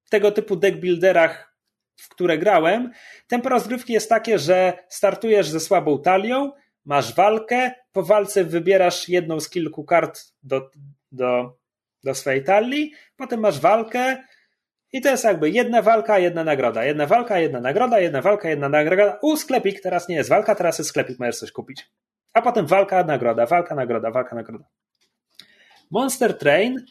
[0.10, 1.58] tego typu deckbuilderach,
[1.96, 2.92] w które grałem,
[3.28, 6.52] tempo rozgrywki jest takie, że startujesz ze słabą talią,
[6.86, 10.70] masz walkę, po walce wybierasz jedną z kilku kart do,
[11.12, 11.58] do,
[12.04, 14.24] do swojej talii, potem masz walkę,
[14.92, 16.86] i to jest jakby jedna walka, jedna nagroda.
[16.86, 19.20] Jedna walka, jedna nagroda, jedna walka, jedna nagroda.
[19.22, 21.90] U, sklepik, teraz nie jest walka, teraz jest sklepik, możesz coś kupić.
[22.34, 24.66] A potem walka, nagroda, walka, nagroda, walka, nagroda.
[25.92, 26.86] Monster Train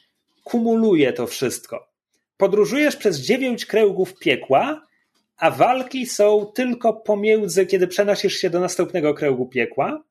[0.44, 1.88] kumuluje to wszystko.
[2.36, 4.82] Podróżujesz przez dziewięć kręgów piekła,
[5.36, 10.02] a walki są tylko pomiędzy, kiedy przenosisz się do następnego kręgu piekła.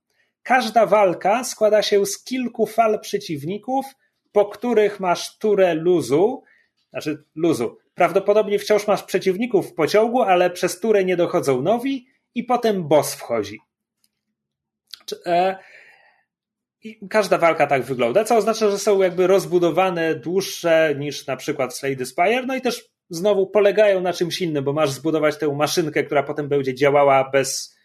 [0.43, 3.85] Każda walka składa się z kilku fal przeciwników,
[4.31, 6.43] po których masz turę luzu,
[6.95, 7.77] znaczy luzu.
[7.95, 13.15] Prawdopodobnie wciąż masz przeciwników w pociągu, ale przez turę nie dochodzą nowi i potem boss
[13.15, 13.59] wchodzi.
[15.25, 15.57] E,
[16.83, 21.77] I każda walka tak wygląda, co oznacza, że są jakby rozbudowane dłuższe niż na przykład
[21.77, 26.03] Slade Spire, no i też znowu polegają na czymś innym, bo masz zbudować tę maszynkę,
[26.03, 27.77] która potem będzie działała bez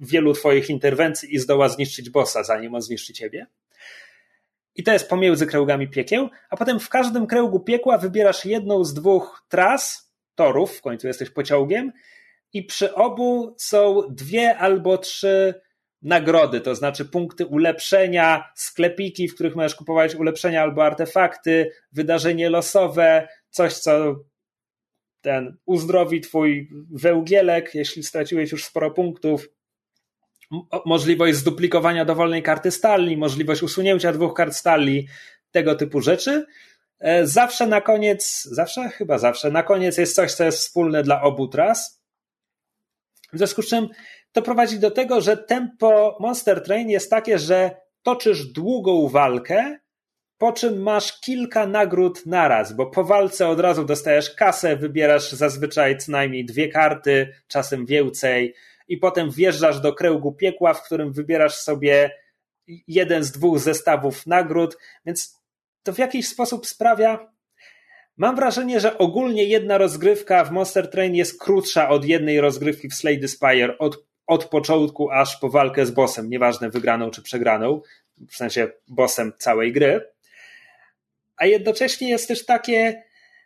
[0.00, 3.46] wielu twoich interwencji i zdoła zniszczyć bossa, zanim on zniszczy ciebie.
[4.80, 8.94] I to jest pomiędzy kręgami piekieł, a potem w każdym kręgu piekła wybierasz jedną z
[8.94, 11.92] dwóch tras, torów, w końcu jesteś pociągiem,
[12.52, 15.54] i przy obu są dwie albo trzy
[16.02, 23.28] nagrody, to znaczy punkty ulepszenia, sklepiki, w których możesz kupować ulepszenia albo artefakty, wydarzenie losowe,
[23.50, 24.16] coś, co
[25.20, 29.48] ten uzdrowi twój wełgielek, jeśli straciłeś już sporo punktów,
[30.86, 35.08] możliwość zduplikowania dowolnej karty stali, możliwość usunięcia dwóch kart stali,
[35.50, 36.46] tego typu rzeczy.
[37.00, 41.22] E, zawsze na koniec, zawsze, chyba zawsze, na koniec jest coś, co jest wspólne dla
[41.22, 42.02] obu tras.
[43.32, 43.88] W związku z czym
[44.32, 49.78] to prowadzi do tego, że tempo Monster Train jest takie, że toczysz długą walkę,
[50.38, 55.98] po czym masz kilka nagród naraz, bo po walce od razu dostajesz kasę, wybierasz zazwyczaj
[55.98, 58.54] co najmniej dwie karty, czasem więcej,
[58.90, 62.10] i potem wjeżdżasz do kręgu piekła, w którym wybierasz sobie
[62.88, 64.76] jeden z dwóch zestawów nagród,
[65.06, 65.36] więc
[65.82, 67.32] to w jakiś sposób sprawia.
[68.16, 72.94] Mam wrażenie, że ogólnie jedna rozgrywka w Monster Train jest krótsza od jednej rozgrywki w
[72.94, 77.80] Slay the Spire, od, od początku aż po walkę z bossem, nieważne wygraną czy przegraną,
[78.30, 80.10] w sensie bossem całej gry.
[81.36, 83.02] A jednocześnie jest też takie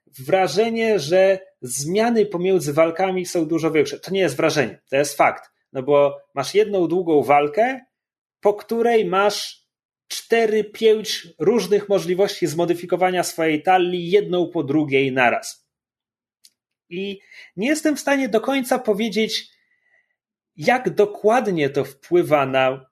[0.06, 4.00] wrażenie, że zmiany pomiędzy walkami są dużo większe.
[4.00, 5.50] To nie jest wrażenie, to jest fakt.
[5.72, 7.80] No bo masz jedną długą walkę,
[8.40, 9.64] po której masz
[10.08, 15.68] cztery, pięć różnych możliwości zmodyfikowania swojej talii, jedną po drugiej naraz.
[16.88, 17.20] I
[17.56, 19.48] nie jestem w stanie do końca powiedzieć,
[20.56, 22.90] jak dokładnie to wpływa na.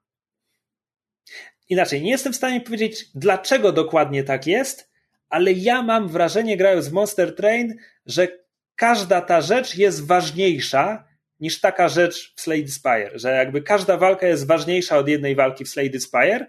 [1.69, 4.92] Inaczej, nie jestem w stanie powiedzieć, dlaczego dokładnie tak jest,
[5.33, 8.27] ale ja mam wrażenie, grając w Monster Train, że
[8.75, 11.07] każda ta rzecz jest ważniejsza
[11.39, 15.65] niż taka rzecz w Slade Spire, że jakby każda walka jest ważniejsza od jednej walki
[15.65, 16.47] w Slade Spire,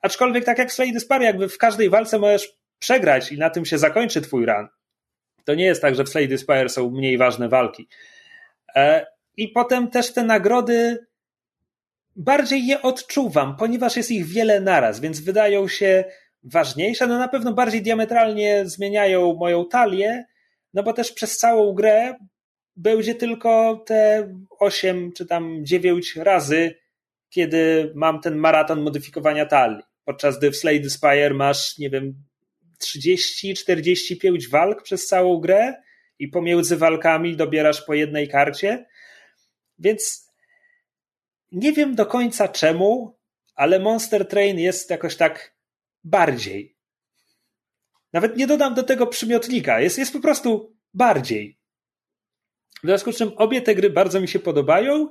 [0.00, 3.64] aczkolwiek tak jak w Slade Spire, jakby w każdej walce możesz przegrać i na tym
[3.64, 4.68] się zakończy twój run.
[5.44, 7.88] To nie jest tak, że w Slade Spire są mniej ważne walki.
[8.74, 9.06] E,
[9.36, 11.06] I potem też te nagrody
[12.16, 16.04] bardziej je odczuwam, ponieważ jest ich wiele naraz, więc wydają się
[16.44, 20.24] ważniejsze, no na pewno bardziej diametralnie zmieniają moją talię,
[20.74, 22.14] no bo też przez całą grę
[22.76, 26.74] będzie tylko te 8 czy tam 9 razy,
[27.30, 29.82] kiedy mam ten maraton modyfikowania talii.
[30.04, 32.14] Podczas gdy w Slade Spire masz, nie wiem,
[32.82, 35.74] 30-45 walk przez całą grę
[36.18, 38.86] i pomiędzy walkami dobierasz po jednej karcie.
[39.78, 40.30] Więc
[41.52, 43.18] nie wiem do końca czemu,
[43.54, 45.53] ale Monster Train jest jakoś tak
[46.04, 46.76] bardziej.
[48.12, 51.58] Nawet nie dodam do tego przymiotnika, jest, jest po prostu bardziej.
[52.82, 55.08] W związku z czym obie te gry bardzo mi się podobają.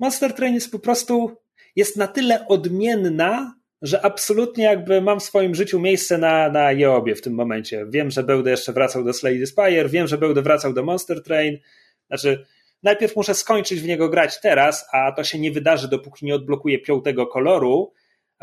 [0.00, 1.36] Monster Train jest po prostu
[1.76, 6.92] jest na tyle odmienna, że absolutnie jakby mam w swoim życiu miejsce na, na je
[6.92, 7.86] obie w tym momencie.
[7.88, 11.58] Wiem, że będę jeszcze wracał do Slade Spire, wiem, że będę wracał do Monster Train.
[12.06, 12.46] Znaczy,
[12.82, 16.78] najpierw muszę skończyć w niego grać teraz, a to się nie wydarzy, dopóki nie odblokuję
[16.78, 17.92] piątego koloru,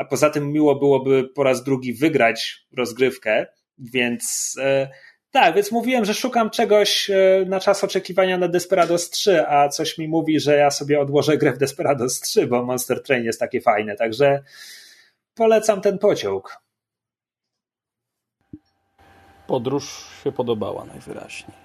[0.02, 3.46] a poza tym miło byłoby po raz drugi wygrać rozgrywkę,
[3.78, 4.88] więc e,
[5.30, 9.98] tak, więc mówiłem, że szukam czegoś e, na czas oczekiwania na Desperados 3, a coś
[9.98, 13.60] mi mówi, że ja sobie odłożę grę w Desperados 3, bo Monster Train jest takie
[13.60, 14.42] fajne, także
[15.34, 16.56] polecam ten pociąg.
[19.46, 21.61] Podróż się podobała najwyraźniej.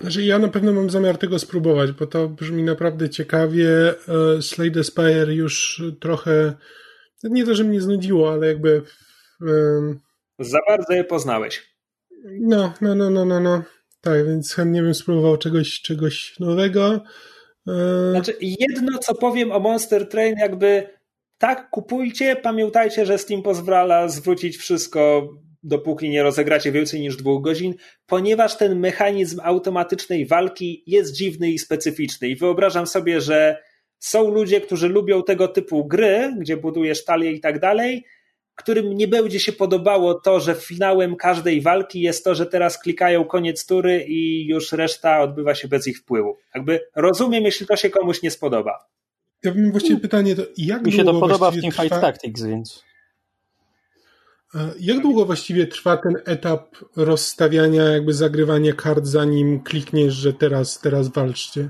[0.00, 3.68] Znaczy ja na pewno mam zamiar tego spróbować, bo to brzmi naprawdę ciekawie.
[4.38, 6.54] E, Slade Spire już trochę,
[7.24, 8.82] nie to, że mnie znudziło, ale jakby...
[9.40, 10.00] Um...
[10.38, 11.76] Za bardzo je poznałeś.
[12.40, 13.62] No, no, no, no, no, no.
[14.00, 17.00] Tak, więc chętnie bym spróbował czegoś, czegoś nowego.
[17.68, 20.88] E, znaczy, jedno co powiem o Monster Train, jakby
[21.38, 25.28] tak, kupujcie, pamiętajcie, że Steam pozwala zwrócić wszystko
[25.62, 27.74] dopóki nie rozegracie więcej niż dwóch godzin,
[28.06, 32.28] ponieważ ten mechanizm automatycznej walki jest dziwny i specyficzny.
[32.28, 33.62] I wyobrażam sobie, że
[33.98, 38.04] są ludzie, którzy lubią tego typu gry, gdzie budujesz talię i tak dalej,
[38.54, 43.24] którym nie będzie się podobało to, że finałem każdej walki jest to, że teraz klikają
[43.24, 46.36] koniec tury i już reszta odbywa się bez ich wpływu.
[46.54, 48.78] Jakby rozumiem, jeśli to się komuś nie spodoba.
[49.44, 52.00] Ja bym właściwie pytanie, to jak Mi się to podoba w Teamfight trwa...
[52.00, 52.87] Tactics, więc...
[54.54, 60.80] E, jak długo właściwie trwa ten etap rozstawiania, jakby zagrywania kart, zanim klikniesz, że teraz,
[60.80, 61.68] teraz walczcie?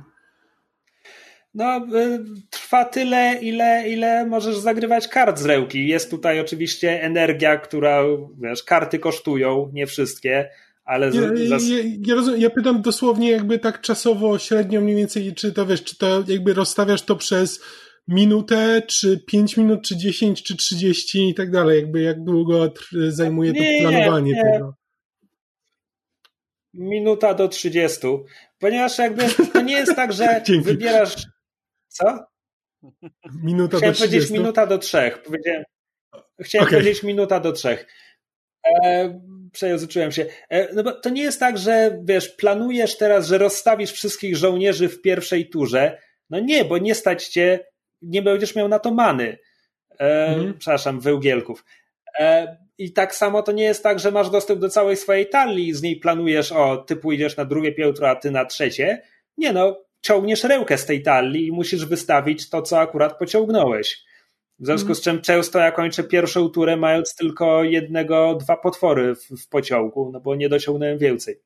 [1.54, 5.88] no, y, trwa tyle, ile, ile możesz zagrywać kart z rełki.
[5.88, 8.02] Jest tutaj oczywiście energia, która,
[8.40, 10.50] wiesz, karty kosztują, nie wszystkie,
[10.84, 11.06] ale...
[11.06, 11.58] Ja, ja,
[12.06, 15.98] ja, rozumiem, ja pytam dosłownie jakby tak czasowo, średnio mniej więcej, czy to wiesz, czy
[15.98, 17.60] to jakby rozstawiasz to przez
[18.08, 22.72] minutę, czy 5 minut, czy 10, czy 30 i tak dalej, jakby jak długo
[23.08, 24.42] zajmuje to nie, planowanie nie.
[24.42, 24.74] tego.
[26.74, 28.00] Minuta do 30,
[28.58, 31.26] ponieważ jakby to nie jest tak, że wybierasz
[31.88, 32.18] co?
[33.42, 34.02] Minuta Chciałem do 30.
[34.02, 35.22] powiedzieć minuta do trzech.
[35.22, 35.64] Powiedziałem,
[36.40, 36.78] chciałem okay.
[36.78, 37.86] powiedzieć minuta do trzech.
[38.84, 39.20] E,
[39.52, 40.26] przejęzyczyłem się.
[40.50, 44.88] E, no bo to nie jest tak, że wiesz, planujesz teraz, że rozstawisz wszystkich żołnierzy
[44.88, 46.02] w pierwszej turze.
[46.30, 47.64] No nie, bo nie stać cię,
[48.02, 49.38] nie będziesz miał na to many.
[50.00, 50.54] E, mhm.
[50.58, 51.64] Przepraszam, wełgielków.
[52.18, 55.68] E, I tak samo to nie jest tak, że masz dostęp do całej swojej talii
[55.68, 59.02] i z niej planujesz, o, ty pójdziesz na drugie piętro, a ty na trzecie.
[59.36, 64.04] Nie no, ciągniesz rękę z tej talii i musisz wystawić to, co akurat pociągnąłeś.
[64.58, 69.42] W związku z czym często ja kończę pierwszą turę mając tylko jednego, dwa potwory w,
[69.42, 71.40] w pociągu, no bo nie dociągnąłem więcej.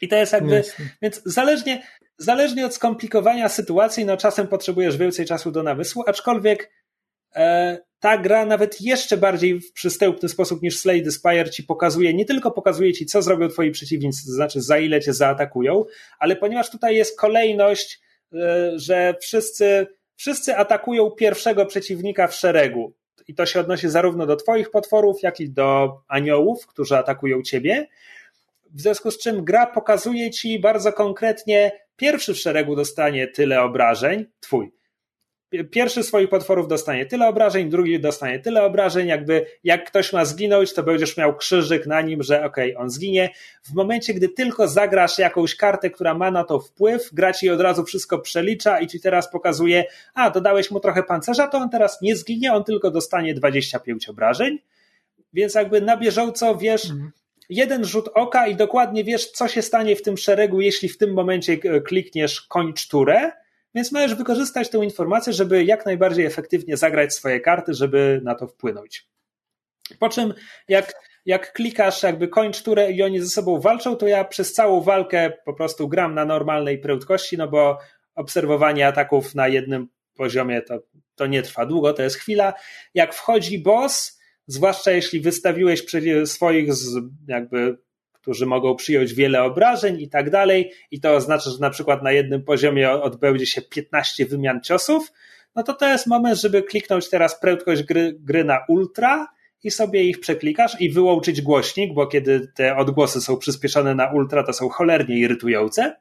[0.00, 0.84] I to jest jakby, Jasne.
[1.02, 1.82] więc zależnie,
[2.22, 6.70] zależnie od skomplikowania sytuacji, no czasem potrzebujesz więcej czasu do namysłu, aczkolwiek
[7.34, 12.14] e, ta gra nawet jeszcze bardziej w przystępny sposób niż Slay the Spire ci pokazuje,
[12.14, 15.84] nie tylko pokazuje ci, co zrobią twoi przeciwnicy, to znaczy za ile cię zaatakują,
[16.18, 18.00] ale ponieważ tutaj jest kolejność,
[18.32, 19.86] e, że wszyscy,
[20.16, 22.92] wszyscy atakują pierwszego przeciwnika w szeregu.
[23.28, 27.88] I to się odnosi zarówno do twoich potworów, jak i do aniołów, którzy atakują ciebie.
[28.70, 31.72] W związku z czym gra pokazuje ci bardzo konkretnie,
[32.02, 34.72] pierwszy w szeregu dostanie tyle obrażeń, twój
[35.70, 40.72] pierwszy swoich potworów dostanie tyle obrażeń, drugi dostanie tyle obrażeń, jakby jak ktoś ma zginąć,
[40.72, 43.30] to będziesz miał krzyżyk na nim, że okej, okay, on zginie.
[43.62, 47.60] W momencie, gdy tylko zagrasz jakąś kartę, która ma na to wpływ, gra ci od
[47.60, 49.84] razu wszystko przelicza i ci teraz pokazuje,
[50.14, 54.58] a dodałeś mu trochę pancerza, to on teraz nie zginie, on tylko dostanie 25 obrażeń.
[55.32, 57.12] Więc jakby na bieżąco wiesz, mhm.
[57.54, 61.12] Jeden rzut oka i dokładnie wiesz, co się stanie w tym szeregu, jeśli w tym
[61.12, 63.32] momencie klikniesz kończ turę
[63.74, 68.46] więc możesz wykorzystać tę informację, żeby jak najbardziej efektywnie zagrać swoje karty, żeby na to
[68.46, 69.08] wpłynąć.
[69.98, 70.34] Po czym
[70.68, 70.94] jak,
[71.26, 75.32] jak klikasz jakby kończ turę i oni ze sobą walczą, to ja przez całą walkę
[75.44, 77.78] po prostu gram na normalnej prędkości, no bo
[78.14, 80.78] obserwowanie ataków na jednym poziomie to,
[81.14, 82.54] to nie trwa długo, to jest chwila.
[82.94, 85.84] Jak wchodzi boss, zwłaszcza jeśli wystawiłeś
[86.24, 86.68] swoich
[87.28, 87.78] jakby
[88.22, 92.12] którzy mogą przyjąć wiele obrażeń i tak dalej, i to oznacza, że na przykład na
[92.12, 95.12] jednym poziomie odbędzie się 15 wymian ciosów,
[95.54, 99.28] no to to jest moment, żeby kliknąć teraz prędkość gry, gry na ultra
[99.62, 104.42] i sobie ich przeklikasz i wyłączyć głośnik, bo kiedy te odgłosy są przyspieszone na ultra,
[104.42, 105.96] to są cholernie irytujące.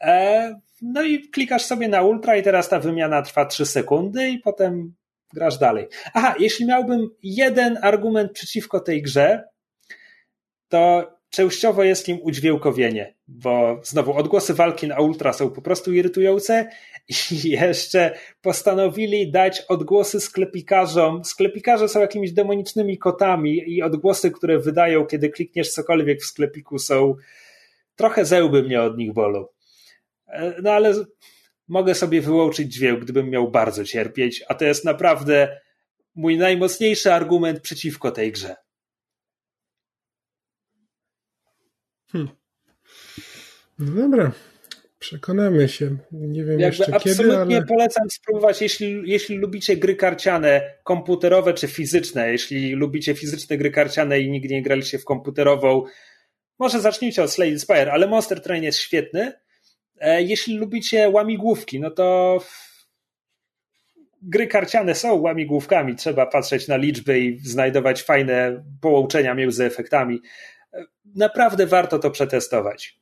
[0.00, 4.38] E, no i klikasz sobie na ultra i teraz ta wymiana trwa 3 sekundy i
[4.38, 4.94] potem
[5.34, 5.88] grasz dalej.
[6.14, 9.44] Aha, jeśli miałbym jeden argument przeciwko tej grze,
[10.68, 16.70] to częściowo jest nim udźwiękowienie, bo znowu odgłosy walki na ultra są po prostu irytujące
[17.08, 21.24] i jeszcze postanowili dać odgłosy sklepikarzom.
[21.24, 27.14] Sklepikarze są jakimiś demonicznymi kotami i odgłosy, które wydają, kiedy klikniesz cokolwiek w sklepiku są
[27.96, 29.46] trochę zełby mnie od nich bolą.
[30.26, 30.94] E, no ale
[31.68, 35.60] mogę sobie wyłączyć dźwięk, gdybym miał bardzo cierpieć, a to jest naprawdę
[36.14, 38.56] mój najmocniejszy argument przeciwko tej grze.
[42.12, 42.28] Hmm.
[43.78, 44.32] No dobra,
[44.98, 45.96] przekonamy się.
[46.12, 47.66] Nie wiem Jakby jeszcze absolutnie kiedy, ale...
[47.66, 52.32] polecam spróbować, jeśli, jeśli lubicie gry karciane, komputerowe czy fizyczne.
[52.32, 55.84] Jeśli lubicie fizyczne gry karciane i nigdy nie graliście w komputerową,
[56.58, 59.32] może zacznijcie od Slade Spire, ale Monster Train jest świetny.
[60.00, 62.38] E, jeśli lubicie łamigłówki, no to
[64.22, 65.96] gry karciane są łamigłówkami.
[65.96, 70.20] Trzeba patrzeć na liczby i znajdować fajne połączenia między efektami
[71.14, 72.98] naprawdę warto to przetestować.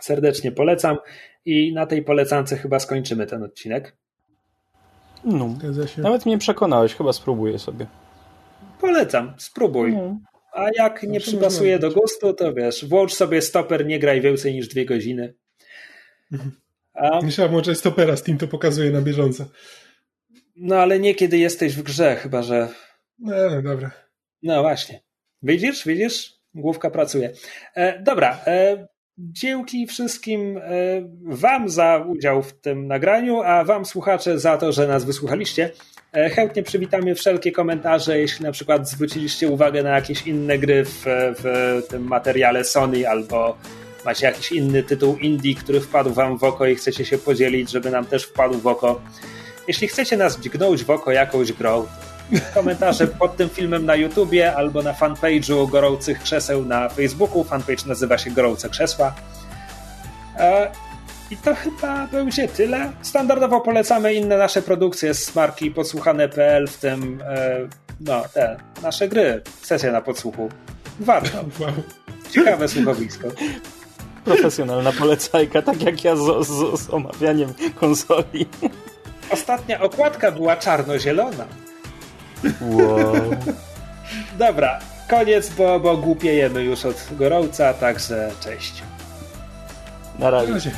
[0.00, 0.96] Serdecznie polecam
[1.44, 3.96] i na tej polecance chyba skończymy ten odcinek.
[5.24, 5.54] No,
[5.98, 7.86] nawet mnie przekonałeś, chyba spróbuję sobie.
[8.80, 9.92] Polecam, spróbuj.
[9.92, 10.16] No.
[10.52, 14.68] A jak nie przypasuje do gustu, to wiesz, włącz sobie stoper, nie graj więcej niż
[14.68, 15.34] dwie godziny.
[16.94, 17.20] A...
[17.30, 19.44] Trzeba włączać stopera, Steam to pokazuje na bieżąco.
[20.56, 22.68] No ale nie kiedy jesteś w grze, chyba że...
[23.18, 23.90] No, dobra.
[24.42, 25.00] No właśnie.
[25.42, 26.34] Widzisz, widzisz?
[26.54, 27.32] Główka pracuje.
[27.74, 28.40] E, dobra.
[28.46, 28.86] E,
[29.18, 30.62] dzięki wszystkim e,
[31.22, 35.70] Wam za udział w tym nagraniu, a Wam słuchacze za to, że nas wysłuchaliście.
[36.16, 41.04] E, chętnie przywitamy wszelkie komentarze, jeśli na przykład zwróciliście uwagę na jakieś inne gry w,
[41.38, 43.56] w tym materiale Sony albo
[44.04, 47.90] macie jakiś inny tytuł indie, który wpadł wam w oko i chcecie się podzielić, żeby
[47.90, 49.00] nam też wpadł w oko.
[49.68, 51.86] Jeśli chcecie nas dźgnąć w oko jakąś grą,
[52.54, 57.44] komentarze pod tym filmem na YouTubie albo na fanpage'u Gorących Krzeseł na Facebooku.
[57.44, 59.14] Fanpage nazywa się Gorące Krzesła.
[61.32, 62.92] I to chyba będzie tyle.
[63.02, 67.58] Standardowo polecamy inne nasze produkcje z marki podsłuchane.pl, w tym e,
[68.00, 69.42] no, te nasze gry.
[69.62, 70.48] Sesja na podsłuchu.
[71.00, 71.38] Warto.
[71.60, 71.72] Wow.
[72.30, 73.28] Ciekawe słuchowisko.
[74.24, 78.46] Profesjonalna polecajka, tak jak ja z, z, z omawianiem konsoli.
[79.30, 81.46] Ostatnia okładka była czarno-zielona.
[82.60, 83.14] Wow.
[84.38, 84.78] Dobra,
[85.10, 88.82] koniec, bo, bo głupiejemy już od gorąca, także cześć.
[90.18, 90.48] Na razie.
[90.48, 90.70] Na razie.